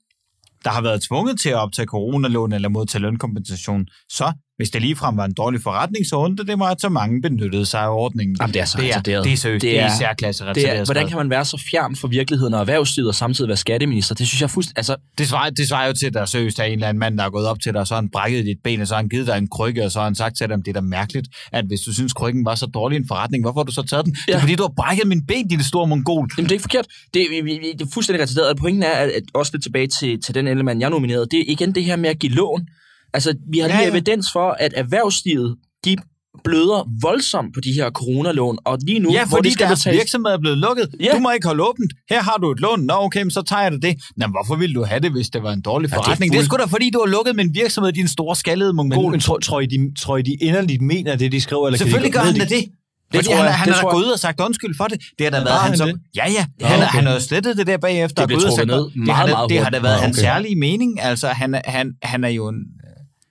[0.64, 3.88] der har været tvunget til at optage coronalån eller modtage lønkompensation.
[4.10, 7.22] Så hvis det ligefrem var en dårlig forretning, så undrer det mig, at så mange
[7.22, 8.38] benyttede sig af ordningen.
[8.42, 10.70] Jamen, det er så det er, det er seriøst, det er, det er særklasse Det
[10.78, 14.16] er, hvordan kan man være så fjern for virkeligheden og erhvervslivet og samtidig være skatteminister?
[14.16, 14.78] Det synes jeg fuldstændig...
[14.80, 17.18] Altså, Det svarer, det svarer jo til, at der seriøst er en eller anden mand,
[17.18, 18.94] der er gået op til dig, og så har han brækket dit ben, og så
[18.94, 20.68] har han givet dig en krykke, og så har han sagt til dig, at det
[20.68, 23.66] er da mærkeligt, at hvis du synes, krykken var så dårlig en forretning, hvorfor har
[23.66, 24.14] du så taget den?
[24.14, 24.42] Det er Ja.
[24.44, 26.30] fordi, du har brækket min ben, din store mongol.
[26.38, 26.88] Jamen, det er ikke forkert.
[27.14, 28.58] Det, er- det er fuldstændig retarderet.
[28.58, 31.44] Pointen er, at, at også lidt tilbage til, til den element, jeg nominerede, det er
[31.48, 32.68] igen det her med at give lån.
[33.14, 35.56] Altså, vi har lige Ja, ja, evidens for, at erhvervslivet,
[35.86, 35.96] de
[36.44, 39.80] bløder voldsomt på de her coronalån, og lige nu, Ja, hvor fordi de skal deres
[39.80, 39.98] betales...
[40.00, 40.88] virksomhed er blevet lukket.
[41.00, 41.12] Ja.
[41.14, 41.94] Du må ikke holde åbent.
[42.10, 42.80] Her har du et lån.
[42.80, 43.96] Nå, okay, men så tager jeg det det.
[44.18, 46.32] Nå, hvorfor ville du have det, hvis det var en dårlig Ja, det er forretning?
[46.32, 49.04] det, er fuld- sgu da fordi, du har lukket min virksomhed, din store skaldede mongol.
[49.04, 51.68] Men, men tror, tror, I, de, tror I, de inderligt mener det, de skriver?
[51.68, 52.66] Eller Selvfølgelig gør kan de, han da det.
[53.14, 55.00] Det tror han, jeg, han det har da gået ud og sagt undskyld for det.
[55.20, 55.96] Det har da været han op- det?
[56.16, 56.46] Ja, ja.
[56.68, 56.88] Han, okay.
[56.88, 58.22] han har jo slettet det der bagefter.
[58.22, 60.18] Det blev trukket sagt, ned det, meget, har da- meget Det har da været hans
[60.18, 61.02] særlige mening.
[61.02, 62.56] Altså, han, han, han er jo en...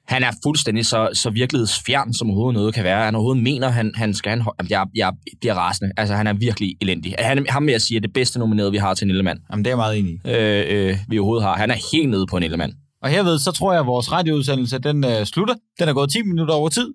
[0.09, 3.05] Han er fuldstændig så, så virkelighedsfjern, som overhovedet noget kan være.
[3.05, 4.30] Han overhovedet mener, han, han skal...
[4.30, 5.93] Han, jeg, jeg bliver rasende.
[5.97, 7.14] Altså, han er virkelig elendig.
[7.18, 9.40] Han, ham vil jeg sige, er det bedste nomineret, vi har til en Ellemann.
[9.51, 10.28] Jamen, det er jeg meget enig i.
[10.28, 11.56] Øh, øh, vi overhovedet har.
[11.56, 12.72] Han er helt nede på en Ellemann.
[13.02, 15.55] Og herved, så tror jeg, at vores radioudsendelse, den øh, slutter.
[15.80, 16.89] Den er gået 10 minutter over tid.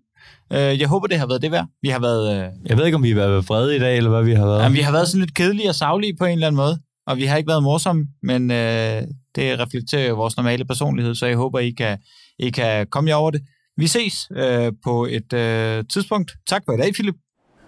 [0.54, 1.66] Øh, jeg håber, det har været det værd.
[1.82, 2.38] Vi har været...
[2.38, 4.46] Øh, Jeg ved ikke, om vi har været vrede i dag, eller hvad vi har
[4.46, 4.64] været.
[4.64, 6.78] Jamen, vi har været sådan lidt kedelige og savlige på en eller anden måde,
[7.08, 9.02] og vi har ikke været morsomme, men øh,
[9.36, 11.98] det reflekterer jo vores normale personlighed, så jeg håber, I kan,
[12.40, 13.42] I kan komme jer over det.
[13.78, 16.32] Vi ses øh, på et øh, tidspunkt.
[16.50, 17.16] Tak for i dag, Philip.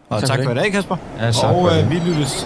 [0.10, 0.98] Og Tak tak, for for i dag, Kasper.
[1.20, 2.46] Ja, og øh, vi lyttes.